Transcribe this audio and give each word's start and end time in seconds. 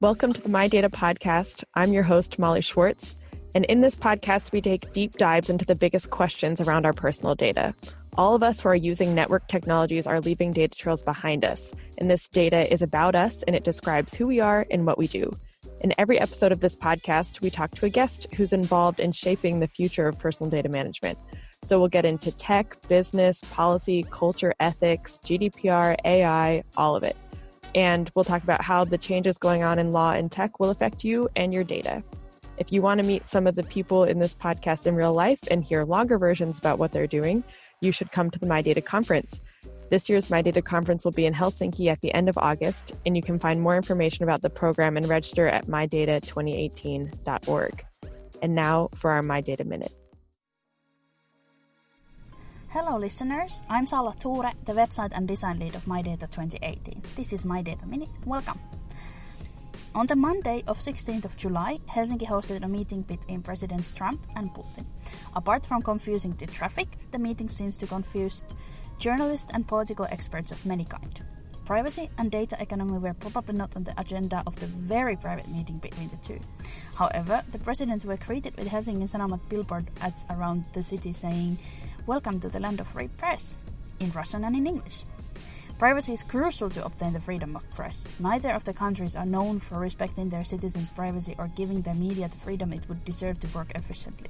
Welcome 0.00 0.32
to 0.32 0.40
the 0.40 0.48
My 0.48 0.68
Data 0.68 0.88
podcast. 0.88 1.64
I'm 1.74 1.92
your 1.92 2.04
host, 2.04 2.38
Molly 2.38 2.60
Schwartz. 2.60 3.16
And 3.56 3.64
in 3.64 3.80
this 3.80 3.96
podcast, 3.96 4.52
we 4.52 4.60
take 4.60 4.92
deep 4.92 5.14
dives 5.14 5.50
into 5.50 5.64
the 5.64 5.74
biggest 5.74 6.10
questions 6.12 6.60
around 6.60 6.86
our 6.86 6.92
personal 6.92 7.34
data. 7.34 7.74
All 8.16 8.36
of 8.36 8.44
us 8.44 8.60
who 8.60 8.68
are 8.68 8.76
using 8.76 9.12
network 9.12 9.48
technologies 9.48 10.06
are 10.06 10.20
leaving 10.20 10.52
data 10.52 10.72
trails 10.72 11.02
behind 11.02 11.44
us. 11.44 11.72
And 11.98 12.08
this 12.08 12.28
data 12.28 12.72
is 12.72 12.80
about 12.80 13.16
us 13.16 13.42
and 13.42 13.56
it 13.56 13.64
describes 13.64 14.14
who 14.14 14.28
we 14.28 14.38
are 14.38 14.64
and 14.70 14.86
what 14.86 14.98
we 14.98 15.08
do. 15.08 15.36
In 15.80 15.92
every 15.98 16.20
episode 16.20 16.52
of 16.52 16.60
this 16.60 16.76
podcast, 16.76 17.40
we 17.40 17.50
talk 17.50 17.72
to 17.72 17.86
a 17.86 17.90
guest 17.90 18.28
who's 18.36 18.52
involved 18.52 19.00
in 19.00 19.10
shaping 19.10 19.58
the 19.58 19.66
future 19.66 20.06
of 20.06 20.16
personal 20.20 20.48
data 20.48 20.68
management. 20.68 21.18
So 21.64 21.80
we'll 21.80 21.88
get 21.88 22.04
into 22.04 22.30
tech, 22.30 22.76
business, 22.86 23.42
policy, 23.50 24.04
culture, 24.12 24.54
ethics, 24.60 25.18
GDPR, 25.24 25.96
AI, 26.04 26.62
all 26.76 26.94
of 26.94 27.02
it 27.02 27.16
and 27.74 28.10
we'll 28.14 28.24
talk 28.24 28.42
about 28.42 28.62
how 28.62 28.84
the 28.84 28.98
changes 28.98 29.38
going 29.38 29.62
on 29.62 29.78
in 29.78 29.92
law 29.92 30.12
and 30.12 30.30
tech 30.30 30.60
will 30.60 30.70
affect 30.70 31.04
you 31.04 31.28
and 31.36 31.52
your 31.52 31.64
data. 31.64 32.02
If 32.56 32.72
you 32.72 32.82
want 32.82 33.00
to 33.00 33.06
meet 33.06 33.28
some 33.28 33.46
of 33.46 33.54
the 33.54 33.62
people 33.62 34.04
in 34.04 34.18
this 34.18 34.34
podcast 34.34 34.86
in 34.86 34.96
real 34.96 35.12
life 35.12 35.38
and 35.50 35.62
hear 35.62 35.84
longer 35.84 36.18
versions 36.18 36.58
about 36.58 36.78
what 36.78 36.92
they're 36.92 37.06
doing, 37.06 37.44
you 37.80 37.92
should 37.92 38.10
come 38.10 38.30
to 38.30 38.38
the 38.38 38.46
My 38.46 38.62
Data 38.62 38.80
conference. 38.80 39.40
This 39.90 40.08
year's 40.08 40.28
My 40.28 40.42
Data 40.42 40.60
conference 40.60 41.04
will 41.04 41.12
be 41.12 41.26
in 41.26 41.34
Helsinki 41.34 41.90
at 41.90 42.00
the 42.00 42.12
end 42.12 42.28
of 42.28 42.36
August, 42.36 42.92
and 43.06 43.16
you 43.16 43.22
can 43.22 43.38
find 43.38 43.62
more 43.62 43.76
information 43.76 44.24
about 44.24 44.42
the 44.42 44.50
program 44.50 44.96
and 44.96 45.08
register 45.08 45.46
at 45.46 45.66
mydata2018.org. 45.66 47.84
And 48.42 48.54
now 48.54 48.88
for 48.94 49.12
our 49.12 49.22
My 49.22 49.40
Data 49.40 49.64
Minute. 49.64 49.97
Hello 52.70 52.98
listeners, 52.98 53.62
I'm 53.70 53.86
Salla 53.86 54.14
Ture, 54.20 54.52
the 54.66 54.74
website 54.74 55.12
and 55.14 55.26
design 55.26 55.58
lead 55.58 55.74
of 55.74 55.86
MyData 55.86 56.30
2018. 56.30 57.00
This 57.16 57.32
is 57.32 57.46
My 57.46 57.62
Data 57.62 57.86
Minute. 57.86 58.10
Welcome. 58.26 58.58
On 59.94 60.06
the 60.06 60.14
Monday 60.14 60.62
of 60.66 60.78
16th 60.78 61.24
of 61.24 61.34
July, 61.38 61.78
Helsinki 61.88 62.26
hosted 62.26 62.62
a 62.62 62.68
meeting 62.68 63.00
between 63.00 63.40
Presidents 63.40 63.90
Trump 63.90 64.20
and 64.36 64.52
Putin. 64.52 64.84
Apart 65.34 65.64
from 65.64 65.80
confusing 65.80 66.34
the 66.34 66.46
traffic, 66.46 66.88
the 67.10 67.18
meeting 67.18 67.48
seems 67.48 67.78
to 67.78 67.86
confuse 67.86 68.44
journalists 68.98 69.50
and 69.54 69.66
political 69.66 70.06
experts 70.10 70.52
of 70.52 70.66
many 70.66 70.84
kind. 70.84 71.22
Privacy 71.64 72.10
and 72.18 72.30
data 72.30 72.56
economy 72.60 72.98
were 72.98 73.14
probably 73.14 73.54
not 73.54 73.76
on 73.76 73.84
the 73.84 73.98
agenda 73.98 74.42
of 74.46 74.60
the 74.60 74.66
very 74.66 75.16
private 75.16 75.48
meeting 75.48 75.78
between 75.78 76.10
the 76.10 76.16
two. 76.16 76.40
However, 76.94 77.42
the 77.50 77.58
presidents 77.58 78.04
were 78.04 78.18
greeted 78.18 78.56
with 78.58 78.68
Helsingin 78.68 79.08
Sanomat 79.08 79.40
billboard 79.48 79.86
ads 80.02 80.26
around 80.28 80.64
the 80.74 80.82
city 80.82 81.14
saying 81.14 81.58
Welcome 82.08 82.40
to 82.40 82.48
the 82.48 82.58
land 82.58 82.80
of 82.80 82.86
free 82.86 83.08
press, 83.08 83.58
in 84.00 84.10
Russian 84.12 84.42
and 84.42 84.56
in 84.56 84.66
English. 84.66 85.02
Privacy 85.78 86.14
is 86.14 86.22
crucial 86.22 86.70
to 86.70 86.82
obtain 86.82 87.12
the 87.12 87.20
freedom 87.20 87.54
of 87.54 87.70
press. 87.74 88.08
Neither 88.18 88.48
of 88.52 88.64
the 88.64 88.72
countries 88.72 89.14
are 89.14 89.26
known 89.26 89.60
for 89.60 89.78
respecting 89.78 90.30
their 90.30 90.42
citizens' 90.42 90.88
privacy 90.88 91.34
or 91.36 91.50
giving 91.54 91.82
their 91.82 91.94
media 91.94 92.28
the 92.28 92.38
freedom 92.38 92.72
it 92.72 92.88
would 92.88 93.04
deserve 93.04 93.38
to 93.40 93.46
work 93.48 93.72
efficiently. 93.74 94.28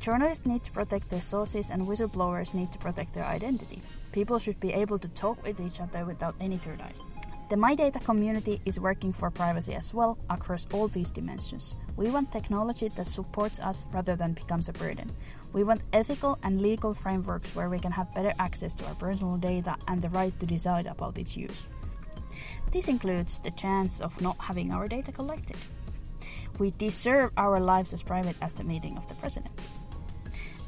Journalists 0.00 0.46
need 0.46 0.64
to 0.64 0.72
protect 0.72 1.08
their 1.08 1.22
sources, 1.22 1.70
and 1.70 1.82
whistleblowers 1.82 2.54
need 2.54 2.72
to 2.72 2.78
protect 2.80 3.14
their 3.14 3.24
identity. 3.24 3.80
People 4.10 4.40
should 4.40 4.58
be 4.58 4.72
able 4.72 4.98
to 4.98 5.06
talk 5.10 5.40
with 5.44 5.60
each 5.60 5.80
other 5.80 6.04
without 6.04 6.34
any 6.40 6.58
third 6.58 6.80
eyes. 6.80 7.00
The 7.48 7.56
My 7.56 7.76
Data 7.76 8.00
community 8.00 8.60
is 8.64 8.80
working 8.80 9.12
for 9.12 9.30
privacy 9.30 9.76
as 9.76 9.94
well 9.94 10.18
across 10.28 10.66
all 10.72 10.88
these 10.88 11.12
dimensions. 11.12 11.76
We 11.96 12.10
want 12.10 12.32
technology 12.32 12.88
that 12.88 13.06
supports 13.06 13.60
us 13.60 13.86
rather 13.92 14.16
than 14.16 14.32
becomes 14.32 14.68
a 14.68 14.72
burden. 14.72 15.12
We 15.56 15.64
want 15.64 15.80
ethical 15.94 16.38
and 16.42 16.60
legal 16.60 16.92
frameworks 16.92 17.56
where 17.56 17.70
we 17.70 17.78
can 17.78 17.90
have 17.92 18.12
better 18.14 18.34
access 18.38 18.74
to 18.74 18.84
our 18.84 18.94
personal 18.94 19.38
data 19.38 19.74
and 19.88 20.02
the 20.02 20.10
right 20.10 20.38
to 20.38 20.44
decide 20.44 20.84
about 20.84 21.16
its 21.16 21.34
use. 21.34 21.64
This 22.72 22.88
includes 22.88 23.40
the 23.40 23.52
chance 23.52 24.02
of 24.02 24.20
not 24.20 24.36
having 24.36 24.70
our 24.70 24.86
data 24.86 25.12
collected. 25.12 25.56
We 26.58 26.72
deserve 26.72 27.30
our 27.38 27.58
lives 27.58 27.94
as 27.94 28.02
private 28.02 28.36
as 28.42 28.52
the 28.52 28.64
meeting 28.64 28.98
of 28.98 29.08
the 29.08 29.14
presidents. 29.14 29.66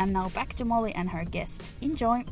And 0.00 0.14
now 0.14 0.30
back 0.30 0.54
to 0.54 0.64
Molly 0.64 0.94
and 0.94 1.10
her 1.10 1.26
guest. 1.26 1.68
Enjoy! 1.82 2.24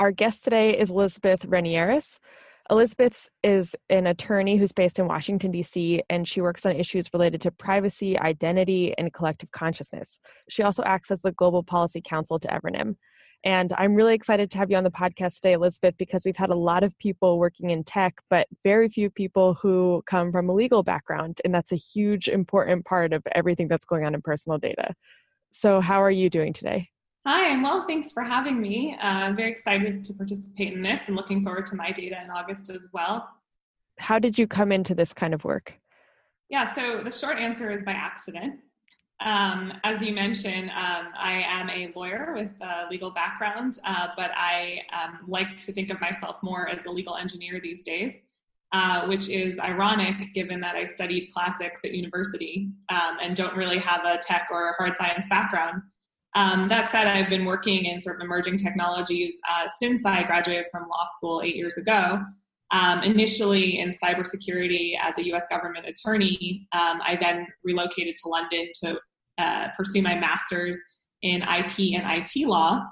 Our 0.00 0.10
guest 0.10 0.42
today 0.42 0.76
is 0.76 0.90
Elizabeth 0.90 1.46
Renieris. 1.46 2.18
Elizabeth 2.70 3.28
is 3.42 3.76
an 3.90 4.06
attorney 4.06 4.56
who's 4.56 4.72
based 4.72 4.98
in 4.98 5.06
Washington, 5.06 5.50
D.C., 5.50 6.02
and 6.08 6.26
she 6.26 6.40
works 6.40 6.64
on 6.64 6.74
issues 6.74 7.12
related 7.12 7.42
to 7.42 7.50
privacy, 7.50 8.18
identity, 8.18 8.94
and 8.96 9.12
collective 9.12 9.50
consciousness. 9.50 10.18
She 10.48 10.62
also 10.62 10.82
acts 10.82 11.10
as 11.10 11.20
the 11.20 11.32
Global 11.32 11.62
Policy 11.62 12.00
Counsel 12.02 12.38
to 12.38 12.48
Evernym. 12.48 12.96
And 13.44 13.74
I'm 13.76 13.94
really 13.94 14.14
excited 14.14 14.50
to 14.50 14.58
have 14.58 14.70
you 14.70 14.78
on 14.78 14.84
the 14.84 14.90
podcast 14.90 15.34
today, 15.36 15.52
Elizabeth, 15.52 15.96
because 15.98 16.24
we've 16.24 16.38
had 16.38 16.48
a 16.48 16.54
lot 16.54 16.82
of 16.82 16.98
people 16.98 17.38
working 17.38 17.68
in 17.68 17.84
tech, 17.84 18.14
but 18.30 18.48
very 18.62 18.88
few 18.88 19.10
people 19.10 19.52
who 19.52 20.02
come 20.06 20.32
from 20.32 20.48
a 20.48 20.54
legal 20.54 20.82
background. 20.82 21.42
And 21.44 21.54
that's 21.54 21.70
a 21.70 21.76
huge, 21.76 22.28
important 22.28 22.86
part 22.86 23.12
of 23.12 23.22
everything 23.32 23.68
that's 23.68 23.84
going 23.84 24.06
on 24.06 24.14
in 24.14 24.22
personal 24.22 24.56
data. 24.56 24.94
So, 25.50 25.82
how 25.82 26.02
are 26.02 26.10
you 26.10 26.30
doing 26.30 26.54
today? 26.54 26.88
Hi, 27.26 27.48
I'm 27.48 27.62
well. 27.62 27.86
Thanks 27.86 28.12
for 28.12 28.22
having 28.22 28.60
me. 28.60 28.98
Uh, 29.00 29.06
I'm 29.06 29.34
very 29.34 29.50
excited 29.50 30.04
to 30.04 30.12
participate 30.12 30.74
in 30.74 30.82
this 30.82 31.04
and 31.06 31.16
looking 31.16 31.42
forward 31.42 31.64
to 31.66 31.74
my 31.74 31.90
data 31.90 32.20
in 32.22 32.28
August 32.28 32.68
as 32.68 32.88
well. 32.92 33.30
How 33.98 34.18
did 34.18 34.38
you 34.38 34.46
come 34.46 34.70
into 34.70 34.94
this 34.94 35.14
kind 35.14 35.32
of 35.32 35.42
work? 35.42 35.72
Yeah, 36.50 36.74
so 36.74 37.02
the 37.02 37.10
short 37.10 37.38
answer 37.38 37.70
is 37.70 37.82
by 37.82 37.92
accident. 37.92 38.60
Um, 39.24 39.72
as 39.84 40.02
you 40.02 40.12
mentioned, 40.12 40.68
um, 40.72 41.06
I 41.16 41.42
am 41.48 41.70
a 41.70 41.90
lawyer 41.96 42.34
with 42.36 42.50
a 42.60 42.88
legal 42.90 43.10
background, 43.10 43.78
uh, 43.86 44.08
but 44.18 44.30
I 44.34 44.82
um, 44.92 45.20
like 45.26 45.58
to 45.60 45.72
think 45.72 45.90
of 45.90 45.98
myself 46.02 46.36
more 46.42 46.68
as 46.68 46.84
a 46.84 46.90
legal 46.90 47.16
engineer 47.16 47.58
these 47.58 47.82
days, 47.82 48.12
uh, 48.72 49.06
which 49.06 49.30
is 49.30 49.58
ironic 49.60 50.34
given 50.34 50.60
that 50.60 50.76
I 50.76 50.84
studied 50.84 51.30
classics 51.32 51.80
at 51.86 51.92
university 51.92 52.68
um, 52.90 53.16
and 53.22 53.34
don't 53.34 53.56
really 53.56 53.78
have 53.78 54.04
a 54.04 54.18
tech 54.18 54.48
or 54.50 54.74
hard 54.76 54.94
science 54.98 55.26
background. 55.30 55.80
Um, 56.34 56.68
that 56.68 56.90
said, 56.90 57.06
I've 57.06 57.30
been 57.30 57.44
working 57.44 57.84
in 57.84 58.00
sort 58.00 58.16
of 58.16 58.22
emerging 58.22 58.58
technologies 58.58 59.34
uh, 59.48 59.68
since 59.78 60.04
I 60.04 60.24
graduated 60.24 60.66
from 60.70 60.88
law 60.88 61.06
school 61.16 61.42
eight 61.44 61.56
years 61.56 61.76
ago. 61.76 62.22
Um, 62.72 63.02
initially 63.04 63.78
in 63.78 63.94
cybersecurity 64.02 64.94
as 65.00 65.16
a 65.18 65.26
US 65.32 65.46
government 65.48 65.86
attorney, 65.86 66.66
um, 66.72 67.00
I 67.02 67.16
then 67.20 67.46
relocated 67.62 68.16
to 68.22 68.28
London 68.28 68.68
to 68.82 69.00
uh, 69.38 69.68
pursue 69.76 70.02
my 70.02 70.16
master's 70.16 70.76
in 71.22 71.42
IP 71.42 71.94
and 71.94 72.04
IT 72.06 72.46
law. 72.48 72.84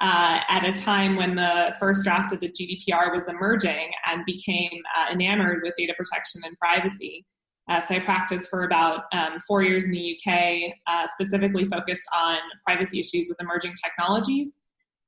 Uh, 0.00 0.38
at 0.48 0.64
a 0.64 0.72
time 0.72 1.16
when 1.16 1.34
the 1.34 1.74
first 1.80 2.04
draft 2.04 2.32
of 2.32 2.38
the 2.38 2.48
GDPR 2.48 3.12
was 3.12 3.28
emerging 3.28 3.90
and 4.06 4.24
became 4.26 4.80
uh, 4.96 5.06
enamored 5.12 5.60
with 5.64 5.74
data 5.76 5.92
protection 5.96 6.40
and 6.44 6.56
privacy. 6.58 7.26
Uh, 7.68 7.80
so 7.86 7.96
I 7.96 7.98
practiced 7.98 8.48
for 8.48 8.64
about 8.64 9.02
um, 9.12 9.38
four 9.46 9.62
years 9.62 9.84
in 9.84 9.92
the 9.92 10.18
UK, 10.18 10.72
uh, 10.86 11.06
specifically 11.06 11.66
focused 11.66 12.04
on 12.14 12.38
privacy 12.66 12.98
issues 12.98 13.28
with 13.28 13.36
emerging 13.40 13.74
technologies. 13.82 14.54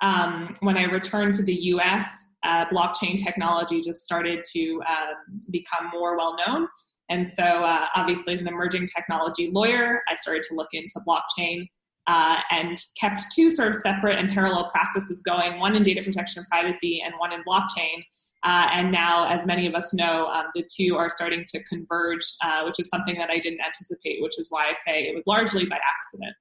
Um, 0.03 0.55
when 0.61 0.77
I 0.77 0.85
returned 0.85 1.35
to 1.35 1.43
the 1.43 1.55
US, 1.55 2.25
uh, 2.43 2.67
blockchain 2.67 3.23
technology 3.23 3.81
just 3.81 4.01
started 4.01 4.45
to 4.53 4.83
um, 4.89 5.41
become 5.51 5.91
more 5.93 6.17
well 6.17 6.37
known. 6.37 6.69
And 7.11 7.29
so, 7.29 7.43
uh, 7.43 7.87
obviously, 7.97 8.35
as 8.35 8.41
an 8.41 8.49
emerging 8.49 8.87
technology 8.95 9.51
lawyer, 9.51 10.01
I 10.09 10.15
started 10.15 10.45
to 10.45 10.55
look 10.55 10.69
into 10.73 11.01
blockchain 11.07 11.67
uh, 12.07 12.39
and 12.51 12.79
kept 12.99 13.23
two 13.35 13.51
sort 13.51 13.69
of 13.69 13.75
separate 13.77 14.19
and 14.19 14.31
parallel 14.31 14.71
practices 14.71 15.23
going 15.23 15.59
one 15.59 15.75
in 15.75 15.83
data 15.83 16.03
protection 16.03 16.41
and 16.41 16.49
privacy, 16.49 17.03
and 17.05 17.15
one 17.19 17.33
in 17.33 17.43
blockchain. 17.43 18.05
Uh, 18.43 18.69
and 18.73 18.91
now, 18.91 19.29
as 19.29 19.45
many 19.45 19.67
of 19.67 19.75
us 19.75 19.93
know, 19.93 20.27
um, 20.29 20.47
the 20.55 20.67
two 20.75 20.97
are 20.97 21.11
starting 21.11 21.45
to 21.47 21.63
converge, 21.65 22.25
uh, 22.43 22.63
which 22.65 22.81
is 22.81 22.89
something 22.89 23.17
that 23.17 23.31
I 23.31 23.39
didn't 23.39 23.61
anticipate, 23.61 24.23
which 24.23 24.39
is 24.39 24.47
why 24.51 24.67
I 24.67 24.75
say 24.87 25.03
it 25.03 25.15
was 25.15 25.25
largely 25.27 25.67
by 25.67 25.77
accident. 25.77 26.35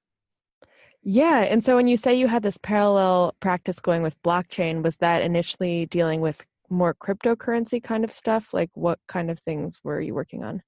Yeah. 1.02 1.40
And 1.40 1.64
so 1.64 1.76
when 1.76 1.88
you 1.88 1.96
say 1.96 2.14
you 2.14 2.28
had 2.28 2.42
this 2.42 2.58
parallel 2.58 3.34
practice 3.40 3.80
going 3.80 4.02
with 4.02 4.22
blockchain, 4.22 4.82
was 4.82 4.98
that 4.98 5.22
initially 5.22 5.86
dealing 5.86 6.20
with 6.20 6.46
more 6.68 6.94
cryptocurrency 6.94 7.82
kind 7.82 8.04
of 8.04 8.12
stuff? 8.12 8.54
Like 8.54 8.70
what 8.74 8.98
kind 9.08 9.30
of 9.30 9.38
things 9.40 9.80
were 9.82 10.00
you 10.00 10.14
working 10.14 10.44
on? 10.44 10.62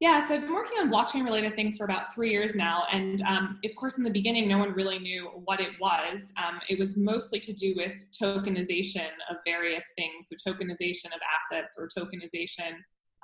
Yeah, 0.00 0.24
so 0.26 0.34
I've 0.34 0.42
been 0.42 0.54
working 0.54 0.78
on 0.78 0.92
blockchain 0.92 1.24
related 1.24 1.56
things 1.56 1.76
for 1.76 1.84
about 1.84 2.14
three 2.14 2.30
years 2.30 2.54
now. 2.54 2.84
And 2.92 3.20
um, 3.22 3.58
of 3.64 3.74
course, 3.74 3.98
in 3.98 4.04
the 4.04 4.10
beginning, 4.10 4.46
no 4.46 4.58
one 4.58 4.72
really 4.72 5.00
knew 5.00 5.28
what 5.44 5.60
it 5.60 5.70
was. 5.80 6.32
Um, 6.36 6.60
it 6.68 6.78
was 6.78 6.96
mostly 6.96 7.40
to 7.40 7.52
do 7.52 7.74
with 7.76 7.90
tokenization 8.20 9.08
of 9.28 9.38
various 9.44 9.84
things, 9.96 10.28
so 10.28 10.36
tokenization 10.52 11.06
of 11.06 11.20
assets 11.34 11.74
or 11.76 11.88
tokenization 11.88 12.74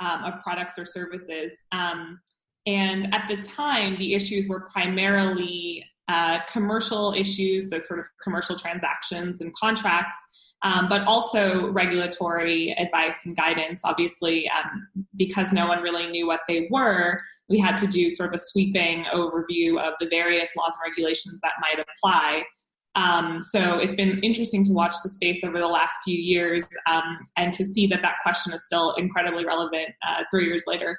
um, 0.00 0.24
of 0.24 0.42
products 0.42 0.76
or 0.76 0.84
services. 0.84 1.56
Um, 1.70 2.18
and 2.66 3.14
at 3.14 3.28
the 3.28 3.36
time, 3.36 3.96
the 3.98 4.14
issues 4.14 4.48
were 4.48 4.68
primarily 4.72 5.84
uh, 6.08 6.40
commercial 6.50 7.12
issues, 7.12 7.70
so 7.70 7.78
sort 7.78 8.00
of 8.00 8.06
commercial 8.22 8.58
transactions 8.58 9.40
and 9.40 9.54
contracts 9.54 10.16
um, 10.64 10.88
but 10.88 11.06
also 11.06 11.70
regulatory 11.70 12.72
advice 12.78 13.26
and 13.26 13.37
guidance. 13.37 13.82
Obviously, 13.84 14.49
um, 14.49 14.88
because 15.16 15.52
no 15.52 15.66
one 15.66 15.82
really 15.82 16.08
knew 16.08 16.26
what 16.26 16.40
they 16.49 16.66
were, 16.70 17.20
we 17.49 17.58
had 17.61 17.76
to 17.78 17.87
do 17.87 18.11
sort 18.11 18.31
of 18.31 18.34
a 18.34 18.43
sweeping 18.43 19.05
overview 19.05 19.78
of 19.78 19.93
the 20.00 20.08
various 20.08 20.49
laws 20.56 20.72
and 20.82 20.90
regulations 20.90 21.38
that 21.43 21.52
might 21.61 21.78
apply. 21.78 22.44
Um, 22.96 23.43
so 23.43 23.78
it's 23.78 23.94
been 23.94 24.19
interesting 24.20 24.64
to 24.64 24.72
watch 24.72 24.94
the 25.02 25.11
space 25.11 25.44
over 25.44 25.58
the 25.58 25.69
last 25.69 25.94
few 26.05 26.19
years 26.19 26.67
um, 26.87 27.19
and 27.37 27.52
to 27.52 27.67
see 27.67 27.87
that 27.88 28.02
that 28.02 28.17
question 28.22 28.52
is 28.52 28.64
still 28.64 28.94
incredibly 28.94 29.44
relevant 29.44 29.88
uh, 30.06 30.22
three 30.31 30.46
years 30.46 30.62
later. 30.67 30.99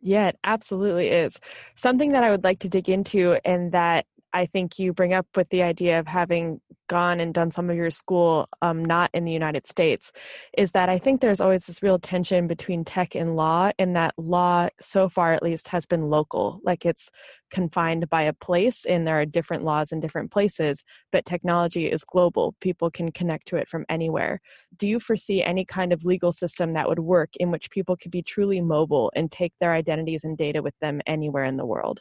Yeah, 0.00 0.28
it 0.28 0.38
absolutely 0.44 1.08
is. 1.08 1.38
Something 1.76 2.12
that 2.12 2.24
I 2.24 2.30
would 2.30 2.44
like 2.44 2.60
to 2.60 2.68
dig 2.68 2.88
into 2.88 3.38
and 3.44 3.72
that 3.72 4.06
I 4.32 4.46
think 4.46 4.78
you 4.78 4.92
bring 4.92 5.12
up 5.12 5.26
with 5.36 5.48
the 5.50 5.62
idea 5.62 5.98
of 5.98 6.06
having 6.06 6.60
gone 6.88 7.20
and 7.20 7.32
done 7.32 7.50
some 7.50 7.70
of 7.70 7.76
your 7.76 7.90
school 7.90 8.48
um, 8.60 8.84
not 8.84 9.10
in 9.14 9.24
the 9.24 9.32
United 9.32 9.66
States 9.66 10.12
is 10.56 10.72
that 10.72 10.88
I 10.88 10.98
think 10.98 11.20
there's 11.20 11.40
always 11.40 11.66
this 11.66 11.82
real 11.82 11.98
tension 11.98 12.46
between 12.46 12.84
tech 12.84 13.14
and 13.14 13.36
law, 13.36 13.70
and 13.78 13.96
that 13.96 14.14
law, 14.18 14.68
so 14.80 15.08
far 15.08 15.32
at 15.32 15.42
least, 15.42 15.68
has 15.68 15.86
been 15.86 16.10
local. 16.10 16.60
Like 16.64 16.84
it's 16.84 17.10
confined 17.50 18.08
by 18.10 18.22
a 18.22 18.32
place, 18.32 18.84
and 18.84 19.06
there 19.06 19.20
are 19.20 19.26
different 19.26 19.64
laws 19.64 19.92
in 19.92 20.00
different 20.00 20.30
places, 20.30 20.82
but 21.10 21.24
technology 21.24 21.90
is 21.90 22.04
global. 22.04 22.54
People 22.60 22.90
can 22.90 23.10
connect 23.12 23.46
to 23.48 23.56
it 23.56 23.68
from 23.68 23.84
anywhere. 23.88 24.40
Do 24.76 24.88
you 24.88 25.00
foresee 25.00 25.42
any 25.42 25.64
kind 25.64 25.92
of 25.92 26.04
legal 26.04 26.32
system 26.32 26.72
that 26.74 26.88
would 26.88 26.98
work 26.98 27.30
in 27.36 27.50
which 27.50 27.70
people 27.70 27.96
could 27.96 28.10
be 28.10 28.22
truly 28.22 28.60
mobile 28.60 29.12
and 29.14 29.30
take 29.30 29.52
their 29.60 29.72
identities 29.74 30.24
and 30.24 30.36
data 30.36 30.62
with 30.62 30.74
them 30.80 31.00
anywhere 31.06 31.44
in 31.44 31.56
the 31.56 31.66
world? 31.66 32.00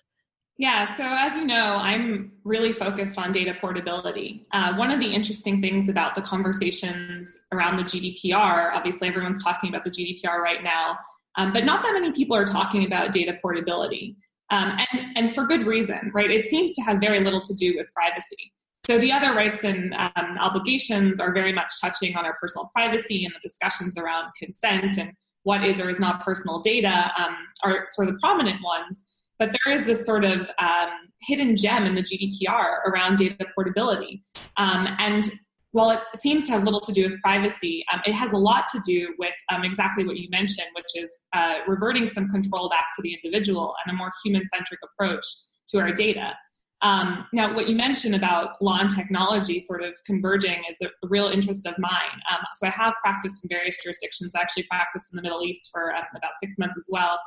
Yeah, 0.62 0.94
so 0.94 1.04
as 1.08 1.36
you 1.36 1.44
know, 1.44 1.78
I'm 1.82 2.34
really 2.44 2.72
focused 2.72 3.18
on 3.18 3.32
data 3.32 3.58
portability. 3.60 4.46
Uh, 4.52 4.76
one 4.76 4.92
of 4.92 5.00
the 5.00 5.08
interesting 5.08 5.60
things 5.60 5.90
about 5.90 6.14
the 6.14 6.22
conversations 6.22 7.36
around 7.52 7.78
the 7.78 7.84
GDPR, 7.84 8.72
obviously 8.72 9.08
everyone's 9.08 9.44
talking 9.44 9.70
about 9.70 9.84
the 9.84 9.90
GDPR 9.90 10.38
right 10.38 10.64
now, 10.64 11.00
um, 11.36 11.52
but 11.52 11.66
not 11.66 11.82
that 11.82 11.94
many 11.94 12.12
people 12.12 12.38
are 12.38 12.46
talking 12.46 12.86
about 12.86 13.12
data 13.12 13.40
portability. 13.42 14.16
Um, 14.52 14.78
and, 14.92 15.18
and 15.18 15.34
for 15.34 15.48
good 15.48 15.66
reason, 15.66 16.12
right? 16.14 16.30
It 16.30 16.46
seems 16.46 16.76
to 16.76 16.84
have 16.84 17.00
very 17.02 17.22
little 17.22 17.42
to 17.42 17.56
do 17.56 17.76
with 17.76 17.88
privacy. 17.96 18.54
So 18.86 19.00
the 19.00 19.12
other 19.12 19.34
rights 19.34 19.64
and 19.64 19.96
um, 19.96 20.38
obligations 20.40 21.20
are 21.20 21.34
very 21.34 21.54
much 21.54 21.72
touching 21.82 22.16
on 22.16 22.24
our 22.24 22.38
personal 22.40 22.70
privacy 22.72 23.26
and 23.26 23.34
the 23.34 23.40
discussions 23.42 23.98
around 23.98 24.32
consent 24.38 25.00
and 25.00 25.12
what 25.42 25.64
is 25.64 25.82
or 25.82 25.90
is 25.90 26.00
not 26.00 26.24
personal 26.24 26.60
data 26.60 27.12
um, 27.18 27.36
are 27.64 27.88
sort 27.90 28.10
of 28.10 28.14
the 28.14 28.20
prominent 28.20 28.62
ones. 28.64 29.06
But 29.42 29.56
there 29.66 29.74
is 29.74 29.86
this 29.88 30.06
sort 30.06 30.24
of 30.24 30.52
um, 30.60 30.90
hidden 31.22 31.58
gem 31.58 31.88
in 31.88 31.96
the 31.96 32.04
GDPR 32.04 32.86
around 32.86 33.18
data 33.18 33.44
portability. 33.56 34.24
Um, 34.58 34.88
and 35.00 35.32
while 35.72 35.90
it 35.90 36.00
seems 36.16 36.46
to 36.46 36.52
have 36.52 36.64
little 36.64 36.80
to 36.82 36.92
do 36.92 37.10
with 37.10 37.20
privacy, 37.22 37.84
um, 37.92 38.02
it 38.06 38.14
has 38.14 38.34
a 38.34 38.38
lot 38.38 38.66
to 38.72 38.80
do 38.86 39.16
with 39.18 39.34
um, 39.52 39.64
exactly 39.64 40.06
what 40.06 40.18
you 40.18 40.30
mentioned, 40.30 40.68
which 40.76 40.86
is 40.94 41.12
uh, 41.34 41.56
reverting 41.68 42.08
some 42.08 42.30
control 42.30 42.70
back 42.70 42.86
to 42.96 43.02
the 43.02 43.16
individual 43.16 43.74
and 43.84 43.92
a 43.92 43.98
more 43.98 44.12
human 44.24 44.44
centric 44.54 44.80
approach 44.84 45.26
to 45.70 45.80
our 45.80 45.92
data. 45.92 46.36
Um, 46.84 47.26
now, 47.34 47.52
what 47.56 47.68
you 47.68 47.76
mentioned 47.76 48.14
about 48.14 48.62
law 48.62 48.78
and 48.80 48.96
technology 48.96 49.60
sort 49.60 49.82
of 49.82 49.96
converging 50.06 50.62
is 50.70 50.78
a 50.84 50.90
real 51.08 51.30
interest 51.30 51.66
of 51.66 51.74
mine. 51.80 52.22
Um, 52.32 52.42
so 52.60 52.68
I 52.68 52.70
have 52.70 52.94
practiced 53.04 53.44
in 53.44 53.50
various 53.50 53.78
jurisdictions. 53.84 54.36
I 54.36 54.42
actually 54.42 54.64
practiced 54.70 55.12
in 55.12 55.16
the 55.16 55.24
Middle 55.24 55.44
East 55.44 55.70
for 55.74 55.96
um, 55.96 56.04
about 56.16 56.34
six 56.40 56.60
months 56.60 56.78
as 56.78 56.86
well. 56.92 57.18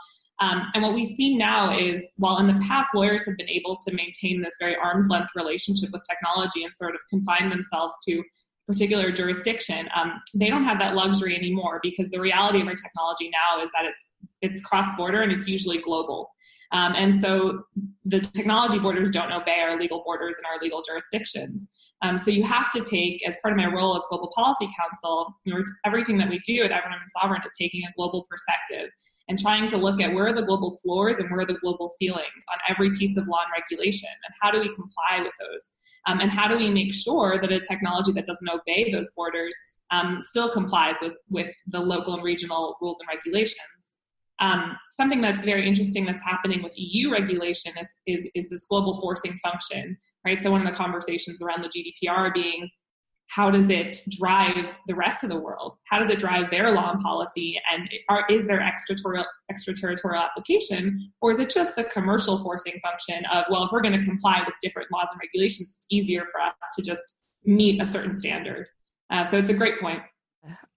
Um, 0.40 0.66
and 0.75 0.82
what 0.82 0.94
we 0.94 1.04
see 1.04 1.36
now 1.36 1.76
is 1.76 2.10
while 2.16 2.38
in 2.38 2.48
the 2.48 2.64
past 2.66 2.88
lawyers 2.94 3.25
have 3.26 3.36
been 3.36 3.48
able 3.48 3.76
to 3.86 3.94
maintain 3.94 4.42
this 4.42 4.54
very 4.58 4.76
arm's 4.76 5.08
length 5.08 5.31
relationship 5.36 5.90
with 5.92 6.02
technology 6.08 6.64
and 6.64 6.75
sort 6.75 6.94
of 6.94 7.00
confine 7.08 7.50
themselves 7.50 7.94
to 8.08 8.22
particular 8.66 9.12
jurisdiction, 9.12 9.88
um, 9.94 10.20
they 10.34 10.48
don't 10.48 10.64
have 10.64 10.81
that 10.81 10.94
luxury 10.94 11.36
anymore 11.36 11.78
because 11.82 12.10
the 12.10 12.20
reality 12.20 12.60
of 12.60 12.66
our 12.66 12.75
technology 12.75 13.31
now 13.31 13.62
is 13.62 13.70
that 13.75 13.84
it's 13.84 14.06
it's 14.40 14.62
cross 14.62 14.94
border 14.96 15.22
and 15.22 15.32
it's 15.32 15.46
usually 15.46 15.78
global. 15.78 16.31
Um, 16.72 16.92
and 16.96 17.14
so 17.14 17.62
the 18.04 18.20
technology 18.20 18.78
borders 18.78 19.10
don't 19.10 19.32
obey 19.32 19.60
our 19.60 19.78
legal 19.78 20.02
borders 20.04 20.37
and 20.37 20.44
our 20.46 20.58
legal 20.60 20.82
jurisdictions. 20.82 21.69
Um, 22.02 22.19
so 22.19 22.30
you 22.30 22.42
have 22.42 22.70
to 22.72 22.80
take, 22.82 23.26
as 23.26 23.37
part 23.42 23.52
of 23.52 23.58
my 23.58 23.72
role 23.72 23.96
as 23.96 24.02
Global 24.10 24.30
Policy 24.34 24.69
know, 25.46 25.62
everything 25.87 26.19
that 26.19 26.28
we 26.28 26.40
do 26.44 26.62
at 26.64 26.72
Evernym 26.72 26.98
and 27.00 27.10
Sovrin 27.16 27.46
is 27.46 27.52
taking 27.58 27.82
a 27.84 27.92
global 27.96 28.26
perspective 28.28 28.90
and 29.29 29.38
trying 29.38 29.67
to 29.69 29.76
look 29.76 30.00
at 30.00 30.12
where 30.12 30.26
are 30.26 30.32
the 30.32 30.43
global 30.43 30.71
floors 30.71 31.19
and 31.19 31.31
where 31.31 31.41
are 31.41 31.47
the 31.47 31.55
global 31.55 31.88
ceilings 31.88 32.44
on 32.53 32.59
every 32.69 32.91
piece 32.91 33.17
of 33.17 33.26
law 33.26 33.41
and 33.43 33.53
regulation 33.53 34.09
and 34.26 34.35
how 34.41 34.50
do 34.50 34.61
we 34.61 34.69
comply 34.75 35.21
with 35.21 35.32
those? 35.41 35.71
Um, 36.06 36.21
and 36.21 36.31
how 36.31 36.47
do 36.47 36.59
we 36.59 36.71
make 36.71 36.93
sure 36.93 37.38
that 37.41 37.50
a 37.50 37.61
technology 37.61 38.12
that 38.12 38.26
doesn't 38.26 38.49
obey 38.49 38.93
those 38.93 39.09
borders 39.17 39.56
um, 39.91 40.19
still 40.21 40.50
complies 40.50 40.97
with, 41.00 41.15
with 41.31 41.49
the 41.69 41.81
local 41.81 42.15
and 42.15 42.25
regional 42.25 42.75
rules 42.82 42.99
and 43.00 43.09
regulations? 43.17 43.59
Um, 44.41 44.76
something 44.91 45.21
that's 45.21 45.43
very 45.43 45.67
interesting 45.67 46.05
that's 46.05 46.25
happening 46.25 46.62
with 46.62 46.73
eu 46.76 47.11
regulation 47.11 47.73
is, 47.81 47.87
is, 48.06 48.29
is 48.35 48.50
this 48.50 48.67
global 48.67 49.00
forcing 49.00 49.38
function 49.38 49.97
right? 50.25 50.41
So 50.41 50.50
one 50.50 50.67
of 50.67 50.67
the 50.67 50.76
conversations 50.76 51.43
around 51.43 51.62
the 51.62 51.69
gdpr 51.69 52.32
being 52.32 52.69
how 53.29 53.50
does 53.50 53.71
it 53.71 53.97
drive 54.19 54.76
the 54.87 54.94
rest 54.94 55.25
of 55.25 55.31
the 55.31 55.38
world? 55.38 55.76
How 55.88 55.99
does 55.99 56.11
it 56.11 56.19
drive 56.19 56.50
their 56.50 56.73
law 56.73 56.93
and 56.93 57.00
policy? 57.00 57.61
And 57.73 57.88
are, 58.09 58.25
is 58.31 58.47
there 58.47 58.61
extraterritorial, 58.61 59.25
extraterritorial 59.50 60.23
application? 60.23 61.12
Or 61.21 61.31
is 61.31 61.38
it 61.38 61.50
just 61.50 61.76
the 61.76 61.85
commercial 61.85 62.38
forcing 62.38 62.79
function 62.82 63.25
of, 63.32 63.44
well, 63.50 63.65
if 63.65 63.73
we're 63.73 63.82
going 63.82 63.99
to 63.99 64.05
comply 64.05 64.43
with 64.44 64.55
different 64.62 64.88
laws 64.93 65.09
and 65.11 65.21
regulations, 65.21 65.75
it's 65.76 65.87
easier 65.91 66.26
for 66.31 66.41
us 66.41 66.55
to 66.76 66.82
just 66.82 67.15
meet 67.44 67.82
a 67.82 67.87
certain 67.87 68.15
standard? 68.15 68.67
Uh, 69.11 69.25
so 69.25 69.37
it's 69.37 69.50
a 69.50 69.55
great 69.55 69.81
point. 69.81 70.03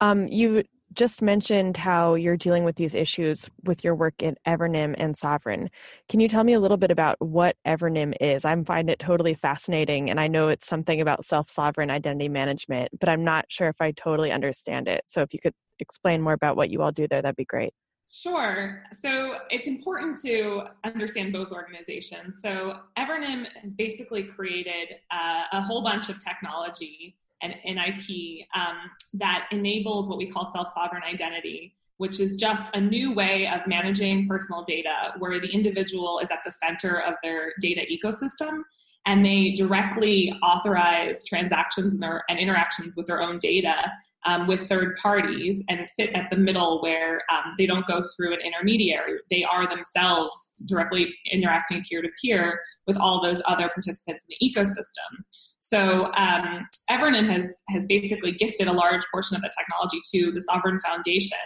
Um, 0.02 0.28
you 0.28 0.64
just 0.98 1.22
mentioned 1.22 1.78
how 1.78 2.16
you're 2.16 2.36
dealing 2.36 2.64
with 2.64 2.76
these 2.76 2.96
issues 2.96 3.50
with 3.64 3.84
your 3.84 3.94
work 3.94 4.22
at 4.24 4.44
Evernym 4.46 4.96
and 4.98 5.16
Sovrin. 5.16 5.70
Can 6.10 6.20
you 6.20 6.28
tell 6.28 6.44
me 6.44 6.54
a 6.54 6.60
little 6.60 6.76
bit 6.76 6.90
about 6.90 7.18
what 7.22 7.56
Evernym 7.66 8.16
is? 8.20 8.44
I 8.44 8.64
find 8.64 8.90
it 8.90 8.98
totally 9.00 9.36
fascinating, 9.36 10.10
and 10.10 10.20
I 10.20 10.28
know 10.28 10.48
it's 10.48 10.68
something 10.68 11.00
about 11.00 11.24
self 11.24 11.50
sovereign 11.50 11.92
identity 11.92 12.30
management, 12.30 13.00
but 13.00 13.10
I'm 13.10 13.24
not 13.24 13.46
sure 13.48 13.70
if 13.70 13.80
I 13.80 13.92
totally 13.92 14.32
understand 14.32 14.88
it. 14.88 15.04
So 15.06 15.22
if 15.22 15.34
you 15.34 15.40
could 15.40 15.54
explain 15.80 16.22
more 16.22 16.34
about 16.34 16.58
what 16.58 16.72
you 16.72 16.82
all 16.82 16.92
do 16.92 17.08
there, 17.08 17.22
that'd 17.22 17.36
be 17.36 17.46
great. 17.46 17.74
Sure. 18.10 18.84
So 18.94 19.40
it's 19.52 19.68
important 19.68 20.20
to 20.24 20.64
understand 20.84 21.34
both 21.34 21.52
organizations. 21.52 22.42
So 22.42 22.80
Evernym 22.98 23.46
has 23.62 23.76
basically 23.76 24.24
created 24.24 24.96
uh, 25.12 25.44
a 25.52 25.62
whole 25.62 25.84
bunch 25.84 26.10
of 26.10 26.24
technology 26.24 27.18
and 27.42 27.56
an 27.66 27.78
IP 27.78 28.48
um, 28.56 28.78
that 29.14 29.48
enables 29.52 30.10
what 30.10 30.18
we 30.18 30.28
call 30.28 30.46
self 30.46 30.70
sovereign 30.74 31.04
identity, 31.04 31.76
which 31.98 32.20
is 32.20 32.36
just 32.36 32.76
a 32.76 32.82
new 32.82 33.14
way 33.14 33.48
of 33.48 33.62
managing 33.68 34.28
personal 34.28 34.64
data 34.64 35.14
where 35.20 35.40
the 35.40 35.50
individual 35.50 36.20
is 36.20 36.32
at 36.32 36.40
the 36.44 36.52
center 36.52 37.02
of 37.02 37.16
their 37.24 37.54
data 37.62 37.86
ecosystem 37.92 38.62
and 39.08 39.26
they 39.26 39.52
directly 39.52 40.34
authorize 40.44 41.24
transactions 41.24 41.94
and, 41.94 42.04
their, 42.04 42.24
and 42.30 42.38
interactions 42.38 42.96
with 42.98 43.08
their 43.08 43.22
own 43.22 43.40
data 43.40 43.92
um, 44.26 44.46
with 44.48 44.68
third 44.68 44.98
parties 44.98 45.64
and 45.70 45.88
sit 45.88 46.10
at 46.12 46.30
the 46.30 46.36
middle 46.36 46.82
where 46.82 47.24
um, 47.32 47.54
they 47.58 47.66
don't 47.66 47.88
go 47.88 48.04
through 48.16 48.34
an 48.34 48.42
intermediary. 48.42 49.20
They 49.32 49.46
are 49.46 49.66
themselves 49.66 50.54
directly 50.66 51.14
interacting 51.32 51.84
peer 51.84 52.02
to 52.02 52.10
peer 52.22 52.60
with 52.86 52.98
all 52.98 53.22
those 53.22 53.42
other 53.48 53.70
participants 53.70 54.26
in 54.28 54.36
the 54.40 54.54
ecosystem. 54.54 55.24
So 55.68 56.14
um, 56.14 56.66
Evernym 56.90 57.28
has 57.30 57.62
has 57.70 57.86
basically 57.88 58.32
gifted 58.32 58.70
a 58.70 58.72
large 58.72 59.02
portion 59.12 59.36
of 59.36 59.42
the 59.42 59.52
technology 59.58 60.02
to 60.14 60.32
the 60.32 60.42
Sovrin 60.50 60.80
Foundation 60.80 61.38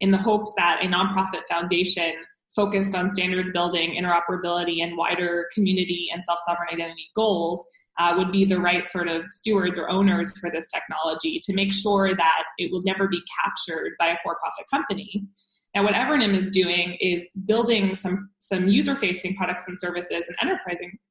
in 0.00 0.10
the 0.10 0.18
hopes 0.18 0.52
that 0.58 0.84
a 0.84 0.86
nonprofit 0.86 1.46
foundation 1.48 2.12
focused 2.54 2.94
on 2.94 3.10
standards 3.10 3.50
building, 3.52 3.92
interoperability, 3.92 4.82
and 4.82 4.98
wider 4.98 5.48
community 5.54 6.10
and 6.12 6.22
self 6.22 6.40
sovereign 6.46 6.68
identity 6.70 7.08
goals 7.16 7.66
uh, 8.00 8.14
would 8.16 8.32
be 8.32 8.46
the 8.46 8.58
right 8.58 8.88
sort 8.88 9.08
of 9.08 9.22
stewards 9.28 9.78
or 9.78 9.90
owners 9.90 10.32
for 10.38 10.50
this 10.50 10.66
technology 10.68 11.38
to 11.38 11.52
make 11.52 11.70
sure 11.70 12.14
that 12.14 12.42
it 12.56 12.72
will 12.72 12.80
never 12.86 13.06
be 13.06 13.22
captured 13.42 13.92
by 13.98 14.06
a 14.06 14.16
for 14.22 14.36
profit 14.36 14.64
company. 14.72 15.26
Now, 15.74 15.84
what 15.84 15.94
Evernym 15.94 16.34
is 16.34 16.50
doing 16.50 16.96
is 17.00 17.28
building 17.44 17.94
some, 17.94 18.30
some 18.38 18.68
user 18.68 18.96
facing 18.96 19.36
products 19.36 19.68
and 19.68 19.78
services 19.78 20.24
and 20.28 20.50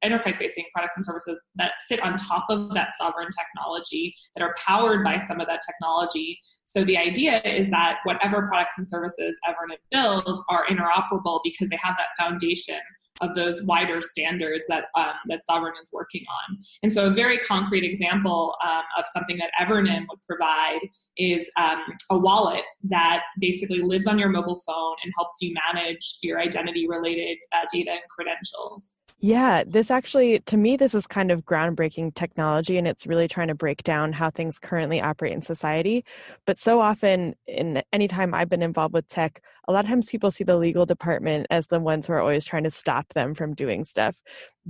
enterprise 0.02 0.36
facing 0.36 0.64
products 0.74 0.94
and 0.96 1.04
services 1.04 1.40
that 1.54 1.74
sit 1.86 2.02
on 2.02 2.16
top 2.16 2.46
of 2.50 2.74
that 2.74 2.90
Sovrin 3.00 3.28
technology, 3.38 4.14
that 4.34 4.42
are 4.42 4.54
powered 4.58 5.02
by 5.04 5.16
some 5.16 5.40
of 5.40 5.46
that 5.46 5.62
technology. 5.64 6.38
So 6.66 6.84
the 6.84 6.98
idea 6.98 7.40
is 7.44 7.70
that 7.70 7.98
whatever 8.02 8.48
products 8.48 8.74
and 8.76 8.86
services 8.86 9.38
Evernym 9.48 9.78
builds 9.92 10.42
are 10.50 10.66
interoperable 10.66 11.40
because 11.42 11.70
they 11.70 11.78
have 11.82 11.96
that 11.96 12.08
foundation 12.18 12.80
of 13.20 13.34
those 13.34 13.62
wider 13.62 14.00
standards 14.00 14.64
that 14.68 14.86
um, 14.94 15.12
that 15.28 15.40
Sovrin 15.48 15.72
is 15.80 15.90
working 15.92 16.24
on. 16.48 16.58
And 16.82 16.92
so, 16.92 17.06
a 17.06 17.10
very 17.10 17.38
concrete 17.38 17.84
example 17.84 18.54
um, 18.64 18.82
of 18.98 19.04
something 19.12 19.38
that 19.38 19.50
Evernym 19.60 20.06
would 20.08 20.20
provide 20.26 20.80
is 21.16 21.50
um, 21.56 21.78
a 22.10 22.18
wallet 22.18 22.62
that 22.84 23.22
basically 23.40 23.80
lives 23.82 24.06
on 24.06 24.18
your 24.18 24.28
mobile 24.28 24.60
phone 24.66 24.96
and 25.04 25.12
helps 25.16 25.36
you 25.40 25.54
manage 25.72 26.18
your 26.22 26.40
identity 26.40 26.88
related 26.88 27.38
uh, 27.52 27.66
data 27.72 27.90
and 27.92 28.00
credentials. 28.10 28.96
Yeah, 29.22 29.64
this 29.66 29.90
actually, 29.90 30.40
to 30.40 30.56
me, 30.56 30.78
this 30.78 30.94
is 30.94 31.06
kind 31.06 31.30
of 31.30 31.44
groundbreaking 31.44 32.14
technology 32.14 32.78
and 32.78 32.88
it's 32.88 33.06
really 33.06 33.28
trying 33.28 33.48
to 33.48 33.54
break 33.54 33.82
down 33.82 34.14
how 34.14 34.30
things 34.30 34.58
currently 34.58 34.98
operate 34.98 35.34
in 35.34 35.42
society. 35.42 36.06
But 36.46 36.56
so 36.56 36.80
often, 36.80 37.34
in 37.46 37.82
any 37.92 38.08
time 38.08 38.32
I've 38.32 38.48
been 38.48 38.62
involved 38.62 38.94
with 38.94 39.08
tech, 39.08 39.42
a 39.68 39.72
lot 39.72 39.84
of 39.84 39.90
times 39.90 40.08
people 40.08 40.30
see 40.30 40.42
the 40.42 40.56
legal 40.56 40.86
department 40.86 41.46
as 41.50 41.66
the 41.66 41.78
ones 41.78 42.06
who 42.06 42.14
are 42.14 42.20
always 42.20 42.46
trying 42.46 42.64
to 42.64 42.70
stop 42.70 43.12
them 43.12 43.34
from 43.34 43.54
doing 43.54 43.84
stuff. 43.84 44.16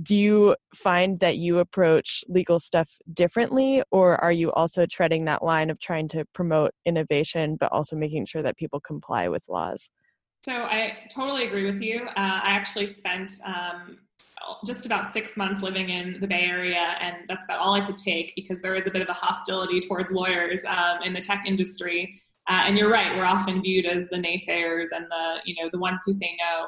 Do 0.01 0.17
you 0.17 0.57
find 0.75 1.21
that 1.21 1.37
you 1.37 1.59
approach 1.59 2.25
legal 2.27 2.59
stuff 2.59 2.89
differently, 3.13 3.83
or 3.89 4.21
are 4.21 4.33
you 4.33 4.51
also 4.51 4.85
treading 4.85 5.25
that 5.25 5.41
line 5.43 5.69
of 5.69 5.79
trying 5.79 6.09
to 6.09 6.25
promote 6.33 6.71
innovation, 6.85 7.55
but 7.55 7.71
also 7.71 7.95
making 7.95 8.25
sure 8.25 8.43
that 8.43 8.57
people 8.57 8.81
comply 8.81 9.29
with 9.29 9.45
laws? 9.47 9.89
So 10.43 10.51
I 10.51 10.97
totally 11.13 11.45
agree 11.45 11.71
with 11.71 11.81
you. 11.81 12.01
Uh, 12.07 12.41
I 12.43 12.49
actually 12.49 12.87
spent 12.87 13.31
um, 13.45 13.99
just 14.65 14.85
about 14.85 15.13
six 15.13 15.37
months 15.37 15.61
living 15.61 15.89
in 15.89 16.19
the 16.19 16.27
Bay 16.27 16.43
Area, 16.43 16.95
and 16.99 17.17
that's 17.27 17.45
about 17.45 17.59
all 17.59 17.73
I 17.73 17.81
could 17.81 17.97
take 17.97 18.33
because 18.35 18.61
there 18.61 18.75
is 18.75 18.87
a 18.87 18.91
bit 18.91 19.01
of 19.01 19.09
a 19.09 19.13
hostility 19.13 19.79
towards 19.79 20.11
lawyers 20.11 20.61
um, 20.67 21.01
in 21.03 21.13
the 21.13 21.21
tech 21.21 21.43
industry. 21.45 22.19
Uh, 22.49 22.63
and 22.65 22.77
you're 22.77 22.89
right; 22.89 23.15
we're 23.15 23.25
often 23.25 23.61
viewed 23.61 23.85
as 23.85 24.07
the 24.09 24.17
naysayers 24.17 24.87
and 24.95 25.05
the 25.09 25.39
you 25.45 25.55
know 25.61 25.69
the 25.71 25.79
ones 25.79 26.03
who 26.05 26.13
say 26.13 26.35
no. 26.39 26.67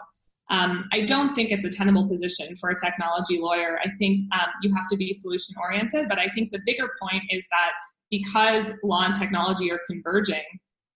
Um, 0.49 0.85
I 0.91 1.01
don't 1.01 1.33
think 1.33 1.51
it's 1.51 1.65
a 1.65 1.69
tenable 1.69 2.07
position 2.07 2.55
for 2.57 2.69
a 2.69 2.75
technology 2.79 3.39
lawyer. 3.39 3.79
I 3.83 3.89
think 3.97 4.21
um, 4.33 4.47
you 4.61 4.73
have 4.75 4.87
to 4.89 4.97
be 4.97 5.13
solution 5.13 5.55
oriented, 5.59 6.07
but 6.09 6.19
I 6.19 6.27
think 6.27 6.51
the 6.51 6.59
bigger 6.65 6.89
point 7.01 7.23
is 7.29 7.47
that 7.51 7.71
because 8.11 8.71
law 8.83 9.05
and 9.05 9.15
technology 9.15 9.71
are 9.71 9.79
converging, 9.87 10.43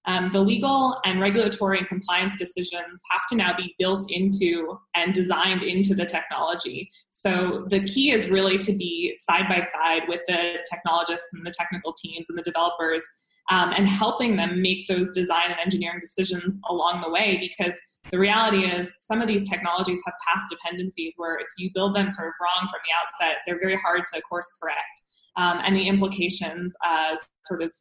um, 0.07 0.29
the 0.31 0.41
legal 0.41 0.99
and 1.05 1.19
regulatory 1.19 1.77
and 1.77 1.87
compliance 1.87 2.33
decisions 2.37 3.01
have 3.11 3.21
to 3.29 3.35
now 3.35 3.55
be 3.55 3.75
built 3.77 4.09
into 4.09 4.79
and 4.95 5.13
designed 5.13 5.63
into 5.63 5.93
the 5.93 6.05
technology. 6.05 6.89
So 7.09 7.65
the 7.69 7.83
key 7.83 8.11
is 8.11 8.29
really 8.29 8.57
to 8.59 8.71
be 8.71 9.17
side 9.17 9.49
by 9.49 9.61
side 9.61 10.03
with 10.07 10.21
the 10.27 10.59
technologists 10.69 11.27
and 11.33 11.45
the 11.45 11.51
technical 11.51 11.93
teams 11.93 12.29
and 12.29 12.37
the 12.37 12.43
developers 12.43 13.03
um, 13.49 13.71
and 13.75 13.87
helping 13.87 14.37
them 14.37 14.61
make 14.61 14.87
those 14.87 15.09
design 15.13 15.51
and 15.51 15.59
engineering 15.59 15.99
decisions 16.01 16.57
along 16.69 17.01
the 17.01 17.09
way 17.09 17.37
because 17.37 17.77
the 18.11 18.19
reality 18.19 18.65
is 18.65 18.89
some 19.01 19.21
of 19.21 19.27
these 19.27 19.47
technologies 19.49 20.01
have 20.05 20.13
path 20.27 20.43
dependencies 20.49 21.13
where 21.17 21.37
if 21.37 21.47
you 21.57 21.69
build 21.73 21.95
them 21.95 22.09
sort 22.09 22.29
of 22.29 22.33
wrong 22.41 22.69
from 22.69 22.79
the 22.85 23.25
outset, 23.27 23.39
they're 23.45 23.59
very 23.59 23.75
hard 23.75 24.03
to 24.13 24.21
course 24.21 24.47
correct. 24.61 25.01
Um, 25.35 25.59
and 25.63 25.75
the 25.75 25.87
implications 25.87 26.75
uh, 26.85 27.15
sort 27.45 27.61
of 27.61 27.73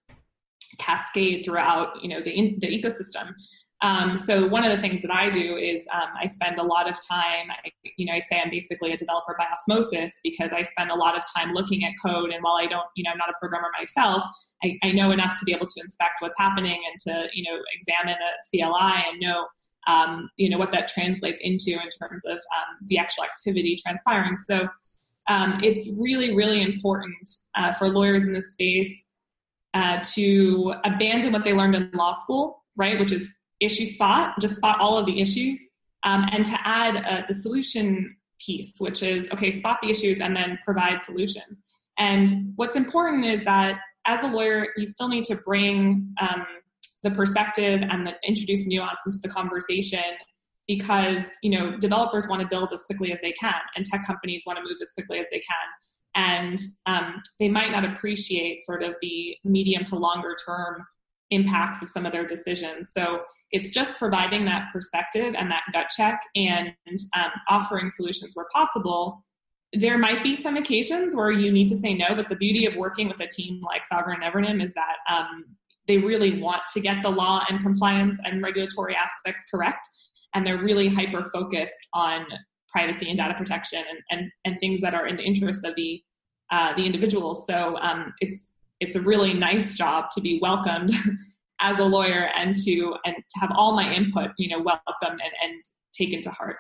cascade 0.79 1.45
throughout 1.45 2.03
you 2.03 2.09
know 2.09 2.21
the, 2.21 2.57
the 2.61 2.67
ecosystem 2.67 3.35
um, 3.83 4.17
so 4.17 4.47
one 4.47 4.65
of 4.65 4.75
the 4.75 4.81
things 4.81 5.03
that 5.03 5.11
I 5.11 5.29
do 5.29 5.57
is 5.57 5.87
um, 5.93 6.09
I 6.19 6.27
spend 6.27 6.59
a 6.59 6.63
lot 6.63 6.89
of 6.89 6.97
time, 7.07 7.51
I, 7.51 7.71
you 7.97 8.07
know, 8.07 8.15
I 8.15 8.21
say 8.21 8.41
I'm 8.43 8.51
basically 8.51 8.93
a 8.93 8.97
developer 8.97 9.37
by 9.39 9.45
osmosis 9.53 10.19
because 10.23 10.53
I 10.53 10.63
spend 10.63 10.91
a 10.91 10.95
lot 10.95 11.17
of 11.17 11.25
time 11.37 11.53
looking 11.53 11.85
at 11.85 11.93
code. 12.03 12.31
And 12.31 12.43
while 12.43 12.57
I 12.57 12.67
don't, 12.67 12.87
you 12.97 13.05
know, 13.05 13.11
I'm 13.11 13.19
not 13.19 13.29
a 13.29 13.35
programmer 13.39 13.69
myself, 13.79 14.25
I, 14.65 14.79
I 14.83 14.93
know 14.93 15.11
enough 15.11 15.39
to 15.39 15.45
be 15.45 15.53
able 15.53 15.67
to 15.67 15.81
inspect 15.81 16.15
what's 16.21 16.39
happening 16.39 16.81
and 16.91 17.01
to, 17.01 17.29
you 17.35 17.45
know, 17.45 17.59
examine 17.79 18.17
a 18.17 18.33
CLI 18.51 19.05
and 19.11 19.21
know, 19.21 19.47
um, 19.87 20.31
you 20.37 20.49
know, 20.49 20.57
what 20.57 20.73
that 20.73 20.89
translates 20.89 21.41
into 21.43 21.73
in 21.73 21.89
terms 22.01 22.25
of 22.25 22.37
um, 22.39 22.79
the 22.87 22.97
actual 22.97 23.25
activity 23.25 23.77
transpiring. 23.85 24.37
So 24.37 24.69
um, 25.29 25.61
it's 25.63 25.89
really, 25.99 26.35
really 26.35 26.63
important 26.63 27.29
uh, 27.55 27.75
for 27.75 27.91
lawyers 27.91 28.23
in 28.23 28.33
this 28.33 28.53
space 28.53 29.07
uh, 29.77 30.03
to 30.15 30.73
abandon 30.85 31.33
what 31.33 31.45
they 31.45 31.53
learned 31.53 31.75
in 31.75 31.91
law 31.93 32.15
school, 32.15 32.65
right, 32.77 32.99
which 32.99 33.13
is 33.13 33.29
issue 33.61 33.85
spot, 33.85 34.35
just 34.41 34.57
spot 34.57 34.81
all 34.81 34.97
of 34.97 35.05
the 35.05 35.21
issues, 35.21 35.59
um, 36.05 36.25
and 36.33 36.47
to 36.47 36.57
add 36.65 37.05
uh, 37.05 37.23
the 37.29 37.35
solution 37.35 38.17
piece, 38.41 38.73
which 38.79 39.03
is 39.03 39.29
okay, 39.33 39.51
spot 39.51 39.79
the 39.83 39.91
issues 39.91 40.21
and 40.21 40.35
then 40.35 40.59
provide 40.65 41.03
solutions. 41.03 41.61
And 41.99 42.53
what's 42.57 42.75
important 42.75 43.27
is 43.27 43.45
that 43.45 43.81
as 44.07 44.23
a 44.23 44.29
lawyer, 44.29 44.69
you 44.79 44.87
still 44.87 45.09
need 45.09 45.25
to 45.27 45.37
bring 45.37 46.09
um, 46.23 46.47
the 47.03 47.11
perspective 47.11 47.83
and 47.91 48.07
the, 48.07 48.15
introduce 48.27 48.67
nuance 48.67 49.01
into 49.05 49.19
the 49.23 49.29
conversation 49.29 50.01
because 50.67 51.27
you 51.43 51.51
know 51.51 51.77
developers 51.77 52.27
want 52.29 52.41
to 52.41 52.49
build 52.49 52.73
as 52.73 52.83
quickly 52.83 53.13
as 53.13 53.19
they 53.23 53.33
can 53.33 53.61
and 53.77 53.85
tech 53.85 54.05
companies 54.07 54.43
want 54.47 54.57
to 54.57 54.65
move 54.65 54.79
as 54.83 54.91
quickly 54.93 55.21
as 55.21 55.27
they 55.31 55.39
can 55.39 55.67
and 56.17 56.59
um, 56.87 57.23
they 57.39 57.49
might 57.49 57.71
not 57.71 57.85
appreciate 57.85 58.63
sort 58.63 58.83
of 58.83 58.97
the 59.01 59.37
medium 59.45 59.85
to 59.85 59.97
longer 59.97 60.35
term 60.45 60.85
impacts 61.31 61.83
of 61.83 61.91
some 61.91 62.07
of 62.07 62.13
their 62.13 62.27
decisions. 62.27 62.93
So 62.93 63.23
it's 63.53 63.71
just 63.71 63.97
providing 63.97 64.45
that 64.47 64.69
perspective 64.73 65.35
and 65.37 65.51
that 65.51 65.63
gut 65.73 65.89
check 65.95 66.21
and 66.35 66.73
um, 67.17 67.31
offering 67.49 67.91
solutions 67.91 68.33
where 68.35 68.47
possible. 68.53 69.21
There 69.73 69.99
might 69.99 70.23
be 70.23 70.37
some 70.37 70.57
occasions 70.57 71.15
where 71.15 71.31
you 71.31 71.53
need 71.53 71.69
to 71.69 71.77
say 71.77 71.95
no, 71.95 72.15
but 72.15 72.29
the 72.29 72.37
beauty 72.37 72.67
of 72.67 72.77
working 72.77 73.09
with 73.09 73.21
a 73.21 73.29
team 73.29 73.61
like 73.63 73.83
Sovrin 73.93 74.23
Evernym 74.23 74.63
is 74.63 74.73
that 74.75 74.97
um, 75.11 75.45
they 75.87 75.99
really 75.99 76.41
want 76.41 76.63
to 76.73 76.81
get 76.81 77.03
the 77.03 77.11
law 77.11 77.45
and 77.49 77.61
compliance 77.61 78.19
and 78.25 78.43
regulatory 78.43 78.97
aspects 78.97 79.43
correct. 79.51 79.87
And 80.35 80.47
they're 80.47 80.63
really 80.63 80.89
hyper 80.89 81.25
focused 81.25 81.89
on 81.93 82.27
privacy 82.77 83.09
and 83.09 83.17
data 83.17 83.33
protection 83.33 83.83
and, 83.89 83.99
and, 84.11 84.31
and 84.45 84.61
things 84.61 84.83
that 84.83 84.93
are 84.93 85.07
in 85.07 85.17
the 85.17 85.23
interests 85.23 85.65
of 85.65 85.75
the 85.77 86.03
uh, 86.53 86.73
the 86.75 86.85
individual. 86.85 87.35
So 87.35 87.77
um, 87.79 88.13
it's 88.21 88.53
it's 88.81 88.95
a 88.95 89.01
really 89.01 89.33
nice 89.33 89.75
job 89.75 90.11
to 90.15 90.21
be 90.21 90.39
welcomed 90.41 90.93
as 91.61 91.79
a 91.79 91.85
lawyer 91.85 92.29
and 92.37 92.55
to 92.65 92.95
and 93.07 93.17
to 93.17 93.41
have 93.41 93.51
all 93.57 93.73
my 93.75 93.91
input 93.93 94.31
you 94.37 94.49
know 94.51 94.63
welcomed 94.63 95.21
and, 95.25 95.33
and 95.43 95.65
taken 95.95 96.21
to 96.23 96.31
heart. 96.31 96.59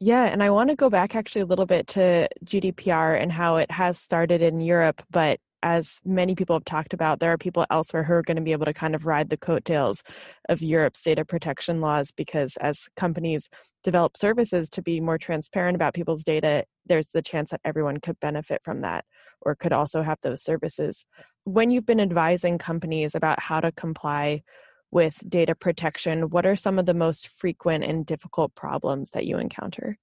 Yeah, 0.00 0.24
and 0.24 0.42
I 0.42 0.48
want 0.50 0.70
to 0.70 0.76
go 0.76 0.88
back 0.88 1.14
actually 1.14 1.42
a 1.42 1.46
little 1.46 1.66
bit 1.66 1.88
to 1.88 2.28
GDPR 2.44 3.20
and 3.20 3.30
how 3.30 3.56
it 3.56 3.70
has 3.70 3.98
started 3.98 4.40
in 4.40 4.60
Europe, 4.60 5.02
but 5.10 5.40
as 5.62 6.00
many 6.04 6.34
people 6.34 6.56
have 6.56 6.64
talked 6.64 6.92
about, 6.92 7.20
there 7.20 7.32
are 7.32 7.38
people 7.38 7.66
elsewhere 7.70 8.04
who 8.04 8.12
are 8.12 8.22
going 8.22 8.36
to 8.36 8.42
be 8.42 8.52
able 8.52 8.66
to 8.66 8.74
kind 8.74 8.94
of 8.94 9.06
ride 9.06 9.30
the 9.30 9.36
coattails 9.36 10.02
of 10.48 10.62
Europe's 10.62 11.02
data 11.02 11.24
protection 11.24 11.80
laws 11.80 12.12
because 12.12 12.56
as 12.58 12.88
companies 12.96 13.48
develop 13.82 14.16
services 14.16 14.68
to 14.70 14.82
be 14.82 15.00
more 15.00 15.18
transparent 15.18 15.74
about 15.74 15.94
people's 15.94 16.22
data, 16.22 16.64
there's 16.86 17.08
the 17.08 17.22
chance 17.22 17.50
that 17.50 17.60
everyone 17.64 17.98
could 17.98 18.18
benefit 18.20 18.60
from 18.64 18.82
that 18.82 19.04
or 19.40 19.54
could 19.54 19.72
also 19.72 20.02
have 20.02 20.18
those 20.22 20.42
services. 20.42 21.06
When 21.44 21.70
you've 21.70 21.86
been 21.86 22.00
advising 22.00 22.58
companies 22.58 23.14
about 23.14 23.40
how 23.40 23.60
to 23.60 23.72
comply 23.72 24.42
with 24.90 25.22
data 25.28 25.54
protection, 25.54 26.30
what 26.30 26.46
are 26.46 26.56
some 26.56 26.78
of 26.78 26.86
the 26.86 26.94
most 26.94 27.28
frequent 27.28 27.84
and 27.84 28.06
difficult 28.06 28.54
problems 28.54 29.10
that 29.10 29.26
you 29.26 29.38
encounter? 29.38 29.98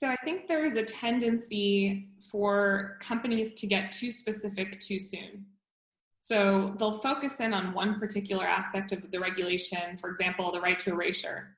So 0.00 0.08
I 0.08 0.16
think 0.24 0.48
there 0.48 0.64
is 0.64 0.76
a 0.76 0.82
tendency 0.82 2.08
for 2.22 2.96
companies 3.02 3.52
to 3.52 3.66
get 3.66 3.92
too 3.92 4.10
specific 4.10 4.80
too 4.80 4.98
soon. 4.98 5.44
So 6.22 6.74
they'll 6.78 6.94
focus 6.94 7.38
in 7.40 7.52
on 7.52 7.74
one 7.74 8.00
particular 8.00 8.46
aspect 8.46 8.92
of 8.92 9.10
the 9.10 9.20
regulation, 9.20 9.98
for 9.98 10.08
example, 10.08 10.50
the 10.52 10.60
right 10.62 10.78
to 10.78 10.92
erasure, 10.92 11.54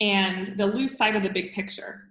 and 0.00 0.48
they'll 0.56 0.74
lose 0.74 0.96
sight 0.96 1.14
of 1.14 1.22
the 1.22 1.28
big 1.28 1.52
picture. 1.52 2.02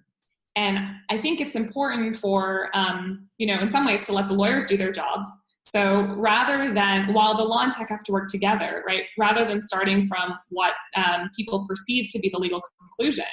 And 0.55 0.79
I 1.09 1.17
think 1.17 1.41
it's 1.41 1.57
important 1.57 2.15
for, 2.15 2.69
um, 2.73 3.27
you 3.37 3.45
know, 3.45 3.59
in 3.59 3.67
some 3.67 3.85
ways 3.85 4.05
to 4.05 4.13
let 4.13 4.29
the 4.29 4.35
lawyers 4.35 4.63
do 4.63 4.77
their 4.77 4.93
jobs. 4.93 5.27
So 5.65 6.03
rather 6.15 6.73
than, 6.73 7.13
while 7.13 7.35
the 7.35 7.43
law 7.43 7.63
and 7.63 7.73
tech 7.73 7.89
have 7.89 8.03
to 8.03 8.13
work 8.13 8.29
together, 8.29 8.85
right, 8.87 9.03
rather 9.17 9.43
than 9.43 9.61
starting 9.61 10.05
from 10.05 10.33
what 10.47 10.75
um, 10.95 11.29
people 11.35 11.67
perceive 11.67 12.09
to 12.11 12.19
be 12.19 12.29
the 12.29 12.39
legal 12.39 12.61
conclusion, 12.79 13.25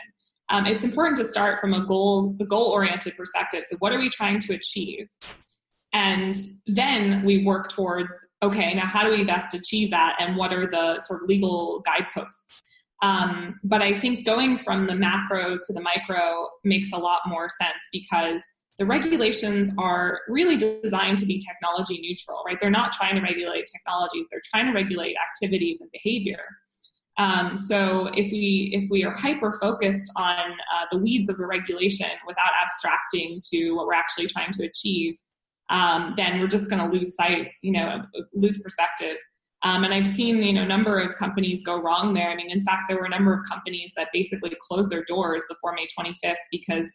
um, 0.50 0.66
it's 0.66 0.84
important 0.84 1.16
to 1.18 1.24
start 1.24 1.60
from 1.60 1.74
a 1.74 1.84
goal 1.84 2.36
a 2.40 2.44
goal 2.44 2.66
oriented 2.66 3.16
perspective. 3.16 3.62
So 3.68 3.76
what 3.78 3.92
are 3.92 3.98
we 3.98 4.10
trying 4.10 4.40
to 4.40 4.54
achieve? 4.54 5.08
And 5.92 6.36
then 6.66 7.24
we 7.24 7.44
work 7.44 7.68
towards 7.70 8.12
okay 8.42 8.74
now 8.74 8.86
how 8.86 9.04
do 9.04 9.10
we 9.10 9.24
best 9.24 9.54
achieve 9.54 9.90
that? 9.90 10.16
And 10.20 10.36
what 10.36 10.52
are 10.52 10.66
the 10.66 11.00
sort 11.00 11.22
of 11.22 11.28
legal 11.28 11.80
guideposts? 11.80 12.44
Um, 13.02 13.54
but 13.64 13.80
i 13.80 13.98
think 13.98 14.26
going 14.26 14.58
from 14.58 14.86
the 14.86 14.94
macro 14.94 15.56
to 15.56 15.72
the 15.72 15.80
micro 15.80 16.48
makes 16.64 16.92
a 16.92 16.98
lot 16.98 17.20
more 17.26 17.48
sense 17.48 17.82
because 17.94 18.42
the 18.76 18.84
regulations 18.84 19.70
are 19.78 20.20
really 20.28 20.58
designed 20.58 21.16
to 21.18 21.24
be 21.24 21.38
technology 21.38 21.98
neutral 22.02 22.42
right? 22.44 22.58
They're 22.60 22.70
not 22.70 22.92
trying 22.92 23.14
to 23.14 23.22
regulate 23.22 23.64
technologies. 23.74 24.26
They're 24.30 24.42
trying 24.52 24.66
to 24.66 24.72
regulate 24.72 25.16
activities 25.16 25.78
and 25.80 25.90
behavior 25.92 26.42
um, 27.20 27.54
so 27.54 28.06
if 28.14 28.32
we 28.32 28.70
if 28.72 28.88
we 28.90 29.04
are 29.04 29.12
hyper 29.12 29.52
focused 29.60 30.10
on 30.16 30.38
uh, 30.38 30.86
the 30.90 30.96
weeds 30.96 31.28
of 31.28 31.38
a 31.38 31.46
regulation 31.46 32.06
without 32.26 32.50
abstracting 32.62 33.42
to 33.52 33.72
what 33.72 33.86
we're 33.86 33.92
actually 33.92 34.26
trying 34.26 34.50
to 34.52 34.64
achieve, 34.64 35.16
um, 35.68 36.14
then 36.16 36.40
we're 36.40 36.48
just 36.48 36.70
going 36.70 36.82
to 36.82 36.96
lose 36.96 37.14
sight, 37.14 37.48
you 37.60 37.72
know, 37.72 38.02
lose 38.32 38.56
perspective. 38.62 39.16
Um, 39.62 39.84
and 39.84 39.92
I've 39.92 40.06
seen 40.06 40.38
you 40.42 40.54
know 40.54 40.62
a 40.62 40.66
number 40.66 40.98
of 40.98 41.14
companies 41.16 41.62
go 41.62 41.82
wrong 41.82 42.14
there. 42.14 42.30
I 42.30 42.36
mean, 42.36 42.50
in 42.50 42.62
fact, 42.62 42.84
there 42.88 42.96
were 42.96 43.04
a 43.04 43.10
number 43.10 43.34
of 43.34 43.42
companies 43.46 43.92
that 43.98 44.08
basically 44.14 44.56
closed 44.58 44.88
their 44.88 45.04
doors 45.04 45.44
before 45.46 45.74
May 45.74 45.88
25th 45.98 46.36
because 46.50 46.86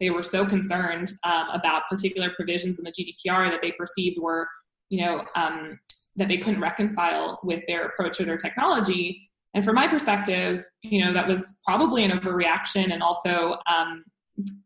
they 0.00 0.08
were 0.08 0.22
so 0.22 0.46
concerned 0.46 1.12
um, 1.24 1.48
about 1.52 1.82
particular 1.90 2.30
provisions 2.30 2.78
in 2.78 2.84
the 2.84 2.92
GDPR 2.92 3.50
that 3.50 3.60
they 3.60 3.72
perceived 3.72 4.16
were 4.18 4.48
you 4.88 5.04
know 5.04 5.26
um, 5.36 5.78
that 6.16 6.28
they 6.28 6.38
couldn't 6.38 6.62
reconcile 6.62 7.38
with 7.44 7.62
their 7.68 7.84
approach 7.84 8.18
or 8.18 8.24
their 8.24 8.38
technology 8.38 9.28
and 9.54 9.64
from 9.64 9.76
my 9.76 9.86
perspective, 9.86 10.64
you 10.82 11.04
know, 11.04 11.12
that 11.12 11.28
was 11.28 11.58
probably 11.64 12.04
an 12.04 12.10
overreaction 12.10 12.92
and 12.92 13.02
also, 13.02 13.56
um, 13.72 14.04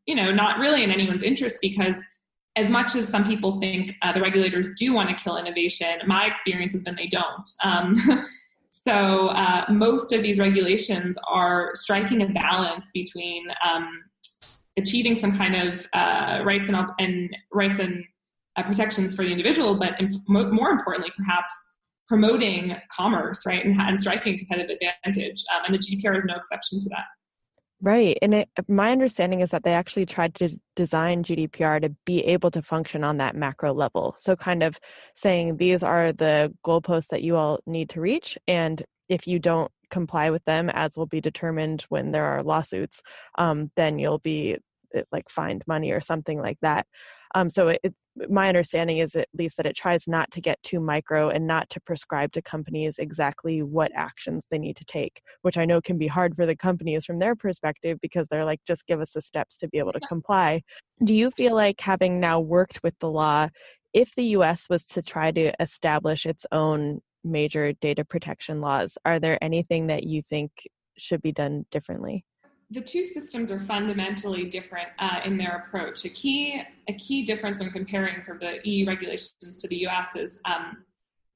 you 0.07 0.15
know, 0.15 0.33
not 0.33 0.59
really 0.59 0.83
in 0.83 0.91
anyone's 0.91 1.23
interest 1.23 1.59
because 1.61 1.97
as 2.57 2.71
much 2.71 2.97
as 2.97 3.07
some 3.07 3.25
people 3.25 3.61
think 3.61 3.95
uh, 4.03 4.13
the 4.13 4.21
regulators 4.21 4.71
do 4.79 4.93
want 4.93 5.09
to 5.09 5.15
kill 5.23 5.37
innovation, 5.37 6.01
my 6.07 6.27
experience 6.27 6.73
has 6.73 6.83
been 6.83 6.97
they 6.97 7.07
don't. 7.07 7.49
Um, 7.63 7.95
so 8.71 9.29
uh, 9.29 9.67
most 9.69 10.13
of 10.13 10.23
these 10.23 10.39
regulations 10.39 11.19
are 11.29 11.73
striking 11.75 12.23
a 12.23 12.27
balance 12.27 12.91
between 12.95 13.47
um, 13.71 13.89
achieving 14.79 15.21
some 15.21 15.37
kind 15.37 15.55
of 15.55 15.87
uh, 15.93 16.41
rights 16.45 16.69
and, 16.69 16.77
and 16.99 17.37
rights 17.53 17.79
and 17.79 18.05
uh, 18.57 18.63
protections 18.63 19.15
for 19.15 19.25
the 19.25 19.31
individual, 19.31 19.75
but 19.75 20.01
imp- 20.01 20.27
more 20.27 20.71
importantly, 20.71 21.13
perhaps 21.17 21.53
promoting 22.09 22.77
commerce, 22.91 23.45
right, 23.47 23.65
and, 23.65 23.79
and 23.81 24.01
striking 24.01 24.39
competitive 24.39 24.79
advantage. 24.81 25.45
Um, 25.55 25.63
and 25.67 25.75
the 25.75 25.79
GDPR 25.79 26.17
is 26.17 26.25
no 26.25 26.35
exception 26.37 26.79
to 26.81 26.89
that. 26.91 27.05
Right. 27.81 28.19
And 28.21 28.35
it, 28.35 28.49
my 28.67 28.91
understanding 28.91 29.41
is 29.41 29.53
that 29.53 29.63
they 29.63 29.73
actually 29.73 30.07
tried 30.07 30.35
to 30.37 30.59
design 30.75 31.23
GDPR 31.23 31.81
to 31.83 31.95
be 32.05 32.25
able 32.25 32.51
to 32.51 32.61
function 32.61 33.05
on 33.05 33.19
that 33.19 33.37
macro 33.37 33.73
level. 33.73 34.17
So, 34.19 34.35
kind 34.35 34.65
of 34.65 34.81
saying 35.15 35.59
these 35.59 35.85
are 35.85 36.13
the 36.13 36.53
goalposts 36.67 37.09
that 37.09 37.23
you 37.23 37.37
all 37.37 37.61
need 37.67 37.91
to 37.91 38.01
reach. 38.01 38.37
And 38.49 38.83
if 39.09 39.29
you 39.29 39.39
don't 39.39 39.71
comply 39.91 40.31
with 40.31 40.45
them, 40.45 40.71
as 40.71 40.97
will 40.97 41.07
be 41.07 41.21
determined 41.21 41.83
when 41.89 42.11
there 42.11 42.25
are 42.25 42.43
lawsuits, 42.43 43.01
um, 43.37 43.71
then 43.77 44.01
you'll 44.01 44.19
be 44.19 44.57
eh, 44.93 45.03
like 45.13 45.29
fined 45.31 45.63
money 45.69 45.93
or 45.93 46.01
something 46.01 46.41
like 46.41 46.59
that. 46.63 46.85
Um, 47.35 47.51
so 47.51 47.69
it, 47.69 47.95
my 48.29 48.49
understanding 48.49 48.99
is 48.99 49.15
at 49.15 49.29
least 49.37 49.57
that 49.57 49.67
it 49.67 49.77
tries 49.77 50.09
not 50.09 50.31
to 50.33 50.41
get 50.41 50.63
too 50.63 50.81
micro 50.81 51.29
and 51.29 51.47
not 51.47 51.69
to 51.71 51.81
prescribe 51.81 52.33
to 52.33 52.43
companies 52.43 52.99
exactly 52.99 53.63
what 53.63 53.93
actions 53.95 54.47
they 54.51 54.59
need 54.59 54.77
to 54.77 54.85
take, 54.85 55.21
which 55.43 55.57
I 55.57 55.65
know 55.65 55.81
can 55.81 55.99
be 55.99 56.09
hard 56.09 56.35
for 56.35 56.47
the 56.47 56.57
companies 56.57 57.05
from 57.05 57.19
their 57.19 57.37
perspective 57.37 57.99
because 58.01 58.29
they're 58.29 58.45
like, 58.45 58.61
just 58.67 58.87
give 58.87 59.01
us 59.01 59.13
the 59.13 59.23
steps 59.23 59.57
to 59.59 59.69
be 59.69 59.79
able 59.79 59.93
to 59.93 60.01
comply. 60.01 60.63
Do 61.03 61.15
you 61.15 61.31
feel 61.31 61.55
like 61.55 61.81
having 61.81 62.21
now 62.21 62.41
worked 62.41 62.81
with 62.83 62.99
the 62.99 63.11
law, 63.11 63.49
if 63.93 64.15
the 64.15 64.25
US 64.25 64.69
was 64.69 64.85
to 64.87 65.03
try 65.03 65.31
to 65.33 65.53
establish 65.61 66.27
its 66.27 66.47
own 66.53 67.01
major 67.25 67.73
data 67.73 68.05
protection 68.05 68.61
laws, 68.61 68.99
are 69.05 69.19
there 69.21 69.43
anything 69.43 69.89
that 69.89 70.05
you 70.05 70.23
think 70.23 70.51
should 70.97 71.23
be 71.23 71.33
done 71.33 71.67
differently? 71.71 72.25
The 72.71 72.81
two 72.81 73.05
systems 73.05 73.51
are 73.51 73.61
fundamentally 73.61 74.45
different 74.45 74.89
uh, 74.99 75.21
in 75.25 75.39
their 75.39 75.65
approach. 75.67 76.05
A 76.05 76.11
key, 76.11 76.63
a 76.87 76.93
key 76.95 77.23
difference 77.23 77.61
when 77.61 77.71
comparing 77.71 78.21
sort 78.21 78.43
of 78.43 78.63
the 78.63 78.69
EU 78.69 78.87
regulations 78.87 79.61
to 79.63 79.69
the 79.69 79.87
US 79.87 80.17
is 80.17 80.39
um, 80.45 80.85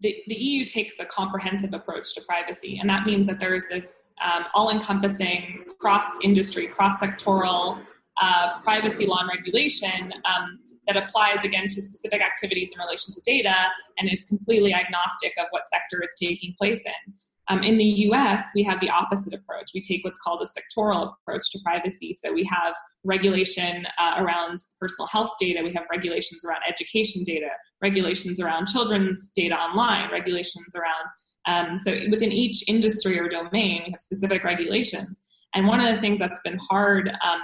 the, 0.00 0.16
the 0.26 0.34
EU 0.34 0.66
takes 0.66 0.98
a 0.98 1.04
comprehensive 1.06 1.72
approach 1.72 2.14
to 2.14 2.20
privacy, 2.22 2.78
and 2.80 2.90
that 2.90 3.06
means 3.06 3.26
that 3.28 3.38
there 3.38 3.54
is 3.54 3.64
this 3.70 4.10
um, 4.22 4.44
all 4.54 4.70
encompassing, 4.70 5.64
cross 5.78 6.04
industry, 6.22 6.66
cross 6.66 7.00
sectoral 7.00 7.80
uh, 8.20 8.58
privacy 8.62 9.06
law 9.06 9.20
and 9.20 9.28
regulation 9.28 10.12
um, 10.24 10.58
that 10.86 10.96
applies 10.96 11.44
again 11.44 11.68
to 11.68 11.80
specific 11.80 12.20
activities 12.20 12.72
in 12.74 12.80
relation 12.80 13.14
to 13.14 13.20
data 13.24 13.54
and 13.98 14.12
is 14.12 14.24
completely 14.24 14.74
agnostic 14.74 15.32
of 15.38 15.46
what 15.50 15.62
sector 15.68 16.02
it's 16.02 16.18
taking 16.18 16.52
place 16.58 16.82
in. 16.84 17.14
Um, 17.52 17.62
in 17.62 17.76
the 17.76 17.84
US, 17.84 18.44
we 18.54 18.62
have 18.62 18.80
the 18.80 18.88
opposite 18.88 19.34
approach. 19.34 19.72
We 19.74 19.82
take 19.82 20.02
what's 20.04 20.18
called 20.18 20.40
a 20.40 20.46
sectoral 20.46 21.12
approach 21.20 21.50
to 21.50 21.58
privacy. 21.62 22.16
So 22.18 22.32
we 22.32 22.44
have 22.44 22.74
regulation 23.04 23.86
uh, 23.98 24.14
around 24.16 24.60
personal 24.80 25.06
health 25.08 25.32
data, 25.38 25.60
we 25.62 25.74
have 25.74 25.84
regulations 25.90 26.44
around 26.46 26.62
education 26.66 27.24
data, 27.24 27.48
regulations 27.82 28.40
around 28.40 28.68
children's 28.68 29.32
data 29.36 29.54
online, 29.54 30.10
regulations 30.10 30.74
around. 30.74 31.08
Um, 31.46 31.76
so 31.76 31.92
within 32.10 32.32
each 32.32 32.66
industry 32.68 33.18
or 33.18 33.28
domain, 33.28 33.82
we 33.84 33.90
have 33.90 34.00
specific 34.00 34.44
regulations. 34.44 35.20
And 35.54 35.66
one 35.66 35.80
of 35.80 35.94
the 35.94 36.00
things 36.00 36.20
that's 36.20 36.40
been 36.42 36.58
hard 36.70 37.10
um, 37.22 37.42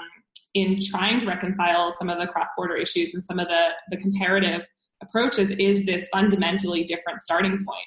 in 0.55 0.79
trying 0.81 1.19
to 1.19 1.27
reconcile 1.27 1.91
some 1.91 2.09
of 2.09 2.19
the 2.19 2.27
cross 2.27 2.49
border 2.57 2.77
issues 2.77 3.13
and 3.13 3.23
some 3.23 3.39
of 3.39 3.49
the, 3.49 3.69
the 3.91 3.99
comparative 3.99 4.67
approaches 5.03 5.51
is 5.51 5.85
this 5.85 6.09
fundamentally 6.11 6.85
different 6.85 7.21
starting 7.21 7.63
point. 7.63 7.85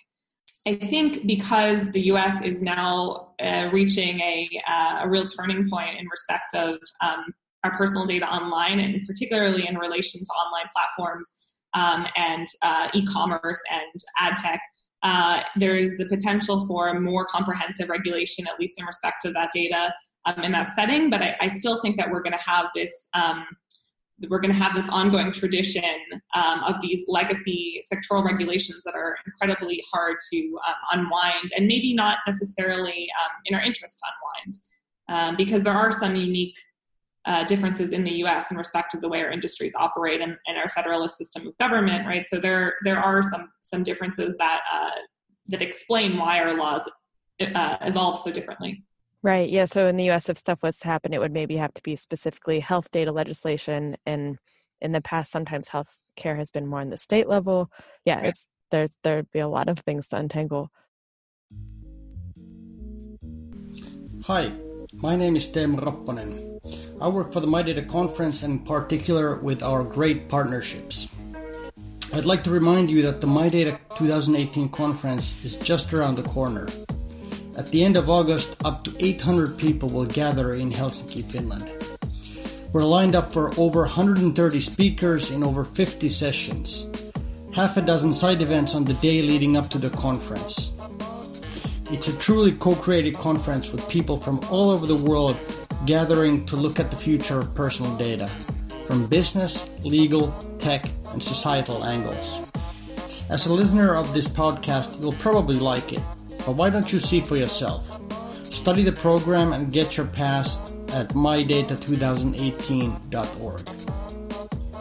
I 0.68 0.76
think 0.76 1.26
because 1.26 1.92
the 1.92 2.02
US 2.12 2.42
is 2.44 2.62
now 2.62 3.34
uh, 3.44 3.70
reaching 3.72 4.20
a, 4.20 4.48
uh, 4.68 5.00
a, 5.02 5.10
real 5.10 5.26
turning 5.26 5.68
point 5.70 6.00
in 6.00 6.08
respect 6.08 6.54
of 6.54 6.78
um, 7.02 7.26
our 7.64 7.72
personal 7.76 8.06
data 8.06 8.28
online, 8.28 8.80
and 8.80 9.06
particularly 9.08 9.68
in 9.68 9.78
relation 9.78 10.20
to 10.20 10.32
online 10.34 10.70
platforms 10.72 11.34
um, 11.74 12.06
and 12.16 12.48
uh, 12.62 12.90
e 12.94 13.06
commerce 13.06 13.60
and 13.72 14.04
ad 14.20 14.38
tech, 14.38 14.62
uh, 15.04 15.42
there 15.56 15.76
is 15.76 15.98
the 15.98 16.06
potential 16.06 16.68
for 16.68 17.00
more 17.00 17.26
comprehensive 17.26 17.90
regulation, 17.90 18.46
at 18.48 18.60
least 18.60 18.80
in 18.80 18.86
respect 18.86 19.26
of 19.26 19.34
that 19.34 19.50
data 19.52 19.92
um, 20.26 20.44
in 20.44 20.52
that 20.52 20.74
setting. 20.74 21.10
But 21.10 21.24
I, 21.24 21.36
I, 21.42 21.50
still 21.50 21.82
think 21.82 21.98
that 21.98 22.12
we're 22.12 22.22
going 22.22 22.38
to 22.38 22.44
have 22.44 22.68
this 22.76 23.08
um, 23.16 23.46
we're 24.30 24.40
going 24.40 24.54
to 24.54 24.58
have 24.58 24.76
this 24.76 24.90
ongoing 24.90 25.32
tradition 25.32 25.84
um, 26.36 26.64
of 26.64 26.80
these 26.82 27.06
legacy 27.08 27.82
sectoral 27.92 28.24
regulations 28.24 28.84
that 28.84 28.94
are 28.96 29.16
incredibly 29.26 29.84
hard 29.92 30.18
to 30.32 30.60
um, 30.68 31.00
unwind 31.00 31.52
and 31.56 31.68
maybe 31.68 31.94
not 31.94 32.20
necessarily 32.28 33.10
um, 33.24 33.32
in 33.46 33.56
our 33.56 33.62
interest 33.62 34.00
to 34.00 34.06
unwind 34.12 34.58
um, 35.10 35.36
because 35.36 35.64
there 35.64 35.74
are 35.74 35.92
some 35.92 36.16
unique 36.16 36.58
uh, 37.26 37.44
differences 37.44 37.92
in 37.92 38.04
the 38.04 38.14
US 38.24 38.50
in 38.52 38.58
respect 38.58 38.94
of 38.94 39.02
the 39.02 39.08
way 39.08 39.22
our 39.22 39.30
industries 39.30 39.74
operate 39.76 40.22
and, 40.22 40.38
and, 40.48 40.58
our 40.58 40.70
federalist 40.70 41.18
system 41.18 41.48
of 41.48 41.56
government, 41.58 42.08
right? 42.08 42.26
So 42.28 42.40
there, 42.40 42.76
there 42.84 42.98
are 42.98 43.22
some, 43.22 43.52
some 43.62 43.84
differences 43.84 44.36
that, 44.40 44.62
uh, 44.74 44.90
that 45.48 45.62
explain 45.62 46.18
why 46.18 46.40
our 46.40 46.56
laws 46.56 46.90
uh, 47.40 47.78
evolve 47.82 48.18
so 48.18 48.32
differently. 48.32 48.84
Right. 49.24 49.50
Yeah. 49.50 49.66
So 49.66 49.88
in 49.88 49.98
the 49.98 50.10
US, 50.10 50.30
if 50.30 50.38
stuff 50.38 50.64
was 50.64 50.78
to 50.80 50.88
happen, 50.88 51.14
it 51.14 51.20
would 51.20 51.32
maybe 51.32 51.58
have 51.58 51.74
to 51.76 51.82
be 51.84 51.96
specifically 51.96 52.60
health 52.60 52.90
data 52.92 53.12
legislation. 53.12 53.98
And 54.06 54.38
in 54.82 54.94
the 54.94 55.02
past, 55.02 55.32
sometimes 55.32 55.68
health 55.68 55.98
care 56.16 56.36
has 56.38 56.50
been 56.50 56.66
more 56.66 56.82
on 56.82 56.90
the 56.90 56.98
state 56.98 57.28
level. 57.28 57.70
Yeah, 58.04 58.16
right. 58.16 58.26
it's 58.28 58.48
there's 58.72 58.98
there'd 59.04 59.30
be 59.32 59.40
a 59.40 59.48
lot 59.48 59.70
of 59.70 59.80
things 59.80 60.08
to 60.08 60.18
untangle. 60.18 60.72
Hi, 64.26 64.52
my 65.02 65.16
name 65.16 65.36
is 65.36 65.48
Teemu 65.48 65.80
Ropponen. 65.80 66.60
I 67.02 67.08
work 67.08 67.34
for 67.34 67.40
the 67.40 67.48
My 67.48 67.62
Data 67.62 67.82
conference 67.82 68.44
and 68.44 68.60
in 68.60 68.66
particular 68.66 69.36
with 69.36 69.62
our 69.62 69.84
great 69.84 70.30
partnerships. 70.30 71.14
I'd 72.14 72.26
like 72.26 72.44
to 72.44 72.52
remind 72.52 72.92
you 72.92 73.02
that 73.04 73.22
the 73.22 73.28
My 73.28 73.50
Data 73.50 73.80
2018 73.98 74.70
conference 74.70 75.44
is 75.44 75.56
just 75.56 75.94
around 75.94 76.16
the 76.16 76.24
corner. 76.24 76.68
At 77.58 77.68
the 77.68 77.84
end 77.84 77.98
of 77.98 78.10
August, 78.10 78.56
up 78.64 78.86
to 78.86 78.96
800 78.98 79.58
people 79.58 79.90
will 79.90 80.06
gather 80.06 80.54
in 80.54 80.72
Helsinki, 80.72 81.30
Finland. 81.30 81.70
We're 82.72 82.86
lined 82.86 83.14
up 83.14 83.34
for 83.34 83.52
over 83.60 83.82
130 83.82 84.60
speakers 84.62 85.32
in 85.32 85.44
over 85.44 85.66
50 85.66 86.08
sessions, 86.08 86.90
half 87.54 87.76
a 87.76 87.82
dozen 87.82 88.14
side 88.14 88.42
events 88.42 88.74
on 88.74 88.86
the 88.86 88.94
day 88.96 89.22
leading 89.22 89.58
up 89.58 89.70
to 89.72 89.78
the 89.78 89.90
conference. 89.90 90.72
It's 91.92 92.08
a 92.08 92.18
truly 92.20 92.54
co 92.54 92.74
created 92.74 93.16
conference 93.16 93.74
with 93.74 93.88
people 93.90 94.18
from 94.18 94.40
all 94.50 94.70
over 94.70 94.88
the 94.88 94.96
world 94.96 95.36
gathering 95.86 96.46
to 96.46 96.56
look 96.56 96.80
at 96.80 96.90
the 96.90 96.96
future 96.96 97.40
of 97.40 97.54
personal 97.54 97.94
data 97.98 98.30
from 98.88 99.08
business, 99.08 99.70
legal, 99.84 100.32
tech, 100.58 100.90
and 101.12 101.22
societal 101.22 101.84
angles. 101.84 102.40
As 103.30 103.46
a 103.48 103.54
listener 103.54 103.96
of 103.96 104.14
this 104.14 104.28
podcast, 104.28 105.02
you'll 105.02 105.14
probably 105.14 105.60
like 105.60 105.92
it 105.92 106.02
but 106.46 106.56
why 106.56 106.70
don't 106.70 106.92
you 106.92 107.00
see 107.00 107.22
for 107.22 107.38
yourself? 107.38 108.00
Study 108.46 108.84
the 108.84 108.92
program 108.92 109.54
and 109.54 109.72
get 109.72 109.96
your 109.98 110.08
pass 110.08 110.74
at 110.94 111.10
mydata2018.org. 111.10 113.70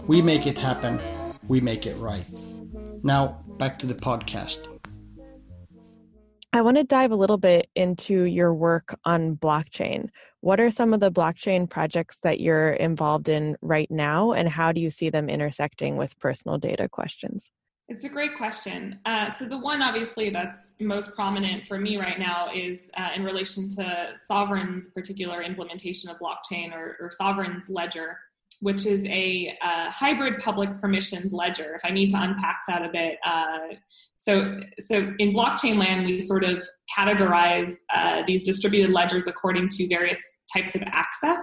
We 0.07 0.23
make 0.23 0.47
it 0.47 0.57
happen, 0.59 1.01
we 1.49 1.61
make 1.61 1.87
it 1.87 1.97
right. 1.97 2.25
Now, 3.03 3.43
back 3.59 3.79
to 3.81 3.87
the 3.87 3.95
podcast. 3.95 4.69
I 6.53 6.63
want 6.63 6.79
to 6.79 6.85
dive 6.85 7.13
a 7.13 7.17
little 7.17 7.39
bit 7.39 7.69
into 7.77 8.25
your 8.25 8.53
work 8.53 8.99
on 9.05 9.37
blockchain. 9.37 10.09
What 10.41 10.59
are 10.59 10.71
some 10.71 10.93
of 10.93 10.99
the 10.99 11.13
blockchain 11.13 11.71
projects 11.71 12.19
that 12.25 12.41
you're 12.41 12.73
involved 12.73 13.29
in 13.29 13.57
right 13.63 13.89
now, 13.89 14.33
and 14.33 14.49
how 14.49 14.73
do 14.73 14.81
you 14.81 14.91
see 14.91 15.11
them 15.11 15.29
intersecting 15.29 15.97
with 15.97 16.19
personal 16.19 16.59
data 16.59 16.89
questions? 16.89 17.53
It's 17.91 18.05
a 18.05 18.09
great 18.09 18.37
question. 18.37 19.01
Uh, 19.05 19.31
so 19.31 19.47
the 19.47 19.59
one 19.59 19.83
obviously 19.83 20.31
that's 20.31 20.75
most 20.79 21.13
prominent 21.13 21.67
for 21.67 21.77
me 21.77 21.97
right 21.97 22.21
now 22.21 22.49
is 22.55 22.89
uh, 22.97 23.11
in 23.17 23.25
relation 23.25 23.69
to 23.71 24.15
Sovrin's 24.31 24.91
particular 24.91 25.43
implementation 25.43 26.09
of 26.09 26.17
blockchain 26.21 26.73
or, 26.73 26.97
or 27.01 27.11
Sovrin's 27.21 27.69
ledger, 27.69 28.17
which 28.61 28.87
is 28.87 29.05
a 29.07 29.59
uh, 29.61 29.91
hybrid 29.91 30.39
public 30.39 30.71
permissioned 30.81 31.33
ledger. 31.33 31.75
If 31.75 31.81
I 31.85 31.91
need 31.91 32.11
to 32.11 32.23
unpack 32.23 32.61
that 32.69 32.85
a 32.85 32.91
bit, 32.91 33.19
uh, 33.25 33.75
so 34.19 34.61
so 34.79 35.13
in 35.19 35.33
blockchain 35.33 35.77
land 35.77 36.07
we 36.07 36.21
sort 36.21 36.45
of 36.45 36.63
categorize 36.97 37.73
uh, 37.93 38.23
these 38.25 38.45
distributed 38.45 38.93
ledgers 38.93 39.27
according 39.27 39.69
to 39.71 39.89
various 39.89 40.21
types 40.55 40.77
of 40.77 40.83
access. 40.87 41.43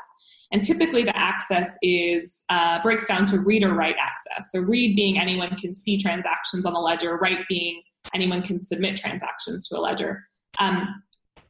And 0.51 0.63
typically, 0.63 1.03
the 1.03 1.17
access 1.17 1.77
is 1.81 2.43
uh, 2.49 2.81
breaks 2.81 3.05
down 3.05 3.25
to 3.27 3.39
read 3.39 3.63
or 3.63 3.73
write 3.73 3.95
access. 3.99 4.51
So, 4.51 4.60
read 4.60 4.95
being 4.95 5.19
anyone 5.19 5.55
can 5.57 5.75
see 5.75 5.97
transactions 5.97 6.65
on 6.65 6.73
the 6.73 6.79
ledger, 6.79 7.17
write 7.17 7.45
being 7.49 7.81
anyone 8.13 8.41
can 8.41 8.62
submit 8.62 8.95
transactions 8.95 9.67
to 9.67 9.77
a 9.77 9.81
ledger. 9.81 10.23
Um, 10.60 11.03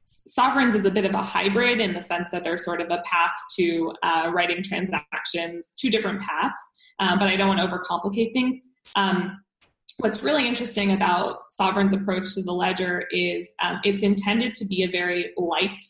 Sovrin's 0.07 0.75
is 0.75 0.86
a 0.86 0.91
bit 0.91 1.05
of 1.05 1.13
a 1.13 1.21
hybrid 1.21 1.81
in 1.81 1.93
the 1.93 2.01
sense 2.01 2.29
that 2.31 2.43
there's 2.43 2.63
sort 2.63 2.79
of 2.79 2.89
a 2.89 3.01
path 3.05 3.36
to 3.57 3.93
uh, 4.03 4.31
writing 4.33 4.63
transactions, 4.63 5.71
two 5.75 5.89
different 5.89 6.21
paths, 6.21 6.62
uh, 6.99 7.17
but 7.17 7.27
I 7.27 7.36
don't 7.36 7.47
want 7.47 7.60
to 7.60 7.67
overcomplicate 7.67 8.33
things. 8.33 8.57
Um, 8.95 9.41
what's 9.99 10.23
really 10.23 10.47
interesting 10.47 10.93
about 10.93 11.39
Sovrin's 11.60 11.93
approach 11.93 12.33
to 12.36 12.41
the 12.41 12.53
ledger 12.53 13.05
is 13.12 13.53
um, 13.62 13.79
it's 13.83 14.01
intended 14.01 14.53
to 14.55 14.65
be 14.65 14.83
a 14.83 14.89
very 14.89 15.33
light 15.38 15.81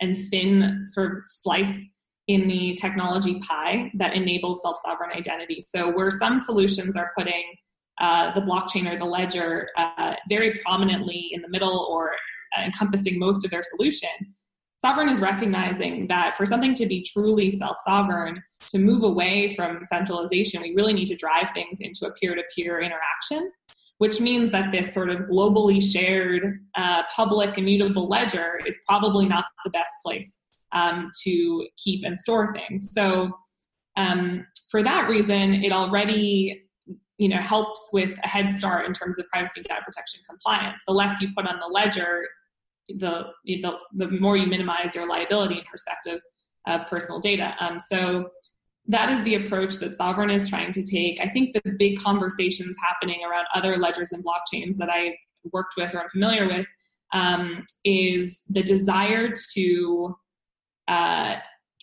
and 0.00 0.16
thin 0.16 0.84
sort 0.86 1.18
of 1.18 1.26
slice 1.26 1.84
in 2.30 2.46
the 2.46 2.74
technology 2.80 3.40
pie 3.40 3.90
that 3.94 4.14
enables 4.14 4.62
self-sovereign 4.62 5.10
identity. 5.12 5.60
So 5.60 5.90
where 5.90 6.12
some 6.12 6.38
solutions 6.38 6.96
are 6.96 7.10
putting 7.18 7.42
uh, 8.00 8.32
the 8.32 8.40
blockchain 8.40 8.90
or 8.90 8.96
the 8.96 9.04
ledger 9.04 9.68
uh, 9.76 10.14
very 10.28 10.52
prominently 10.64 11.30
in 11.32 11.42
the 11.42 11.48
middle 11.48 11.88
or 11.90 12.12
encompassing 12.56 13.18
most 13.18 13.44
of 13.44 13.50
their 13.50 13.64
solution. 13.64 14.08
Sovrin 14.82 15.10
is 15.12 15.20
recognizing 15.20 16.06
that 16.06 16.34
for 16.34 16.46
something 16.46 16.74
to 16.76 16.86
be 16.86 17.02
truly 17.02 17.50
self 17.50 17.76
sovereign, 17.84 18.42
to 18.70 18.78
move 18.78 19.02
away 19.02 19.54
from 19.56 19.84
centralization, 19.84 20.62
we 20.62 20.72
really 20.74 20.94
need 20.94 21.06
to 21.06 21.16
drive 21.16 21.50
things 21.52 21.80
into 21.80 22.06
a 22.06 22.12
peer 22.12 22.34
to 22.34 22.42
peer 22.54 22.80
interaction, 22.80 23.50
which 23.98 24.20
means 24.20 24.50
that 24.52 24.70
this 24.70 24.94
sort 24.94 25.10
of 25.10 25.18
globally 25.22 25.82
shared 25.82 26.64
uh, 26.76 27.02
public 27.14 27.58
immutable 27.58 28.08
ledger 28.08 28.60
is 28.66 28.78
probably 28.88 29.26
not 29.26 29.46
the 29.64 29.70
best 29.70 29.92
place 30.04 30.39
um, 30.72 31.10
to 31.24 31.66
keep 31.82 32.04
and 32.04 32.18
store 32.18 32.54
things. 32.54 32.90
So, 32.92 33.30
um, 33.96 34.46
for 34.70 34.82
that 34.82 35.08
reason, 35.08 35.54
it 35.64 35.72
already 35.72 36.62
you 37.18 37.28
know 37.28 37.40
helps 37.40 37.90
with 37.92 38.18
a 38.24 38.28
head 38.28 38.50
start 38.50 38.86
in 38.86 38.94
terms 38.94 39.18
of 39.18 39.26
privacy 39.28 39.62
data 39.62 39.82
protection 39.84 40.20
compliance. 40.28 40.80
The 40.86 40.94
less 40.94 41.20
you 41.20 41.28
put 41.36 41.46
on 41.46 41.60
the 41.60 41.66
ledger, 41.66 42.26
the, 42.88 43.26
the, 43.44 43.78
the 43.94 44.08
more 44.08 44.36
you 44.36 44.46
minimize 44.46 44.94
your 44.94 45.06
liability 45.06 45.58
in 45.58 45.64
perspective 45.70 46.20
of 46.66 46.88
personal 46.88 47.20
data. 47.20 47.54
Um, 47.60 47.78
so 47.78 48.30
that 48.86 49.10
is 49.10 49.22
the 49.22 49.34
approach 49.34 49.76
that 49.76 49.98
Sovrin 49.98 50.32
is 50.32 50.48
trying 50.48 50.72
to 50.72 50.82
take. 50.82 51.20
I 51.20 51.28
think 51.28 51.52
the 51.52 51.72
big 51.78 52.00
conversations 52.00 52.76
happening 52.82 53.20
around 53.24 53.46
other 53.54 53.76
ledgers 53.76 54.12
and 54.12 54.24
blockchains 54.24 54.76
that 54.78 54.88
I 54.90 55.14
worked 55.52 55.74
with 55.76 55.94
or 55.94 56.00
I'm 56.00 56.08
familiar 56.08 56.46
with 56.46 56.66
um, 57.12 57.64
is 57.84 58.42
the 58.48 58.62
desire 58.62 59.32
to 59.54 60.16
uh, 60.90 61.36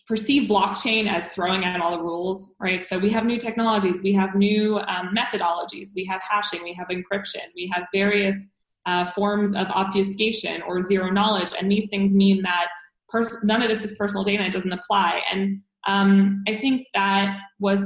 perceive 0.07 0.49
blockchain 0.49 1.09
as 1.09 1.29
throwing 1.29 1.65
out 1.65 1.81
all 1.81 1.97
the 1.97 2.03
rules, 2.03 2.55
right? 2.61 2.85
So 2.85 2.97
we 2.97 3.09
have 3.11 3.25
new 3.25 3.37
technologies, 3.37 4.01
we 4.03 4.13
have 4.13 4.35
new 4.35 4.79
um, 4.79 5.13
methodologies, 5.15 5.89
we 5.95 6.05
have 6.05 6.21
hashing, 6.29 6.63
we 6.63 6.73
have 6.73 6.87
encryption, 6.89 7.41
we 7.55 7.71
have 7.73 7.85
various 7.93 8.37
uh, 8.85 9.05
forms 9.05 9.53
of 9.53 9.67
obfuscation 9.67 10.61
or 10.61 10.81
zero 10.81 11.09
knowledge. 11.09 11.49
And 11.57 11.71
these 11.71 11.89
things 11.89 12.13
mean 12.13 12.41
that 12.43 12.67
pers- 13.09 13.43
none 13.43 13.61
of 13.61 13.69
this 13.69 13.83
is 13.83 13.97
personal 13.97 14.23
data, 14.23 14.45
it 14.45 14.53
doesn't 14.53 14.71
apply. 14.71 15.21
And 15.31 15.61
um, 15.87 16.43
I 16.47 16.55
think 16.55 16.87
that 16.93 17.37
was 17.59 17.81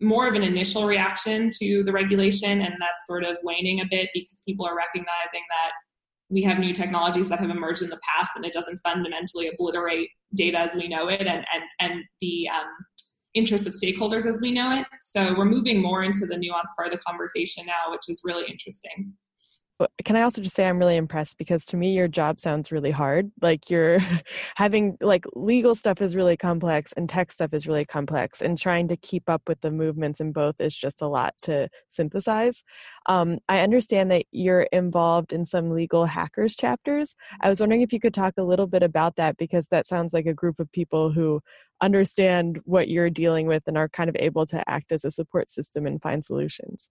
more 0.00 0.28
of 0.28 0.34
an 0.34 0.42
initial 0.42 0.86
reaction 0.86 1.50
to 1.62 1.82
the 1.84 1.92
regulation, 1.92 2.60
and 2.60 2.74
that's 2.80 3.06
sort 3.06 3.24
of 3.24 3.36
waning 3.42 3.80
a 3.80 3.86
bit 3.90 4.10
because 4.14 4.42
people 4.46 4.66
are 4.66 4.76
recognizing 4.76 5.42
that 5.48 5.72
we 6.30 6.42
have 6.42 6.58
new 6.58 6.72
technologies 6.72 7.28
that 7.28 7.38
have 7.38 7.50
emerged 7.50 7.82
in 7.82 7.90
the 7.90 8.00
past 8.16 8.30
and 8.36 8.44
it 8.44 8.52
doesn't 8.52 8.78
fundamentally 8.78 9.48
obliterate 9.48 10.08
data 10.34 10.58
as 10.58 10.74
we 10.74 10.88
know 10.88 11.08
it 11.08 11.20
and, 11.20 11.44
and, 11.52 11.62
and 11.80 12.02
the 12.20 12.48
um, 12.48 12.66
interests 13.34 13.66
of 13.66 13.74
stakeholders 13.74 14.26
as 14.26 14.40
we 14.40 14.50
know 14.50 14.72
it. 14.72 14.86
So 15.00 15.34
we're 15.36 15.44
moving 15.44 15.80
more 15.80 16.02
into 16.02 16.26
the 16.26 16.36
nuanced 16.36 16.74
part 16.76 16.88
of 16.88 16.92
the 16.92 17.04
conversation 17.06 17.66
now, 17.66 17.92
which 17.92 18.08
is 18.08 18.20
really 18.24 18.44
interesting 18.50 19.12
can 20.04 20.16
I 20.16 20.22
also 20.22 20.42
just 20.42 20.54
say 20.54 20.66
I'm 20.66 20.78
really 20.78 20.96
impressed 20.96 21.38
because 21.38 21.64
to 21.66 21.76
me 21.76 21.92
your 21.92 22.08
job 22.08 22.40
sounds 22.40 22.72
really 22.72 22.90
hard. 22.90 23.30
Like 23.40 23.70
you're 23.70 23.98
having 24.56 24.96
like 25.00 25.24
legal 25.34 25.74
stuff 25.74 26.00
is 26.02 26.16
really 26.16 26.36
complex 26.36 26.92
and 26.92 27.08
tech 27.08 27.32
stuff 27.32 27.52
is 27.52 27.66
really 27.66 27.84
complex, 27.84 28.42
and 28.42 28.58
trying 28.58 28.88
to 28.88 28.96
keep 28.96 29.28
up 29.28 29.42
with 29.48 29.60
the 29.60 29.70
movements 29.70 30.20
in 30.20 30.32
both 30.32 30.56
is 30.60 30.76
just 30.76 31.02
a 31.02 31.08
lot 31.08 31.34
to 31.42 31.68
synthesize. 31.88 32.64
Um, 33.06 33.38
I 33.48 33.60
understand 33.60 34.10
that 34.10 34.26
you're 34.32 34.68
involved 34.72 35.32
in 35.32 35.44
some 35.44 35.70
legal 35.70 36.06
hackers 36.06 36.56
chapters. 36.56 37.14
I 37.40 37.48
was 37.48 37.60
wondering 37.60 37.82
if 37.82 37.92
you 37.92 38.00
could 38.00 38.14
talk 38.14 38.34
a 38.38 38.42
little 38.42 38.66
bit 38.66 38.82
about 38.82 39.16
that 39.16 39.36
because 39.36 39.68
that 39.68 39.86
sounds 39.86 40.12
like 40.12 40.26
a 40.26 40.34
group 40.34 40.60
of 40.60 40.70
people 40.72 41.12
who 41.12 41.40
understand 41.80 42.60
what 42.64 42.88
you're 42.88 43.10
dealing 43.10 43.46
with 43.46 43.62
and 43.66 43.76
are 43.76 43.88
kind 43.88 44.08
of 44.08 44.16
able 44.18 44.46
to 44.46 44.68
act 44.70 44.92
as 44.92 45.04
a 45.04 45.10
support 45.10 45.50
system 45.50 45.86
and 45.86 46.00
find 46.00 46.24
solutions. 46.24 46.88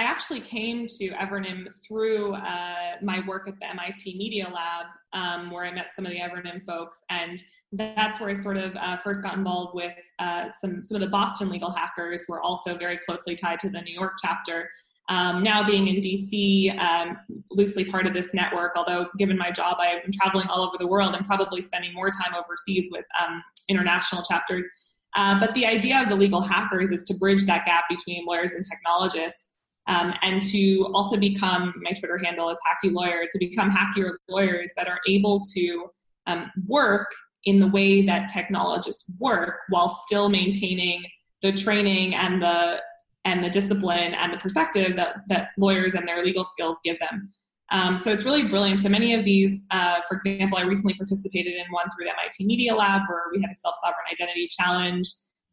I 0.00 0.04
actually 0.04 0.40
came 0.40 0.86
to 0.86 1.10
Evernym 1.10 1.66
through 1.86 2.32
uh, 2.32 2.96
my 3.02 3.22
work 3.26 3.46
at 3.46 3.60
the 3.60 3.68
MIT 3.68 4.16
Media 4.16 4.48
Lab, 4.48 4.86
um, 5.12 5.50
where 5.50 5.66
I 5.66 5.72
met 5.72 5.88
some 5.94 6.06
of 6.06 6.10
the 6.10 6.18
Evernym 6.18 6.64
folks, 6.64 7.02
and 7.10 7.38
that's 7.72 8.18
where 8.18 8.30
I 8.30 8.34
sort 8.34 8.56
of 8.56 8.74
uh, 8.76 8.96
first 9.04 9.22
got 9.22 9.34
involved 9.36 9.74
with 9.74 9.92
uh, 10.18 10.46
some 10.58 10.82
some 10.82 10.94
of 10.94 11.02
the 11.02 11.08
Boston 11.08 11.50
legal 11.50 11.70
hackers, 11.70 12.24
who 12.26 12.32
are 12.32 12.40
also 12.40 12.78
very 12.78 12.96
closely 12.96 13.36
tied 13.36 13.60
to 13.60 13.68
the 13.68 13.82
New 13.82 13.92
York 13.92 14.14
chapter. 14.22 14.70
Um, 15.10 15.42
now 15.42 15.62
being 15.62 15.86
in 15.88 15.96
DC, 15.96 16.74
um, 16.80 17.18
loosely 17.50 17.84
part 17.84 18.06
of 18.06 18.14
this 18.14 18.32
network, 18.32 18.76
although 18.76 19.08
given 19.18 19.36
my 19.36 19.50
job, 19.50 19.76
I've 19.80 20.02
been 20.02 20.12
traveling 20.12 20.48
all 20.48 20.62
over 20.62 20.78
the 20.78 20.86
world 20.86 21.14
and 21.14 21.26
probably 21.26 21.60
spending 21.60 21.92
more 21.92 22.08
time 22.08 22.32
overseas 22.34 22.88
with 22.90 23.04
um, 23.22 23.42
international 23.68 24.22
chapters. 24.22 24.66
Uh, 25.14 25.38
but 25.38 25.52
the 25.52 25.66
idea 25.66 26.00
of 26.00 26.08
the 26.08 26.16
legal 26.16 26.40
hackers 26.40 26.90
is 26.90 27.04
to 27.04 27.14
bridge 27.14 27.44
that 27.44 27.66
gap 27.66 27.84
between 27.90 28.24
lawyers 28.24 28.54
and 28.54 28.64
technologists 28.64 29.50
um, 29.86 30.14
and 30.22 30.42
to 30.44 30.90
also 30.94 31.16
become 31.16 31.74
my 31.82 31.92
Twitter 31.92 32.18
handle 32.22 32.50
is 32.50 32.58
Hacky 32.68 32.92
Lawyer 32.92 33.26
to 33.30 33.38
become 33.38 33.70
hackier 33.70 34.12
lawyers 34.28 34.70
that 34.76 34.88
are 34.88 35.00
able 35.08 35.42
to 35.54 35.90
um, 36.26 36.50
work 36.66 37.10
in 37.44 37.58
the 37.58 37.66
way 37.66 38.04
that 38.04 38.28
technologists 38.28 39.10
work 39.18 39.60
while 39.70 39.88
still 39.88 40.28
maintaining 40.28 41.02
the 41.42 41.52
training 41.52 42.14
and 42.14 42.42
the 42.42 42.80
and 43.24 43.44
the 43.44 43.50
discipline 43.50 44.14
and 44.14 44.32
the 44.32 44.38
perspective 44.38 44.96
that, 44.96 45.16
that 45.28 45.48
lawyers 45.58 45.94
and 45.94 46.08
their 46.08 46.24
legal 46.24 46.44
skills 46.44 46.78
give 46.82 46.98
them. 47.00 47.30
Um, 47.70 47.98
so 47.98 48.10
it's 48.10 48.24
really 48.24 48.48
brilliant. 48.48 48.80
So 48.80 48.88
many 48.88 49.14
of 49.14 49.24
these, 49.24 49.60
uh, 49.70 50.00
for 50.08 50.14
example, 50.14 50.58
I 50.58 50.62
recently 50.62 50.94
participated 50.94 51.54
in 51.54 51.64
one 51.70 51.86
through 51.90 52.06
the 52.06 52.12
MIT 52.12 52.46
Media 52.46 52.74
Lab 52.74 53.02
where 53.08 53.24
we 53.32 53.40
had 53.40 53.50
a 53.50 53.54
self 53.54 53.76
sovereign 53.82 54.06
identity 54.10 54.48
challenge. 54.50 55.08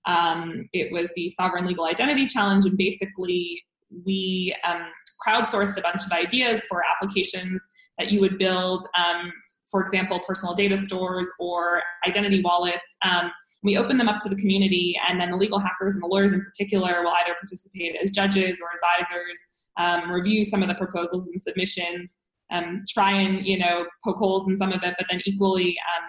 Um, 0.05 0.69
it 0.71 0.91
was 0.91 1.11
the 1.15 1.29
Sovereign 1.29 1.65
Legal 1.65 1.85
Identity 1.85 2.25
Challenge, 2.27 2.65
and 2.65 2.77
basically 2.77 3.61
we 4.05 4.55
um, 4.65 4.81
crowdsourced 5.25 5.77
a 5.77 5.81
bunch 5.81 6.05
of 6.05 6.11
ideas 6.11 6.61
for 6.67 6.83
applications 6.83 7.65
that 7.97 8.11
you 8.11 8.19
would 8.19 8.37
build, 8.37 8.85
um, 8.97 9.31
for 9.69 9.81
example, 9.81 10.19
personal 10.27 10.53
data 10.53 10.77
stores 10.77 11.29
or 11.39 11.81
identity 12.07 12.41
wallets. 12.41 12.97
Um, 13.03 13.31
we 13.63 13.77
open 13.77 13.97
them 13.97 14.07
up 14.07 14.19
to 14.21 14.29
the 14.29 14.35
community, 14.35 14.95
and 15.09 15.19
then 15.19 15.31
the 15.31 15.37
legal 15.37 15.59
hackers 15.59 15.95
and 15.95 16.03
the 16.03 16.07
lawyers 16.07 16.31
in 16.31 16.41
particular 16.41 17.01
will 17.01 17.13
either 17.23 17.33
participate 17.39 17.95
as 18.01 18.11
judges 18.11 18.61
or 18.61 18.69
advisors, 18.77 19.39
um, 19.77 20.11
review 20.11 20.45
some 20.45 20.61
of 20.61 20.67
the 20.67 20.75
proposals 20.75 21.27
and 21.27 21.41
submissions, 21.41 22.17
um, 22.51 22.83
try 22.87 23.11
and 23.11 23.45
you 23.45 23.57
know 23.57 23.85
poke 24.03 24.17
holes 24.17 24.47
in 24.47 24.57
some 24.57 24.71
of 24.71 24.83
it, 24.83 24.95
but 24.97 25.07
then 25.09 25.21
equally 25.25 25.75
um, 25.95 26.03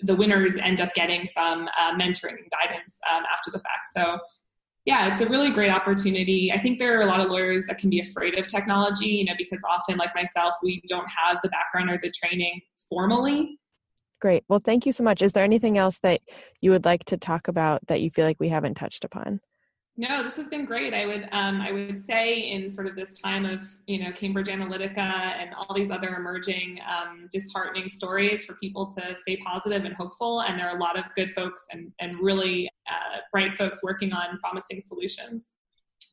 the 0.00 0.14
winners 0.14 0.56
end 0.56 0.80
up 0.80 0.92
getting 0.94 1.24
some 1.26 1.68
uh, 1.80 1.92
mentoring 1.94 2.36
and 2.36 2.50
guidance 2.50 2.98
after 3.32 3.50
the 3.50 3.58
fact. 3.58 3.88
So 3.96 4.18
yeah, 4.84 5.10
it's 5.10 5.20
a 5.20 5.26
really 5.26 5.50
great 5.50 5.72
opportunity. 5.72 6.52
I 6.52 6.58
think 6.58 6.78
there 6.78 6.98
are 6.98 7.02
a 7.02 7.06
lot 7.06 7.20
of 7.20 7.30
lawyers 7.30 7.64
that 7.66 7.78
can 7.78 7.88
be 7.88 8.00
afraid 8.00 8.38
of 8.38 8.46
technology, 8.46 9.06
you 9.06 9.24
know, 9.24 9.32
because 9.38 9.62
often, 9.68 9.96
like 9.96 10.14
myself, 10.14 10.54
we 10.62 10.82
don't 10.88 11.08
have 11.08 11.38
the 11.42 11.48
background 11.48 11.90
or 11.90 11.98
the 11.98 12.10
training 12.10 12.60
formally. 12.88 13.58
Great. 14.20 14.44
Well, 14.48 14.60
thank 14.62 14.86
you 14.86 14.92
so 14.92 15.02
much. 15.02 15.22
Is 15.22 15.32
there 15.32 15.44
anything 15.44 15.78
else 15.78 15.98
that 16.00 16.20
you 16.60 16.70
would 16.70 16.84
like 16.84 17.04
to 17.06 17.16
talk 17.16 17.48
about 17.48 17.86
that 17.86 18.00
you 18.00 18.10
feel 18.10 18.26
like 18.26 18.40
we 18.40 18.48
haven't 18.48 18.74
touched 18.74 19.04
upon? 19.04 19.40
No, 19.96 20.24
this 20.24 20.36
has 20.36 20.48
been 20.48 20.64
great. 20.64 20.92
I 20.92 21.06
would 21.06 21.28
um, 21.30 21.60
I 21.60 21.70
would 21.70 22.02
say 22.02 22.40
in 22.50 22.68
sort 22.68 22.88
of 22.88 22.96
this 22.96 23.14
time 23.20 23.44
of 23.44 23.62
you 23.86 24.02
know 24.02 24.10
Cambridge 24.10 24.48
Analytica 24.48 24.98
and 24.98 25.54
all 25.54 25.72
these 25.72 25.92
other 25.92 26.16
emerging 26.16 26.80
um, 26.88 27.28
disheartening 27.30 27.88
stories 27.88 28.44
for 28.44 28.54
people 28.54 28.90
to 28.92 29.14
stay 29.14 29.36
positive 29.36 29.84
and 29.84 29.94
hopeful. 29.94 30.40
And 30.40 30.58
there 30.58 30.68
are 30.68 30.76
a 30.76 30.80
lot 30.80 30.98
of 30.98 31.04
good 31.14 31.30
folks 31.30 31.62
and 31.70 31.92
and 32.00 32.18
really 32.18 32.68
uh, 32.90 33.18
bright 33.30 33.52
folks 33.52 33.84
working 33.84 34.12
on 34.12 34.38
promising 34.38 34.80
solutions. 34.80 35.50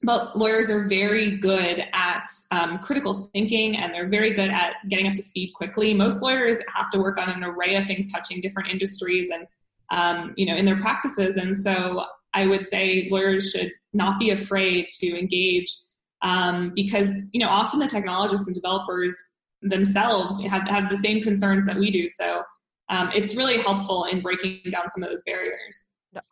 But 0.04 0.38
lawyers 0.38 0.70
are 0.70 0.88
very 0.88 1.38
good 1.38 1.84
at 1.94 2.28
um, 2.52 2.80
critical 2.80 3.30
thinking 3.34 3.78
and 3.78 3.94
they're 3.94 4.10
very 4.10 4.32
good 4.32 4.50
at 4.50 4.74
getting 4.90 5.08
up 5.08 5.14
to 5.14 5.22
speed 5.22 5.54
quickly. 5.54 5.94
Most 5.94 6.22
lawyers 6.22 6.58
have 6.74 6.90
to 6.92 7.00
work 7.00 7.20
on 7.20 7.30
an 7.30 7.44
array 7.44 7.76
of 7.76 7.86
things 7.86 8.12
touching 8.12 8.42
different 8.42 8.70
industries 8.70 9.30
and 9.32 9.48
um, 9.90 10.36
you 10.38 10.46
know 10.46 10.56
in 10.56 10.66
their 10.66 10.80
practices, 10.80 11.38
and 11.38 11.58
so 11.58 12.06
I 12.34 12.48
would 12.48 12.68
say 12.68 13.08
lawyers 13.12 13.52
should 13.52 13.72
not 13.94 14.20
be 14.20 14.30
afraid 14.30 14.88
to 15.00 15.18
engage 15.18 15.74
um, 16.22 16.72
because 16.76 17.24
you 17.34 17.40
know 17.40 17.50
often 17.50 17.80
the 17.80 17.88
technologists 17.88 18.48
and 18.48 18.56
developers 18.56 19.16
themselves 19.62 20.42
have, 20.44 20.68
have 20.68 20.90
the 20.90 20.98
same 20.98 21.22
concerns 21.22 21.66
that 21.66 21.78
we 21.78 21.92
do. 21.92 22.08
So 22.10 22.42
um, 22.90 23.12
it's 23.14 23.36
really 23.36 23.58
helpful 23.58 24.06
in 24.06 24.22
breaking 24.22 24.62
down 24.72 24.90
some 24.90 25.04
of 25.04 25.10
those 25.10 25.22
barriers. 25.24 25.86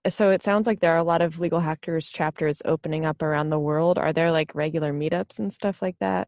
So 0.10 0.30
it 0.30 0.44
sounds 0.44 0.68
like 0.68 0.82
there 0.82 0.94
are 0.94 0.98
a 0.98 1.04
lot 1.04 1.22
of 1.22 1.40
legal 1.40 1.62
hackers 1.62 2.10
chapters 2.10 2.62
opening 2.66 3.06
up 3.06 3.22
around 3.22 3.50
the 3.50 3.60
world. 3.60 3.98
Are 3.98 4.12
there 4.12 4.32
like 4.32 4.54
regular 4.54 4.92
meetups 4.92 5.40
and 5.40 5.54
stuff 5.54 5.82
like 5.82 5.96
that? 6.00 6.28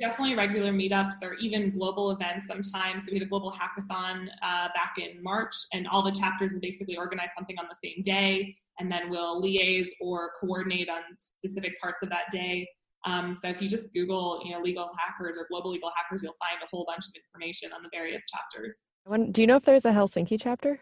definitely 0.00 0.34
regular 0.34 0.72
meetups. 0.72 1.14
There 1.20 1.30
are 1.30 1.36
even 1.36 1.70
global 1.70 2.10
events 2.12 2.46
sometimes. 2.46 3.04
So 3.04 3.12
we 3.12 3.18
had 3.18 3.26
a 3.26 3.30
global 3.30 3.52
hackathon 3.52 4.28
uh, 4.42 4.68
back 4.74 4.94
in 4.98 5.22
March, 5.22 5.54
and 5.72 5.86
all 5.88 6.02
the 6.02 6.12
chapters 6.12 6.52
will 6.52 6.60
basically 6.60 6.96
organize 6.96 7.28
something 7.36 7.58
on 7.58 7.66
the 7.68 7.76
same 7.82 8.02
day, 8.02 8.56
and 8.78 8.90
then 8.90 9.10
we'll 9.10 9.42
liaise 9.42 9.88
or 10.00 10.32
coordinate 10.40 10.88
on 10.88 11.00
specific 11.18 11.80
parts 11.80 12.02
of 12.02 12.08
that 12.10 12.24
day. 12.30 12.66
Um, 13.04 13.34
so 13.34 13.48
if 13.48 13.60
you 13.60 13.68
just 13.68 13.92
Google, 13.92 14.40
you 14.44 14.52
know, 14.52 14.60
legal 14.60 14.90
hackers 14.98 15.36
or 15.36 15.46
global 15.50 15.70
legal 15.70 15.90
hackers, 15.96 16.22
you'll 16.22 16.34
find 16.34 16.62
a 16.62 16.66
whole 16.70 16.84
bunch 16.86 17.04
of 17.06 17.12
information 17.14 17.72
on 17.72 17.82
the 17.82 17.88
various 17.92 18.24
chapters. 18.30 18.80
Do 19.32 19.40
you 19.40 19.46
know 19.46 19.56
if 19.56 19.64
there's 19.64 19.84
a 19.84 19.90
Helsinki 19.90 20.40
chapter? 20.40 20.80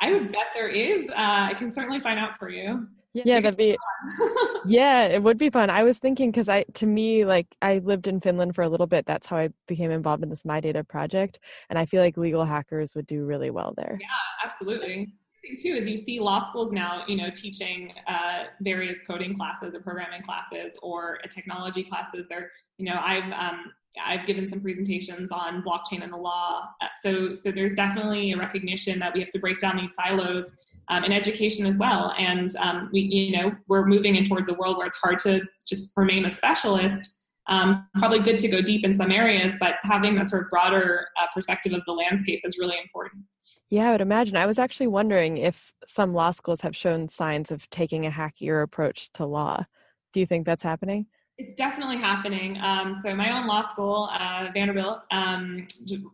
I 0.00 0.12
would 0.12 0.30
bet 0.30 0.48
there 0.54 0.68
is. 0.68 1.08
Uh, 1.08 1.14
I 1.50 1.54
can 1.54 1.72
certainly 1.72 2.00
find 2.00 2.18
out 2.18 2.36
for 2.36 2.50
you. 2.50 2.86
Yeah, 3.14 3.40
that'd 3.40 3.56
be. 3.56 3.78
yeah, 4.66 5.04
it 5.04 5.22
would 5.22 5.38
be 5.38 5.48
fun. 5.48 5.70
I 5.70 5.84
was 5.84 5.98
thinking 5.98 6.30
because 6.30 6.50
I, 6.50 6.64
to 6.74 6.84
me, 6.84 7.24
like 7.24 7.46
I 7.62 7.78
lived 7.78 8.08
in 8.08 8.20
Finland 8.20 8.54
for 8.54 8.60
a 8.60 8.68
little 8.68 8.86
bit. 8.86 9.06
That's 9.06 9.26
how 9.26 9.38
I 9.38 9.48
became 9.66 9.90
involved 9.90 10.22
in 10.22 10.28
this 10.28 10.44
My 10.44 10.60
Data 10.60 10.84
project, 10.84 11.38
and 11.70 11.78
I 11.78 11.86
feel 11.86 12.02
like 12.02 12.18
legal 12.18 12.44
hackers 12.44 12.94
would 12.94 13.06
do 13.06 13.24
really 13.24 13.48
well 13.48 13.72
there. 13.74 13.96
Yeah, 13.98 14.46
absolutely 14.46 15.14
too 15.54 15.68
is 15.68 15.86
you 15.86 15.96
see 15.96 16.18
law 16.18 16.44
schools 16.44 16.72
now, 16.72 17.04
you 17.06 17.16
know, 17.16 17.30
teaching 17.30 17.92
uh, 18.06 18.44
various 18.60 18.98
coding 19.06 19.36
classes 19.36 19.74
or 19.74 19.80
programming 19.80 20.22
classes 20.22 20.76
or 20.82 21.18
technology 21.30 21.84
classes. 21.84 22.26
They're, 22.28 22.50
you 22.78 22.86
know, 22.86 22.98
I've 23.00 23.30
um, 23.32 23.72
I've 24.04 24.26
given 24.26 24.46
some 24.46 24.60
presentations 24.60 25.30
on 25.30 25.62
blockchain 25.62 26.02
and 26.02 26.12
the 26.12 26.16
law. 26.16 26.68
Uh, 26.80 26.86
so 27.02 27.34
so 27.34 27.50
there's 27.50 27.74
definitely 27.74 28.32
a 28.32 28.36
recognition 28.36 28.98
that 28.98 29.14
we 29.14 29.20
have 29.20 29.30
to 29.30 29.38
break 29.38 29.58
down 29.58 29.76
these 29.76 29.94
silos 29.94 30.50
um, 30.88 31.04
in 31.04 31.12
education 31.12 31.66
as 31.66 31.78
well. 31.78 32.14
And 32.18 32.54
um, 32.56 32.90
we, 32.92 33.00
you 33.00 33.36
know, 33.36 33.56
we're 33.68 33.86
moving 33.86 34.16
in 34.16 34.24
towards 34.24 34.48
a 34.48 34.54
world 34.54 34.76
where 34.76 34.86
it's 34.86 34.96
hard 34.96 35.18
to 35.20 35.42
just 35.66 35.96
remain 35.96 36.26
a 36.26 36.30
specialist. 36.30 37.12
Um, 37.48 37.86
probably 37.94 38.18
good 38.18 38.38
to 38.40 38.48
go 38.48 38.60
deep 38.60 38.84
in 38.84 38.92
some 38.92 39.12
areas, 39.12 39.54
but 39.60 39.76
having 39.82 40.16
that 40.16 40.28
sort 40.28 40.42
of 40.42 40.50
broader 40.50 41.06
uh, 41.20 41.26
perspective 41.32 41.72
of 41.72 41.82
the 41.86 41.92
landscape 41.92 42.40
is 42.44 42.58
really 42.58 42.76
important. 42.78 43.22
Yeah, 43.70 43.88
I 43.88 43.92
would 43.92 44.00
imagine. 44.00 44.36
I 44.36 44.46
was 44.46 44.58
actually 44.58 44.86
wondering 44.86 45.38
if 45.38 45.72
some 45.84 46.14
law 46.14 46.30
schools 46.30 46.60
have 46.60 46.76
shown 46.76 47.08
signs 47.08 47.50
of 47.50 47.68
taking 47.70 48.06
a 48.06 48.10
hackier 48.10 48.62
approach 48.62 49.10
to 49.14 49.26
law. 49.26 49.64
Do 50.12 50.20
you 50.20 50.26
think 50.26 50.46
that's 50.46 50.62
happening? 50.62 51.06
It's 51.38 51.52
definitely 51.52 51.98
happening. 51.98 52.58
Um, 52.62 52.94
so 52.94 53.14
my 53.14 53.36
own 53.36 53.46
law 53.46 53.68
school, 53.68 54.08
uh, 54.18 54.48
Vanderbilt, 54.54 55.00
um, 55.10 55.66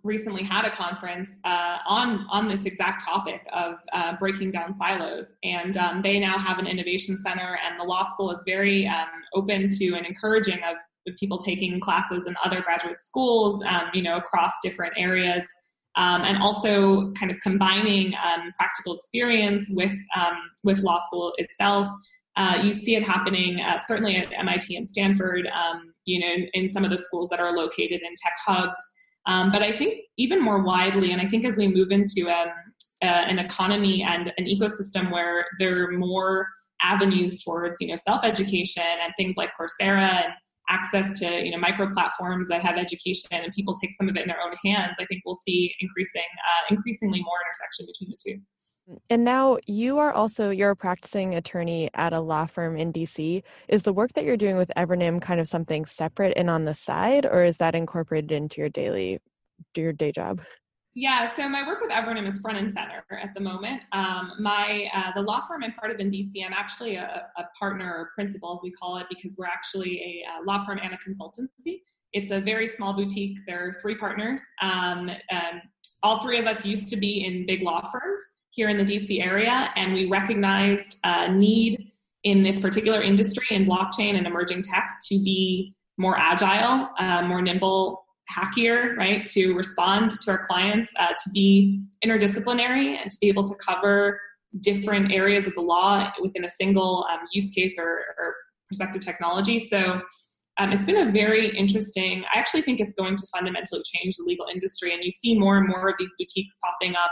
recently 0.03 0.43
had 0.43 0.65
a 0.65 0.71
conference 0.71 1.31
uh, 1.45 1.79
on 1.87 2.27
on 2.29 2.49
this 2.49 2.65
exact 2.65 3.05
topic 3.05 3.47
of 3.53 3.77
uh, 3.93 4.17
breaking 4.17 4.51
down 4.51 4.75
silos, 4.75 5.37
and 5.45 5.77
um, 5.77 6.03
they 6.03 6.19
now 6.19 6.39
have 6.39 6.59
an 6.59 6.67
innovation 6.67 7.17
center, 7.19 7.57
and 7.65 7.79
the 7.79 7.85
law 7.85 8.03
school 8.09 8.33
is 8.33 8.43
very 8.45 8.89
um, 8.89 9.07
open 9.35 9.69
to 9.69 9.95
and 9.95 10.05
encouraging 10.07 10.59
of 10.65 10.77
people 11.19 11.39
taking 11.39 11.79
classes 11.79 12.27
in 12.27 12.35
other 12.45 12.61
graduate 12.61 13.01
schools, 13.01 13.63
um, 13.69 13.83
you 13.95 14.03
know, 14.03 14.17
across 14.17 14.55
different 14.61 14.93
areas 14.97 15.45
um, 15.97 16.23
and 16.23 16.43
also 16.43 17.13
kind 17.13 17.31
of 17.31 17.41
combining 17.41 18.15
um, 18.15 18.53
practical 18.57 18.95
experience 18.95 19.69
with 19.71 19.97
um, 20.19 20.37
with 20.63 20.81
law 20.81 21.01
school 21.07 21.33
itself. 21.39 21.89
Uh, 22.37 22.61
you 22.63 22.73
see 22.73 22.97
it 22.97 23.03
happening 23.03 23.61
uh, 23.61 23.79
certainly 23.87 24.17
at 24.17 24.33
MIT 24.33 24.75
and 24.77 24.89
Stanford. 24.89 25.47
Um, 25.49 25.93
you 26.05 26.19
know, 26.19 26.33
in, 26.33 26.49
in, 26.55 26.69
some 26.69 26.85
of 26.85 26.91
the 26.91 26.99
schools 26.99 27.29
that 27.29 27.39
are 27.39 27.55
located 27.57 28.01
in 28.03 28.15
tech 28.21 28.35
hubs. 28.45 28.93
Um, 29.27 29.53
but 29.53 29.63
I 29.63 29.71
think 29.71 30.01
even 30.17 30.43
more 30.43 30.65
widely, 30.65 31.13
and 31.13 31.21
I 31.21 31.29
think 31.29 31.45
as 31.45 31.57
we 31.57 31.69
move 31.69 31.93
into 31.93 32.29
uh, 32.29 32.47
an 33.03 33.39
economy 33.39 34.03
and 34.03 34.33
an 34.39 34.47
ecosystem 34.47 35.13
where 35.13 35.47
there 35.59 35.85
are 35.85 35.93
more 35.93 36.49
avenues 36.83 37.43
towards 37.45 37.81
you 37.81 37.89
know 37.89 37.97
self 37.97 38.25
education 38.25 38.83
and 39.03 39.13
things 39.17 39.37
like 39.37 39.51
Coursera 39.59 40.25
and 40.25 40.33
access 40.69 41.19
to 41.19 41.45
you 41.45 41.51
know 41.51 41.59
micro 41.59 41.89
platforms 41.91 42.49
that 42.49 42.63
have 42.63 42.77
education 42.77 43.29
and 43.33 43.53
people 43.53 43.75
take 43.81 43.91
some 43.93 44.09
of 44.09 44.17
it 44.17 44.23
in 44.23 44.29
their 44.29 44.41
own 44.41 44.55
hands 44.65 44.93
i 45.01 45.05
think 45.07 45.23
we'll 45.27 45.35
see 45.35 45.75
increasing 45.81 46.23
uh, 46.23 46.75
increasingly 46.75 47.21
more 47.23 47.37
intersection 47.47 47.87
between 47.87 48.11
the 48.11 48.17
two. 48.25 48.41
And 49.11 49.23
now 49.25 49.59
you 49.67 49.99
are 49.99 50.13
also 50.13 50.51
you're 50.51 50.71
a 50.71 50.77
practicing 50.77 51.37
attorney 51.37 51.89
at 51.95 52.13
a 52.13 52.21
law 52.21 52.47
firm 52.47 52.77
in 52.77 52.93
dc 52.93 53.43
is 53.69 53.83
the 53.83 53.93
work 53.93 54.13
that 54.15 54.25
you're 54.25 54.37
doing 54.37 54.57
with 54.57 54.73
evernym 54.77 55.23
kind 55.23 55.41
of 55.41 55.47
something 55.47 55.85
separate 55.85 56.33
and 56.37 56.51
on 56.51 56.65
the 56.65 56.75
side 56.75 57.25
or 57.25 57.45
is 57.45 57.59
that 57.59 57.77
incorporated 57.77 58.33
into 58.33 58.61
your 58.61 58.69
daily 58.69 59.21
your 59.77 59.93
day 59.93 60.11
job 60.11 60.41
yeah, 60.95 61.33
so 61.35 61.49
my 61.49 61.67
work 61.67 61.81
with 61.81 61.91
Evernym 61.91 62.29
is 62.29 62.39
front 62.39 62.59
and 62.59 62.71
center 62.71 63.03
at 63.11 63.33
the 63.35 63.41
moment. 63.41 63.83
Um, 63.93 64.33
my 64.39 64.91
uh, 64.95 65.13
the 65.15 65.23
law 65.23 65.41
firm 65.41 65.65
I'm 65.65 65.73
part 65.73 65.91
of 65.91 66.01
in 66.01 66.11
DC, 66.11 66.45
I'm 66.45 66.53
actually 66.53 66.97
a, 66.97 67.29
a, 67.39 67.45
partner 67.59 67.91
or 67.91 68.11
principal, 68.15 68.53
as 68.53 68.61
we 68.63 68.71
call 68.71 68.99
it, 68.99 69.07
because 69.09 69.37
we're 69.39 69.47
actually 69.47 69.99
a, 70.01 70.41
a, 70.41 70.45
law 70.45 70.65
firm 70.67 70.79
and 70.83 70.93
a 70.93 70.99
consultancy. 70.99 71.81
It's 72.13 72.31
a 72.31 72.41
very 72.41 72.67
small 72.67 72.93
boutique. 72.93 73.39
There 73.47 73.69
are 73.69 73.73
three 73.81 73.95
partners. 73.95 74.43
Um, 74.61 75.11
all 76.03 76.21
three 76.21 76.39
of 76.39 76.47
us 76.47 76.65
used 76.65 76.89
to 76.89 76.97
be 76.97 77.25
in 77.25 77.47
big 77.47 77.63
law 77.63 77.81
firms 77.81 78.21
here 78.51 78.69
in 78.69 78.77
the 78.77 78.85
DC 78.85 79.25
area, 79.25 79.71
and 79.77 79.95
we 79.95 80.07
recognized 80.07 80.99
a 81.05 81.33
need 81.33 81.91
in 82.25 82.43
this 82.43 82.61
particular 82.61 83.01
industry 83.01 83.47
in 83.51 83.65
blockchain 83.65 84.17
and 84.17 84.27
emerging 84.27 84.63
tech 84.63 84.99
to 85.09 85.23
be 85.23 85.75
more 85.97 86.19
agile, 86.19 86.91
uh, 86.99 87.23
more 87.23 87.41
nimble, 87.41 88.02
hackier, 88.31 88.97
right, 88.97 89.27
to 89.27 89.55
respond 89.55 90.19
to 90.21 90.31
our 90.31 90.45
clients, 90.45 90.91
uh, 90.99 91.09
to 91.09 91.31
be 91.33 91.83
interdisciplinary 92.05 92.97
and 93.01 93.11
to 93.11 93.17
be 93.21 93.29
able 93.29 93.45
to 93.45 93.55
cover 93.67 94.21
different 94.61 95.13
areas 95.13 95.47
of 95.47 95.55
the 95.55 95.61
law 95.61 96.11
within 96.21 96.45
a 96.45 96.49
single 96.49 97.07
um, 97.11 97.21
use 97.33 97.51
case 97.51 97.77
or, 97.79 98.05
or 98.19 98.35
perspective 98.69 99.03
technology. 99.03 99.59
So 99.59 100.03
um, 100.59 100.73
it's 100.73 100.85
been 100.85 101.09
a 101.09 101.11
very 101.11 101.57
interesting, 101.57 102.25
I 102.35 102.39
actually 102.39 102.63
think 102.63 102.81
it's 102.81 102.95
going 102.95 103.17
to 103.17 103.27
fundamentally 103.35 103.83
change 103.85 104.17
the 104.17 104.25
legal 104.25 104.47
industry. 104.53 104.93
And 104.93 105.03
you 105.03 105.11
see 105.11 105.39
more 105.39 105.57
and 105.57 105.67
more 105.69 105.89
of 105.89 105.95
these 105.99 106.13
boutiques 106.19 106.57
popping 106.63 106.95
up. 106.95 107.11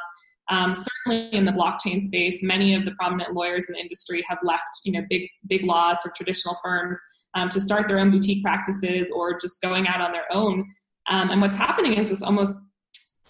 Um, 0.49 0.75
certainly 0.75 1.33
in 1.33 1.45
the 1.45 1.53
blockchain 1.53 2.03
space, 2.03 2.41
many 2.43 2.75
of 2.75 2.85
the 2.85 2.91
prominent 2.93 3.35
lawyers 3.35 3.67
in 3.69 3.75
the 3.75 3.81
industry 3.81 4.23
have 4.29 4.39
left, 4.43 4.81
you 4.85 4.93
know, 4.93 5.03
big 5.09 5.29
big 5.47 5.65
laws 5.65 5.99
or 6.05 6.13
traditional 6.17 6.57
firms 6.63 6.99
um, 7.35 7.49
to 7.51 7.61
start 7.61 7.87
their 7.87 8.01
own 8.01 8.11
boutique 8.11 8.43
practices 8.43 9.13
or 9.15 9.39
just 9.39 9.61
going 9.63 9.87
out 9.87 10.01
on 10.01 10.11
their 10.11 10.27
own. 10.33 10.67
Um, 11.11 11.31
and 11.31 11.41
what's 11.41 11.57
happening 11.57 11.95
is 11.95 12.09
this 12.09 12.23
almost 12.23 12.57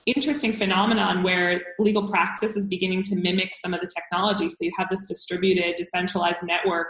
interesting 0.07 0.53
phenomenon 0.53 1.23
where 1.23 1.63
legal 1.79 2.09
practice 2.09 2.57
is 2.57 2.67
beginning 2.67 3.03
to 3.05 3.17
mimic 3.17 3.53
some 3.61 3.75
of 3.75 3.81
the 3.81 3.91
technology. 3.95 4.49
So 4.49 4.57
you 4.61 4.73
have 4.79 4.89
this 4.91 5.07
distributed, 5.07 5.77
decentralized 5.77 6.43
network 6.43 6.89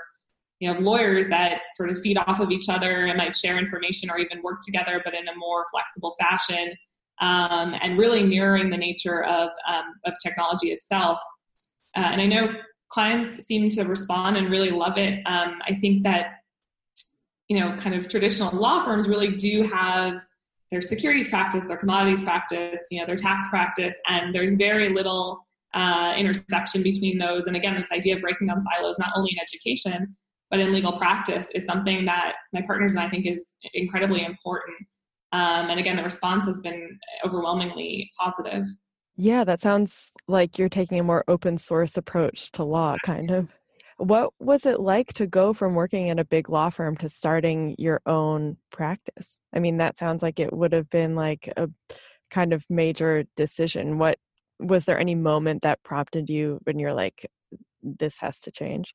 you 0.60 0.68
know, 0.68 0.76
of 0.76 0.82
lawyers 0.82 1.26
that 1.28 1.62
sort 1.72 1.90
of 1.90 2.00
feed 2.00 2.18
off 2.18 2.38
of 2.38 2.50
each 2.50 2.68
other 2.68 3.06
and 3.06 3.16
might 3.16 3.34
share 3.34 3.58
information 3.58 4.10
or 4.10 4.18
even 4.18 4.42
work 4.42 4.60
together, 4.62 5.00
but 5.04 5.14
in 5.14 5.26
a 5.26 5.34
more 5.34 5.64
flexible 5.70 6.14
fashion, 6.20 6.74
um, 7.20 7.74
and 7.82 7.98
really 7.98 8.22
mirroring 8.22 8.70
the 8.70 8.76
nature 8.76 9.24
of, 9.24 9.48
um, 9.66 9.84
of 10.04 10.12
technology 10.22 10.70
itself. 10.70 11.20
Uh, 11.96 12.08
and 12.12 12.20
I 12.20 12.26
know 12.26 12.48
clients 12.90 13.44
seem 13.46 13.68
to 13.70 13.84
respond 13.84 14.36
and 14.36 14.50
really 14.50 14.70
love 14.70 14.98
it. 14.98 15.20
Um, 15.26 15.60
I 15.66 15.74
think 15.74 16.02
that, 16.02 16.40
you 17.48 17.58
know, 17.58 17.74
kind 17.76 17.94
of 17.94 18.08
traditional 18.08 18.50
law 18.52 18.84
firms 18.84 19.08
really 19.08 19.32
do 19.32 19.62
have 19.62 20.20
their 20.70 20.80
securities 20.80 21.28
practice, 21.28 21.66
their 21.66 21.76
commodities 21.76 22.22
practice, 22.22 22.82
you 22.90 23.00
know, 23.00 23.06
their 23.06 23.16
tax 23.16 23.48
practice, 23.48 23.96
and 24.08 24.34
there's 24.34 24.54
very 24.54 24.88
little 24.88 25.46
uh, 25.74 26.14
intersection 26.16 26.82
between 26.82 27.18
those. 27.18 27.46
And 27.46 27.56
again, 27.56 27.74
this 27.74 27.92
idea 27.92 28.16
of 28.16 28.22
breaking 28.22 28.48
down 28.48 28.60
silos, 28.62 28.98
not 28.98 29.12
only 29.16 29.32
in 29.32 29.38
education, 29.40 30.16
but 30.50 30.60
in 30.60 30.72
legal 30.72 30.92
practice, 30.92 31.48
is 31.54 31.64
something 31.64 32.04
that 32.06 32.34
my 32.52 32.62
partners 32.62 32.92
and 32.92 33.00
I 33.00 33.08
think 33.08 33.26
is 33.26 33.54
incredibly 33.74 34.24
important. 34.24 34.76
Um, 35.32 35.70
and 35.70 35.78
again, 35.78 35.96
the 35.96 36.02
response 36.02 36.46
has 36.46 36.60
been 36.60 36.98
overwhelmingly 37.24 38.10
positive. 38.18 38.66
Yeah, 39.16 39.44
that 39.44 39.60
sounds 39.60 40.12
like 40.26 40.58
you're 40.58 40.68
taking 40.68 40.98
a 40.98 41.04
more 41.04 41.24
open 41.28 41.58
source 41.58 41.96
approach 41.96 42.50
to 42.52 42.64
law, 42.64 42.96
kind 43.04 43.30
of. 43.30 43.48
What 44.00 44.32
was 44.38 44.64
it 44.64 44.80
like 44.80 45.12
to 45.14 45.26
go 45.26 45.52
from 45.52 45.74
working 45.74 46.08
at 46.08 46.18
a 46.18 46.24
big 46.24 46.48
law 46.48 46.70
firm 46.70 46.96
to 46.96 47.08
starting 47.10 47.74
your 47.76 48.00
own 48.06 48.56
practice? 48.72 49.38
I 49.54 49.58
mean, 49.58 49.76
that 49.76 49.98
sounds 49.98 50.22
like 50.22 50.40
it 50.40 50.54
would 50.54 50.72
have 50.72 50.88
been 50.88 51.14
like 51.14 51.52
a 51.54 51.68
kind 52.30 52.54
of 52.54 52.64
major 52.70 53.24
decision. 53.36 53.98
What 53.98 54.16
was 54.58 54.86
there 54.86 54.98
any 54.98 55.14
moment 55.14 55.62
that 55.62 55.82
prompted 55.82 56.30
you 56.30 56.60
when 56.64 56.78
you're 56.78 56.94
like, 56.94 57.26
this 57.82 58.16
has 58.20 58.40
to 58.40 58.50
change? 58.50 58.94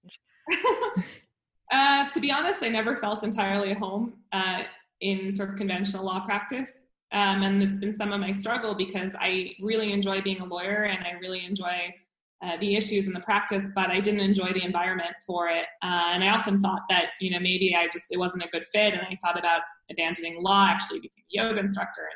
uh, 1.72 2.10
to 2.10 2.20
be 2.20 2.32
honest, 2.32 2.63
I 2.63 2.70
never 2.70 2.98
felt 2.98 3.24
entirely 3.24 3.70
at 3.70 3.78
home 3.78 4.13
uh, 4.32 4.63
in 5.02 5.32
sort 5.32 5.50
of 5.50 5.56
conventional 5.56 6.04
law 6.04 6.22
practice. 6.22 6.72
Um, 7.12 7.44
and 7.44 7.62
it's 7.62 7.78
been 7.78 7.94
some 7.94 8.12
of 8.12 8.20
my 8.20 8.32
struggle 8.32 8.74
because 8.74 9.15
I 9.20 9.56
really 9.62 9.91
enjoy 9.91 10.22
being 10.22 10.41
a 10.41 10.46
lawyer 10.46 10.86
and 10.86 11.06
I 11.06 11.12
really 11.20 11.46
enjoy 11.46 11.94
uh, 12.43 12.58
the 12.58 12.76
issues 12.76 13.08
in 13.08 13.13
the 13.13 13.19
practice, 13.21 13.69
but 13.74 13.89
I 13.89 14.00
didn't 14.00 14.19
enjoy 14.19 14.52
the 14.52 14.63
environment 14.63 15.15
for 15.26 15.48
it. 15.48 15.65
Uh, 15.82 16.10
and 16.12 16.24
I 16.24 16.30
often 16.30 16.60
thought 16.60 16.82
that, 16.89 17.12
you 17.21 17.32
know, 17.32 17.39
maybe 17.39 17.76
I 17.76 17.88
just, 17.88 18.06
it 18.12 18.17
wasn't 18.17 18.43
a 18.43 18.50
good 18.50 18.65
fit. 18.65 18.93
And 18.93 19.02
I 19.02 19.17
thought 19.24 19.39
about 19.39 19.62
abandoning 19.89 20.43
law, 20.43 20.67
actually 20.67 21.00
became 21.00 21.24
a 21.24 21.48
yoga 21.48 21.60
instructor. 21.60 22.08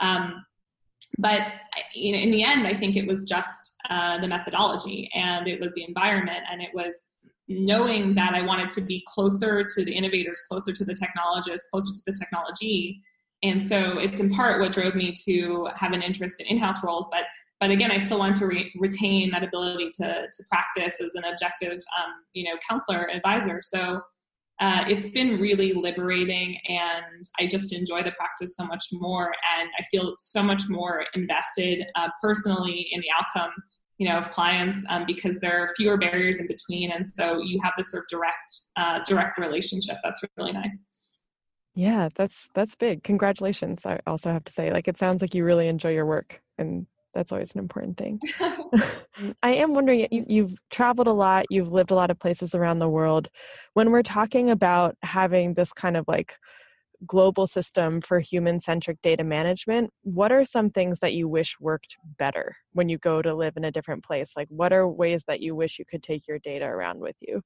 And, 0.00 0.16
um, 0.16 0.44
but, 1.18 1.40
you 1.94 2.12
know, 2.12 2.18
in 2.18 2.30
the 2.30 2.42
end, 2.42 2.66
I 2.66 2.74
think 2.74 2.96
it 2.96 3.06
was 3.06 3.24
just 3.24 3.74
uh, 3.90 4.18
the 4.20 4.28
methodology 4.28 5.10
and 5.14 5.46
it 5.46 5.60
was 5.60 5.72
the 5.74 5.84
environment 5.84 6.40
and 6.50 6.62
it 6.62 6.70
was 6.72 7.06
knowing 7.48 8.14
that 8.14 8.34
I 8.34 8.42
wanted 8.42 8.70
to 8.70 8.80
be 8.80 9.04
closer 9.06 9.64
to 9.64 9.84
the 9.84 9.92
innovators, 9.92 10.40
closer 10.48 10.72
to 10.72 10.84
the 10.84 10.94
technologists, 10.94 11.68
closer 11.70 11.92
to 11.92 12.00
the 12.06 12.16
technology. 12.18 13.02
and 13.42 13.60
so 13.60 13.98
it's 13.98 14.20
in 14.20 14.30
part 14.30 14.60
what 14.60 14.72
drove 14.72 14.94
me 14.94 15.14
to 15.26 15.68
have 15.76 15.92
an 15.92 16.02
interest 16.02 16.40
in 16.40 16.46
in-house 16.46 16.82
roles 16.82 17.06
but 17.10 17.24
but 17.60 17.70
again 17.70 17.90
i 17.90 17.98
still 17.98 18.18
want 18.18 18.36
to 18.36 18.46
re- 18.46 18.72
retain 18.78 19.30
that 19.30 19.44
ability 19.44 19.88
to 19.90 20.26
to 20.32 20.44
practice 20.50 21.00
as 21.00 21.14
an 21.14 21.24
objective 21.24 21.72
um, 21.72 22.12
you 22.32 22.44
know 22.44 22.58
counselor 22.68 23.10
advisor. 23.10 23.60
So 23.62 24.00
uh, 24.60 24.84
it's 24.86 25.06
been 25.06 25.40
really 25.40 25.72
liberating 25.72 26.56
and 26.68 27.24
i 27.40 27.46
just 27.46 27.72
enjoy 27.72 28.04
the 28.04 28.12
practice 28.12 28.54
so 28.56 28.64
much 28.64 28.84
more 28.92 29.32
and 29.58 29.68
i 29.80 29.82
feel 29.90 30.14
so 30.20 30.44
much 30.44 30.62
more 30.68 31.04
invested 31.14 31.84
uh, 31.96 32.08
personally 32.22 32.86
in 32.92 33.00
the 33.00 33.08
outcome 33.18 33.50
you 33.98 34.08
know 34.08 34.16
of 34.16 34.30
clients 34.30 34.84
um, 34.88 35.04
because 35.06 35.38
there 35.40 35.62
are 35.62 35.68
fewer 35.76 35.96
barriers 35.96 36.40
in 36.40 36.46
between 36.46 36.90
and 36.90 37.06
so 37.06 37.40
you 37.42 37.58
have 37.62 37.72
this 37.76 37.90
sort 37.90 38.02
of 38.02 38.06
direct 38.08 38.52
uh, 38.76 39.00
direct 39.06 39.38
relationship. 39.38 39.96
That's 40.02 40.20
really 40.36 40.52
nice. 40.52 40.78
Yeah 41.74 42.08
that's 42.14 42.48
that's 42.54 42.76
big. 42.76 43.02
Congratulations 43.02 43.86
i 43.86 44.00
also 44.06 44.32
have 44.32 44.44
to 44.44 44.52
say. 44.52 44.72
Like 44.72 44.88
it 44.88 44.96
sounds 44.96 45.22
like 45.22 45.34
you 45.34 45.44
really 45.44 45.68
enjoy 45.68 45.92
your 45.92 46.06
work 46.06 46.42
and 46.58 46.86
that's 47.14 47.32
always 47.32 47.52
an 47.52 47.60
important 47.60 47.96
thing 47.96 48.20
i 49.42 49.50
am 49.50 49.74
wondering 49.74 50.06
you, 50.10 50.24
you've 50.28 50.58
traveled 50.70 51.06
a 51.06 51.12
lot 51.12 51.46
you've 51.50 51.72
lived 51.72 51.90
a 51.90 51.94
lot 51.94 52.10
of 52.10 52.18
places 52.18 52.54
around 52.54 52.78
the 52.78 52.88
world 52.88 53.28
when 53.74 53.90
we're 53.90 54.02
talking 54.02 54.50
about 54.50 54.96
having 55.02 55.54
this 55.54 55.72
kind 55.72 55.96
of 55.96 56.04
like 56.08 56.36
global 57.06 57.46
system 57.46 58.00
for 58.00 58.20
human 58.20 58.60
centric 58.60 59.00
data 59.02 59.24
management, 59.24 59.92
what 60.02 60.32
are 60.32 60.44
some 60.44 60.70
things 60.70 61.00
that 61.00 61.12
you 61.12 61.28
wish 61.28 61.58
worked 61.60 61.96
better 62.18 62.56
when 62.72 62.88
you 62.88 62.98
go 62.98 63.22
to 63.22 63.34
live 63.34 63.56
in 63.56 63.64
a 63.64 63.70
different 63.70 64.04
place? 64.04 64.32
Like, 64.36 64.48
what 64.48 64.72
are 64.72 64.88
ways 64.88 65.24
that 65.28 65.40
you 65.40 65.54
wish 65.54 65.78
you 65.78 65.84
could 65.84 66.02
take 66.02 66.26
your 66.26 66.38
data 66.38 66.64
around 66.64 67.00
with 67.00 67.16
you? 67.20 67.42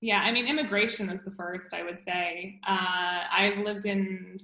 Yeah, 0.00 0.22
I 0.22 0.32
mean, 0.32 0.46
immigration 0.46 1.08
is 1.08 1.22
the 1.22 1.30
first, 1.30 1.72
I 1.72 1.82
would 1.82 2.00
say. 2.00 2.60
Uh, 2.66 3.22
I've 3.30 3.58
lived 3.58 3.86
in 3.86 4.36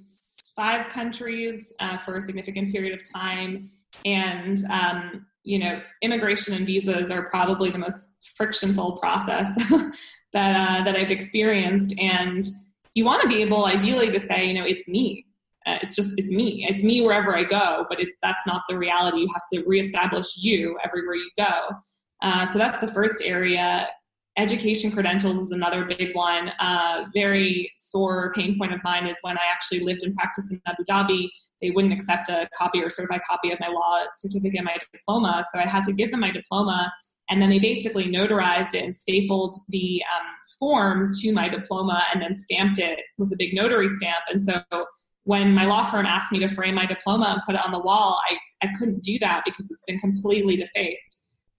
five 0.57 0.89
countries 0.89 1.73
uh, 1.81 1.99
for 1.99 2.17
a 2.17 2.23
significant 2.23 2.73
period 2.73 2.99
of 2.99 3.11
time. 3.11 3.71
And, 4.05 4.59
um, 4.71 5.27
you 5.43 5.59
know, 5.59 5.81
immigration 6.03 6.55
and 6.55 6.67
visas 6.67 7.11
are 7.11 7.29
probably 7.31 7.71
the 7.71 7.79
most 7.79 8.19
frictionful 8.37 8.99
process 8.99 9.55
that, 10.33 10.81
uh, 10.81 10.85
that 10.85 10.97
I've 10.97 11.11
experienced. 11.11 11.99
And 11.99 12.45
you 12.95 13.05
want 13.05 13.23
to 13.23 13.29
be 13.29 13.41
able 13.43 13.67
ideally 13.67 14.11
to 14.11 14.21
say 14.21 14.45
you 14.45 14.55
know 14.55 14.65
it's 14.65 14.89
me. 14.89 15.27
Uh, 15.67 15.79
it's 15.83 15.95
just 15.95 16.15
it's 16.19 16.31
me. 16.31 16.67
It's 16.69 16.83
me 16.83 17.03
wherever 17.03 17.37
i 17.37 17.45
go 17.45 17.87
but 17.89 18.01
it's 18.01 18.17
that's 18.23 18.47
not 18.47 18.63
the 18.69 18.77
reality. 18.77 19.19
You 19.21 19.29
have 19.35 19.47
to 19.53 19.69
reestablish 19.69 20.39
you 20.39 20.79
everywhere 20.85 21.15
you 21.15 21.31
go. 21.37 21.71
Uh, 22.23 22.51
so 22.51 22.59
that's 22.59 22.81
the 22.81 22.89
first 22.89 23.23
area. 23.25 23.89
Education 24.37 24.91
credentials 24.91 25.47
is 25.47 25.53
another 25.53 25.85
big 25.85 26.15
one. 26.15 26.53
Uh, 26.61 27.07
very 27.15 27.73
sore 27.77 28.33
pain 28.35 28.59
point 28.59 28.73
of 28.73 28.81
mine 28.85 29.07
is 29.07 29.19
when 29.23 29.37
i 29.39 29.47
actually 29.51 29.81
lived 29.81 30.03
and 30.03 30.15
practiced 30.17 30.53
in 30.53 30.61
abu 30.67 30.83
dhabi 30.85 31.29
they 31.63 31.71
wouldn't 31.71 31.93
accept 31.93 32.29
a 32.29 32.49
copy 32.57 32.83
or 32.83 32.91
certified 32.91 33.21
copy 33.29 33.51
of 33.53 33.61
my 33.61 33.69
law 33.69 34.03
certificate 34.15 34.65
my 34.65 34.77
diploma 34.93 35.45
so 35.53 35.61
i 35.61 35.67
had 35.67 35.85
to 35.85 35.93
give 35.93 36.11
them 36.11 36.21
my 36.21 36.31
diploma 36.31 36.93
and 37.31 37.41
then 37.41 37.49
they 37.49 37.61
basically 37.61 38.09
notarized 38.09 38.75
it 38.75 38.85
and 38.85 38.97
stapled 38.97 39.57
the 39.69 40.03
um, 40.13 40.27
form 40.59 41.13
to 41.21 41.33
my 41.33 41.49
diploma 41.49 42.03
and 42.13 42.21
then 42.21 42.37
stamped 42.37 42.79
it 42.79 42.99
with 43.19 43.33
a 43.33 43.37
big 43.37 43.55
notary 43.55 43.89
stamp. 43.89 44.25
And 44.29 44.43
so 44.43 44.63
when 45.23 45.55
my 45.55 45.65
law 45.65 45.89
firm 45.89 46.07
asked 46.07 46.33
me 46.33 46.41
to 46.41 46.49
frame 46.49 46.75
my 46.75 46.87
diploma 46.87 47.27
and 47.29 47.41
put 47.47 47.55
it 47.55 47.65
on 47.65 47.71
the 47.71 47.79
wall, 47.79 48.21
I, 48.29 48.67
I 48.67 48.73
couldn't 48.77 49.05
do 49.05 49.17
that 49.21 49.43
because 49.45 49.71
it's 49.71 49.85
been 49.87 50.01
completely 50.01 50.57
defaced. 50.57 51.19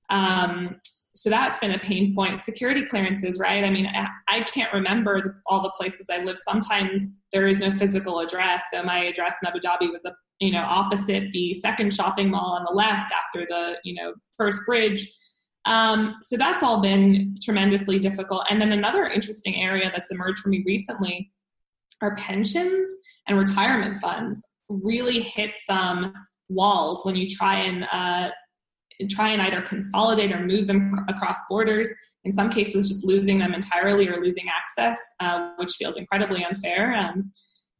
Um, 0.10 0.76
so 1.13 1.30
that's 1.30 1.60
been 1.60 1.71
a 1.71 1.80
pain 1.80 2.15
point. 2.15 2.41
Security 2.41 2.84
clearances, 2.86 3.38
right? 3.39 3.63
I 3.63 3.69
mean, 3.69 3.88
I, 3.88 4.08
I 4.30 4.41
can't 4.41 4.74
remember 4.74 5.21
the, 5.21 5.34
all 5.45 5.62
the 5.62 5.71
places 5.78 6.08
I 6.10 6.24
live. 6.24 6.38
Sometimes 6.39 7.04
there 7.32 7.47
is 7.47 7.60
no 7.60 7.71
physical 7.71 8.19
address. 8.19 8.63
So 8.74 8.82
my 8.84 9.06
address 9.06 9.36
in 9.41 9.50
Abu 9.50 9.60
Dhabi 9.60 9.91
was 9.91 10.06
a 10.06 10.13
you 10.39 10.52
know 10.52 10.63
opposite 10.67 11.32
the 11.34 11.54
second 11.56 11.93
shopping 11.93 12.30
mall 12.32 12.54
on 12.54 12.65
the 12.67 12.74
left 12.74 13.12
after 13.12 13.45
the 13.47 13.76
you 13.84 13.93
know 13.93 14.13
first 14.36 14.62
bridge 14.65 15.08
um, 15.65 16.15
so 16.24 16.38
that's 16.38 16.63
all 16.63 16.82
been 16.82 17.36
tremendously 17.41 18.00
difficult. 18.00 18.45
And 18.50 18.60
then 18.60 18.71
another 18.71 19.06
interesting 19.06 19.56
area 19.56 19.91
that's 19.93 20.12
emerged 20.12 20.39
for 20.39 20.50
me 20.50 20.63
recently 20.65 21.32
are 22.02 22.15
pensions 22.15 22.89
and 23.28 23.38
retirement 23.38 23.97
funds 23.97 24.43
really 24.69 25.19
hit 25.19 25.52
some 25.65 26.13
walls 26.50 27.06
when 27.06 27.15
you 27.15 27.30
try 27.30 27.60
and 27.60 27.86
uh, 27.91 28.32
try 29.10 29.30
and 29.30 29.42
either 29.42 29.62
consolidate 29.62 30.32
or 30.32 30.46
move 30.46 30.68
them 30.68 31.06
across 31.08 31.38
borders. 31.50 31.88
In 32.24 32.34
some 32.34 32.50
cases, 32.50 32.88
just 32.88 33.04
losing 33.04 33.40
them 33.40 33.54
entirely 33.54 34.08
or 34.08 34.22
losing 34.24 34.46
access, 34.48 35.00
uh, 35.20 35.52
which 35.58 35.74
feels 35.74 35.98
incredibly 35.98 36.44
unfair. 36.44 36.94
Um, 36.94 37.32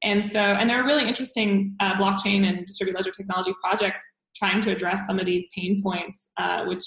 and 0.04 0.26
so, 0.26 0.40
and 0.40 0.70
there 0.70 0.82
are 0.82 0.86
really 0.86 1.08
interesting 1.08 1.76
uh, 1.80 1.94
blockchain 1.94 2.48
and 2.48 2.66
distributed 2.66 2.98
ledger 2.98 3.12
technology 3.12 3.54
projects 3.64 4.02
trying 4.36 4.62
to 4.62 4.72
address 4.72 5.06
some 5.06 5.20
of 5.20 5.26
these 5.26 5.48
pain 5.56 5.82
points, 5.84 6.32
uh, 6.38 6.66
which 6.66 6.86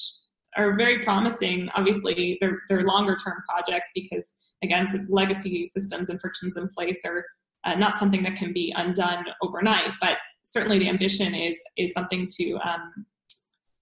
are 0.56 0.76
very 0.76 1.04
promising. 1.04 1.68
Obviously, 1.76 2.38
they're, 2.40 2.60
they're 2.68 2.82
longer 2.82 3.16
term 3.16 3.42
projects 3.48 3.88
because, 3.94 4.34
again, 4.64 4.88
legacy 5.08 5.70
systems 5.72 6.10
and 6.10 6.20
frictions 6.20 6.56
in 6.56 6.68
place 6.68 7.02
are 7.04 7.24
uh, 7.64 7.74
not 7.74 7.96
something 7.98 8.24
that 8.24 8.34
can 8.34 8.52
be 8.52 8.74
undone 8.76 9.24
overnight. 9.42 9.90
But 10.00 10.18
certainly, 10.42 10.80
the 10.80 10.88
ambition 10.88 11.34
is 11.34 11.56
is 11.76 11.92
something 11.92 12.26
to 12.38 12.54
um, 12.56 13.06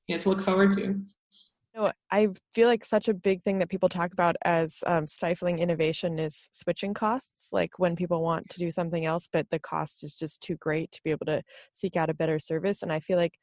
you 0.06 0.14
know 0.14 0.18
to 0.18 0.28
look 0.30 0.40
forward 0.40 0.70
to. 0.72 1.00
No, 1.74 1.90
I 2.10 2.28
feel 2.54 2.68
like 2.68 2.84
such 2.84 3.08
a 3.08 3.14
big 3.14 3.42
thing 3.44 3.58
that 3.58 3.70
people 3.70 3.88
talk 3.88 4.12
about 4.12 4.36
as 4.44 4.78
um, 4.86 5.06
stifling 5.06 5.58
innovation 5.58 6.18
is 6.18 6.50
switching 6.52 6.92
costs. 6.92 7.48
Like 7.50 7.78
when 7.78 7.96
people 7.96 8.20
want 8.20 8.50
to 8.50 8.58
do 8.58 8.70
something 8.70 9.06
else, 9.06 9.26
but 9.32 9.48
the 9.48 9.58
cost 9.58 10.04
is 10.04 10.14
just 10.14 10.42
too 10.42 10.56
great 10.56 10.92
to 10.92 11.00
be 11.02 11.10
able 11.10 11.24
to 11.26 11.42
seek 11.72 11.96
out 11.96 12.10
a 12.10 12.14
better 12.14 12.38
service. 12.38 12.82
And 12.82 12.92
I 12.92 13.00
feel 13.00 13.16
like 13.16 13.38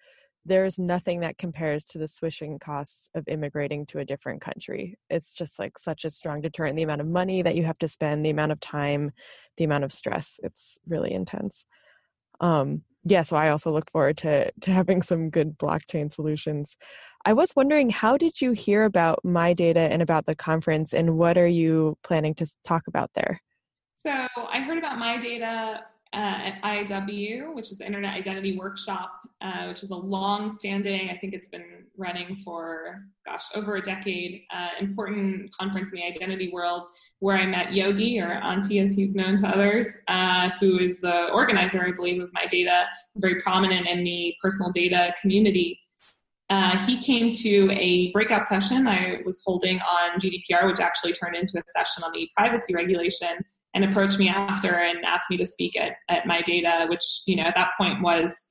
there's 0.45 0.77
nothing 0.77 1.21
that 1.21 1.39
compares 1.39 1.83
to 1.85 1.97
the 1.97 2.07
switching 2.07 2.59
costs 2.59 3.09
of 3.15 3.27
immigrating 3.27 3.87
to 3.87 3.99
a 3.99 4.05
different 4.05 4.41
country. 4.41 4.95
It's 5.09 5.33
just 5.33 5.57
like 5.57 5.79
such 5.79 6.05
a 6.05 6.11
strong 6.11 6.41
deterrent. 6.41 6.75
The 6.75 6.83
amount 6.83 7.01
of 7.01 7.07
money 7.07 7.41
that 7.41 7.55
you 7.55 7.63
have 7.65 7.79
to 7.79 7.87
spend, 7.87 8.23
the 8.23 8.29
amount 8.29 8.51
of 8.51 8.59
time, 8.59 9.11
the 9.57 9.63
amount 9.63 9.85
of 9.85 9.91
stress. 9.91 10.39
It's 10.43 10.77
really 10.87 11.13
intense. 11.13 11.65
Um, 12.39 12.83
yeah, 13.03 13.23
so 13.23 13.37
I 13.37 13.49
also 13.49 13.71
look 13.71 13.89
forward 13.91 14.17
to 14.19 14.51
to 14.51 14.71
having 14.71 15.01
some 15.01 15.29
good 15.29 15.57
blockchain 15.57 16.11
solutions. 16.11 16.77
I 17.25 17.33
was 17.33 17.55
wondering, 17.55 17.89
how 17.89 18.17
did 18.17 18.41
you 18.41 18.53
hear 18.53 18.85
about 18.85 19.23
my 19.23 19.53
data 19.53 19.81
and 19.81 20.01
about 20.01 20.25
the 20.25 20.35
conference, 20.35 20.93
and 20.93 21.17
what 21.17 21.37
are 21.37 21.47
you 21.47 21.97
planning 22.03 22.35
to 22.35 22.47
talk 22.63 22.83
about 22.87 23.11
there? 23.15 23.41
So 23.95 24.11
I 24.11 24.61
heard 24.61 24.77
about 24.77 24.97
my 24.97 25.17
data 25.17 25.83
uh, 26.13 26.17
at 26.17 26.61
IIW, 26.63 27.53
which 27.53 27.71
is 27.71 27.77
the 27.77 27.85
Internet 27.85 28.15
Identity 28.15 28.57
Workshop, 28.57 29.11
uh, 29.41 29.67
which 29.67 29.83
is 29.83 29.91
a 29.91 29.95
long-standing, 29.95 31.09
I 31.09 31.17
think 31.17 31.33
it's 31.33 31.47
been 31.47 31.85
running 31.97 32.35
for, 32.37 33.05
gosh, 33.25 33.43
over 33.53 33.75
a 33.75 33.81
decade, 33.81 34.41
uh, 34.51 34.69
important 34.79 35.51
conference 35.55 35.89
in 35.89 35.97
the 35.97 36.03
identity 36.03 36.49
world, 36.51 36.87
where 37.19 37.37
I 37.37 37.45
met 37.45 37.67
Jogi, 37.67 38.19
or 38.19 38.41
Antti 38.41 38.83
as 38.83 38.93
he's 38.93 39.15
known 39.15 39.37
to 39.37 39.47
others, 39.47 39.87
uh, 40.07 40.49
who 40.59 40.79
is 40.79 40.99
the 40.99 41.29
organizer, 41.31 41.85
I 41.85 41.91
believe, 41.91 42.21
of 42.23 42.33
my 42.33 42.47
data, 42.47 42.87
very 43.17 43.39
prominent 43.41 43.87
in 43.87 44.03
the 44.03 44.33
personal 44.41 44.71
data 44.71 45.13
community. 45.21 45.79
Uh, 46.49 46.75
he 46.87 46.99
came 46.99 47.31
to 47.31 47.69
a 47.71 48.11
breakout 48.11 48.47
session 48.47 48.87
I 48.87 49.21
was 49.23 49.43
holding 49.45 49.79
on 49.79 50.19
GDPR, 50.19 50.65
which 50.65 50.79
actually 50.79 51.13
turned 51.13 51.35
into 51.35 51.59
a 51.59 51.63
session 51.67 52.03
on 52.03 52.11
the 52.13 52.27
privacy 52.35 52.73
regulation 52.73 53.45
and 53.73 53.83
approached 53.83 54.19
me 54.19 54.29
after 54.29 54.75
and 54.75 55.05
asked 55.05 55.29
me 55.29 55.37
to 55.37 55.45
speak 55.45 55.79
at, 55.79 55.93
at 56.09 56.25
my 56.25 56.41
data, 56.41 56.87
which, 56.89 57.21
you 57.27 57.35
know, 57.35 57.43
at 57.43 57.55
that 57.55 57.71
point 57.77 58.01
was 58.01 58.49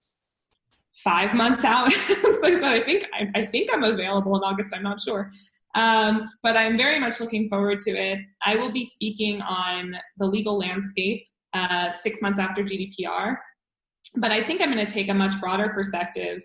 five 0.94 1.34
months 1.34 1.64
out. 1.64 1.92
so 1.92 2.44
I 2.44 2.82
think 2.84 3.04
I, 3.12 3.30
I, 3.34 3.44
think 3.44 3.70
I'm 3.72 3.84
available 3.84 4.36
in 4.36 4.42
August. 4.42 4.72
I'm 4.74 4.82
not 4.82 5.00
sure. 5.00 5.30
Um, 5.74 6.28
but 6.42 6.56
I'm 6.56 6.76
very 6.76 6.98
much 6.98 7.20
looking 7.20 7.48
forward 7.48 7.80
to 7.80 7.90
it. 7.90 8.18
I 8.44 8.56
will 8.56 8.72
be 8.72 8.84
speaking 8.84 9.40
on 9.42 9.96
the 10.16 10.26
legal 10.26 10.58
landscape 10.58 11.24
uh, 11.54 11.92
six 11.92 12.20
months 12.22 12.38
after 12.38 12.62
GDPR. 12.62 13.36
But 14.20 14.32
I 14.32 14.42
think 14.42 14.60
I'm 14.60 14.72
going 14.72 14.84
to 14.84 14.92
take 14.92 15.08
a 15.08 15.14
much 15.14 15.38
broader 15.40 15.68
perspective 15.68 16.42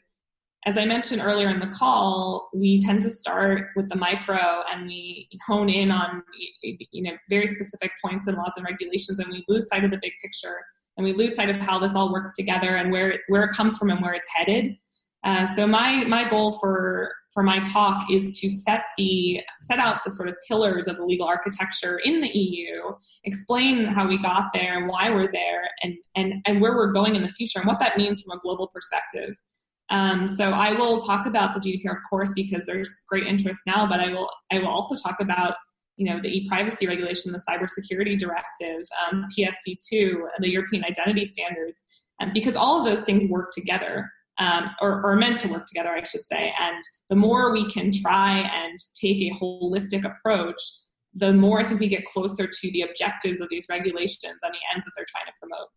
as 0.65 0.77
I 0.77 0.85
mentioned 0.85 1.21
earlier 1.23 1.49
in 1.49 1.59
the 1.59 1.67
call, 1.67 2.49
we 2.53 2.79
tend 2.79 3.01
to 3.01 3.09
start 3.09 3.69
with 3.75 3.89
the 3.89 3.97
micro 3.97 4.63
and 4.71 4.87
we 4.87 5.27
hone 5.47 5.69
in 5.69 5.91
on 5.91 6.23
you 6.61 7.03
know 7.03 7.17
very 7.29 7.47
specific 7.47 7.91
points 8.03 8.27
in 8.27 8.35
laws 8.35 8.53
and 8.55 8.65
regulations, 8.65 9.19
and 9.19 9.29
we 9.29 9.43
lose 9.47 9.67
sight 9.67 9.83
of 9.83 9.91
the 9.91 9.99
big 10.01 10.13
picture 10.21 10.57
and 10.97 11.05
we 11.05 11.13
lose 11.13 11.35
sight 11.35 11.49
of 11.49 11.57
how 11.57 11.79
this 11.79 11.95
all 11.95 12.11
works 12.11 12.31
together 12.37 12.75
and 12.75 12.91
where 12.91 13.19
where 13.27 13.43
it 13.43 13.51
comes 13.51 13.77
from 13.77 13.89
and 13.89 14.01
where 14.01 14.13
it's 14.13 14.27
headed. 14.33 14.75
Uh, 15.23 15.47
so 15.55 15.65
my 15.65 16.03
my 16.05 16.27
goal 16.27 16.53
for 16.53 17.11
for 17.33 17.43
my 17.43 17.59
talk 17.59 18.05
is 18.11 18.37
to 18.39 18.49
set 18.49 18.83
the 18.97 19.41
set 19.61 19.79
out 19.79 20.03
the 20.03 20.11
sort 20.11 20.29
of 20.29 20.35
pillars 20.47 20.87
of 20.87 20.97
the 20.97 21.05
legal 21.05 21.25
architecture 21.25 21.99
in 22.03 22.21
the 22.21 22.29
EU, 22.29 22.91
explain 23.23 23.85
how 23.85 24.07
we 24.07 24.17
got 24.17 24.51
there 24.53 24.77
and 24.77 24.87
why 24.87 25.09
we're 25.09 25.31
there, 25.31 25.63
and 25.81 25.95
and 26.15 26.33
and 26.45 26.61
where 26.61 26.75
we're 26.75 26.91
going 26.91 27.15
in 27.15 27.21
the 27.21 27.29
future 27.29 27.59
and 27.59 27.67
what 27.67 27.79
that 27.79 27.97
means 27.97 28.21
from 28.21 28.37
a 28.37 28.41
global 28.41 28.67
perspective. 28.67 29.35
Um, 29.89 30.27
so 30.27 30.51
I 30.51 30.71
will 30.71 30.99
talk 30.99 31.25
about 31.25 31.53
the 31.53 31.59
GDPR, 31.59 31.91
of 31.91 31.99
course, 32.09 32.31
because 32.33 32.65
there's 32.65 33.03
great 33.07 33.27
interest 33.27 33.61
now. 33.65 33.85
But 33.87 33.99
I 33.99 34.09
will 34.09 34.29
I 34.51 34.59
will 34.59 34.67
also 34.67 34.95
talk 34.95 35.17
about 35.19 35.55
you 35.97 36.05
know 36.05 36.19
the 36.21 36.29
e-privacy 36.29 36.87
regulation, 36.87 37.31
the 37.31 37.43
cybersecurity 37.49 38.17
directive, 38.17 38.85
um, 39.05 39.25
PSD2, 39.37 40.21
the 40.39 40.49
European 40.49 40.83
identity 40.85 41.25
standards, 41.25 41.83
um, 42.21 42.31
because 42.33 42.55
all 42.55 42.79
of 42.79 42.85
those 42.85 43.03
things 43.03 43.25
work 43.25 43.51
together 43.51 44.09
um, 44.39 44.71
or, 44.81 45.05
or 45.05 45.15
meant 45.15 45.39
to 45.39 45.47
work 45.47 45.65
together, 45.65 45.89
I 45.89 46.03
should 46.03 46.25
say. 46.25 46.53
And 46.59 46.83
the 47.09 47.15
more 47.15 47.51
we 47.51 47.69
can 47.69 47.91
try 47.91 48.39
and 48.39 48.77
take 48.99 49.17
a 49.21 49.35
holistic 49.35 50.05
approach, 50.05 50.61
the 51.13 51.33
more 51.33 51.59
I 51.59 51.63
think 51.63 51.79
we 51.79 51.87
get 51.87 52.05
closer 52.05 52.47
to 52.47 52.71
the 52.71 52.81
objectives 52.81 53.39
of 53.39 53.49
these 53.49 53.67
regulations 53.69 54.37
and 54.41 54.53
the 54.53 54.59
ends 54.73 54.85
that 54.85 54.91
they're 54.95 55.05
trying 55.07 55.27
to 55.27 55.33
promote. 55.39 55.67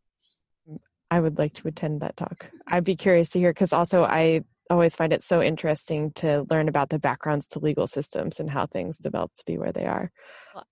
I 1.10 1.20
would 1.20 1.38
like 1.38 1.54
to 1.54 1.68
attend 1.68 2.00
that 2.00 2.16
talk. 2.16 2.50
I'd 2.66 2.84
be 2.84 2.96
curious 2.96 3.30
to 3.30 3.38
hear 3.38 3.52
because 3.52 3.72
also 3.72 4.04
I 4.04 4.42
always 4.70 4.96
find 4.96 5.12
it 5.12 5.22
so 5.22 5.40
interesting 5.40 6.10
to 6.12 6.44
learn 6.50 6.68
about 6.68 6.90
the 6.90 6.98
backgrounds 6.98 7.46
to 7.46 7.58
legal 7.58 7.86
systems 7.86 8.40
and 8.40 8.50
how 8.50 8.66
things 8.66 8.98
develop 8.98 9.32
to 9.36 9.44
be 9.44 9.58
where 9.58 9.72
they 9.72 9.84
are. 9.84 10.10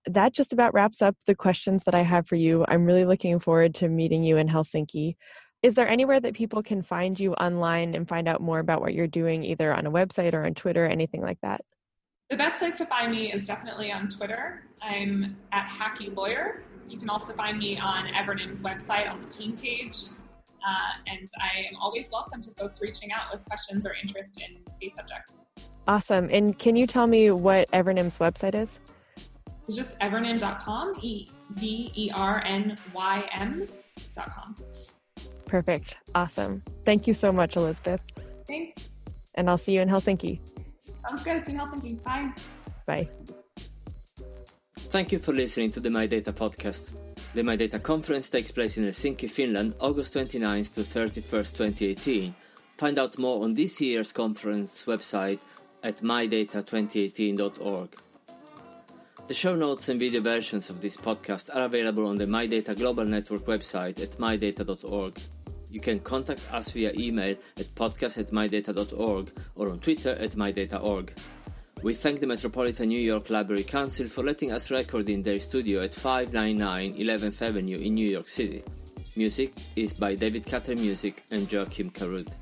That 0.07 0.33
just 0.33 0.53
about 0.53 0.75
wraps 0.75 1.03
up 1.03 1.17
the 1.27 1.35
questions 1.35 1.85
that 1.85 1.95
I 1.95 2.03
have 2.03 2.27
for 2.27 2.37
you. 2.37 2.65
I'm 2.67 2.85
really 2.85 3.05
looking 3.05 3.39
forward 3.39 3.75
to 3.77 3.89
meeting 3.89 4.25
you 4.25 4.37
in 4.37 4.49
Helsinki. 4.49 5.17
Is 5.63 5.77
there 5.77 5.89
anywhere 5.89 6.21
that 6.21 6.35
people 6.35 6.63
can 6.63 6.83
find 6.83 7.19
you 7.19 7.35
online 7.35 7.95
and 7.95 8.09
find 8.09 8.29
out 8.29 8.41
more 8.41 8.59
about 8.59 8.81
what 8.81 8.95
you're 8.95 9.07
doing, 9.07 9.45
either 9.45 9.73
on 9.73 9.87
a 9.87 9.91
website 9.91 10.35
or 10.35 10.45
on 10.45 10.55
Twitter, 10.55 10.87
anything 10.87 11.23
like 11.23 11.39
that? 11.43 11.63
The 12.31 12.37
best 12.37 12.59
place 12.59 12.75
to 12.77 12.87
find 12.87 13.13
me 13.13 13.33
is 13.33 13.47
definitely 13.47 13.93
on 13.93 14.09
Twitter. 14.09 14.65
I'm 14.83 15.37
at 15.53 15.69
Hacky 15.69 16.15
Lawyer. 16.15 16.63
You 16.89 16.99
can 16.99 17.09
also 17.09 17.33
find 17.33 17.59
me 17.59 17.79
on 17.79 18.09
Evernym's 18.09 18.63
website 18.63 19.11
on 19.11 19.23
the 19.23 19.29
team 19.29 19.57
page. 19.57 19.97
Uh, 20.67 20.93
and 21.07 21.29
I 21.41 21.59
am 21.61 21.77
always 21.81 22.09
welcome 22.11 22.41
to 22.43 22.51
folks 22.53 22.81
reaching 22.81 23.13
out 23.13 23.33
with 23.33 23.45
questions 23.45 23.87
or 23.87 23.95
interest 24.03 24.41
in 24.41 24.57
these 24.81 24.95
subjects. 24.95 25.35
Awesome. 25.87 26.29
And 26.33 26.59
can 26.59 26.77
you 26.77 26.87
tell 26.87 27.07
me 27.07 27.31
what 27.31 27.71
Evernym's 27.73 28.19
website 28.19 28.55
is? 28.55 28.81
It's 29.67 29.77
just 29.77 29.99
evernym.com, 30.01 30.95
E 31.01 31.29
V 31.53 31.91
E 31.95 32.11
R 32.15 32.43
N 32.45 32.77
Y 32.95 33.29
M.com. 33.33 34.55
Perfect. 35.47 35.97
Awesome. 36.15 36.63
Thank 36.85 37.07
you 37.07 37.15
so 37.15 37.33
much, 37.33 37.57
Elizabeth. 37.57 38.01
Thanks. 38.47 38.89
And 39.35 39.49
I'll 39.49 39.59
see 39.59 39.73
you 39.75 39.81
in 39.81 39.89
Helsinki. 39.89 40.41
Sounds 41.03 41.23
good. 41.23 41.45
See 41.45 41.53
you 41.53 41.61
in 41.61 41.67
Helsinki. 41.67 42.03
Bye. 42.03 42.33
Bye. 42.87 43.09
Thank 44.77 45.13
you 45.13 45.19
for 45.19 45.33
listening 45.33 45.71
to 45.73 45.81
the 45.81 45.91
My 45.91 46.07
Data 46.07 46.33
podcast. 46.33 46.93
The 47.35 47.43
My 47.43 47.57
Data 47.57 47.81
conference 47.81 48.31
takes 48.31 48.53
place 48.53 48.79
in 48.79 48.85
Helsinki, 48.85 49.29
Finland, 49.29 49.75
August 49.81 50.15
29th 50.15 50.75
to 50.75 50.83
31st, 50.83 51.57
2018. 51.57 52.33
Find 52.79 52.97
out 52.97 53.19
more 53.19 53.43
on 53.43 53.55
this 53.55 53.81
year's 53.81 54.13
conference 54.13 54.85
website 54.85 55.41
at 55.83 55.97
mydata2018.org. 55.97 57.89
The 59.27 59.35
show 59.35 59.57
notes 59.57 59.89
and 59.89 59.99
video 59.99 60.21
versions 60.21 60.71
of 60.71 60.81
this 60.81 60.97
podcast 60.97 61.51
are 61.53 61.65
available 61.65 62.07
on 62.07 62.15
the 62.15 62.27
MyData 62.27 62.77
Global 62.77 63.05
Network 63.05 63.47
website 63.47 64.01
at 64.01 64.13
mydata.org. 64.13 65.19
You 65.73 65.81
can 65.81 65.99
contact 65.99 66.53
us 66.53 66.71
via 66.71 66.93
email 66.97 67.35
at 67.59 67.75
podcast 67.75 68.17
at 68.17 68.29
mydata.org 68.29 69.33
or 69.57 69.71
on 69.71 69.81
Twitter 69.81 70.13
at 70.21 70.37
mydata.org. 70.37 71.13
We 71.85 71.93
thank 71.93 72.19
the 72.19 72.27
Metropolitan 72.27 72.89
New 72.89 72.99
York 72.99 73.29
Library 73.29 73.63
Council 73.63 74.07
for 74.09 74.25
letting 74.25 74.51
us 74.51 74.71
record 74.71 75.11
in 75.11 75.23
their 75.23 75.39
studio 75.39 75.83
at 75.83 75.93
599 75.93 76.95
11th 76.95 77.43
Avenue 77.43 77.77
in 77.77 77.93
New 77.93 78.09
York 78.09 78.27
City. 78.27 78.65
Music 79.17 79.53
is 79.77 79.93
by 79.93 80.15
David 80.15 80.47
Cutter 80.47 80.77
Music 80.77 81.27
and 81.31 81.47
Joakim 81.47 81.93
Karud. 81.93 82.33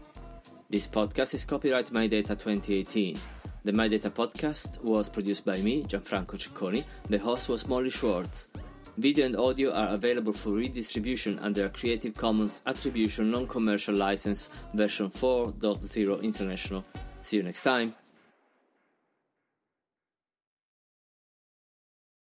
This 0.70 0.86
podcast 0.86 1.34
is 1.34 1.44
copyright 1.44 1.90
My 1.90 2.06
Data 2.06 2.36
2018. 2.36 3.18
The 3.64 3.72
My 3.72 3.88
Data 3.88 4.10
podcast 4.10 4.80
was 4.80 5.08
produced 5.08 5.44
by 5.44 5.58
me, 5.58 5.82
Gianfranco 5.82 6.38
Cicconi. 6.38 6.84
The 7.08 7.18
host 7.18 7.48
was 7.48 7.66
Molly 7.66 7.90
Schwartz. 7.90 8.48
Video 8.96 9.26
and 9.26 9.34
audio 9.34 9.72
are 9.72 9.88
available 9.88 10.32
for 10.32 10.50
redistribution 10.50 11.40
under 11.40 11.66
a 11.66 11.70
Creative 11.70 12.14
Commons 12.14 12.62
Attribution 12.64 13.32
Non 13.32 13.48
Commercial 13.48 13.96
License 13.96 14.50
version 14.72 15.08
4.0 15.08 16.22
International. 16.22 16.84
See 17.22 17.38
you 17.38 17.42
next 17.42 17.62
time. 17.62 17.92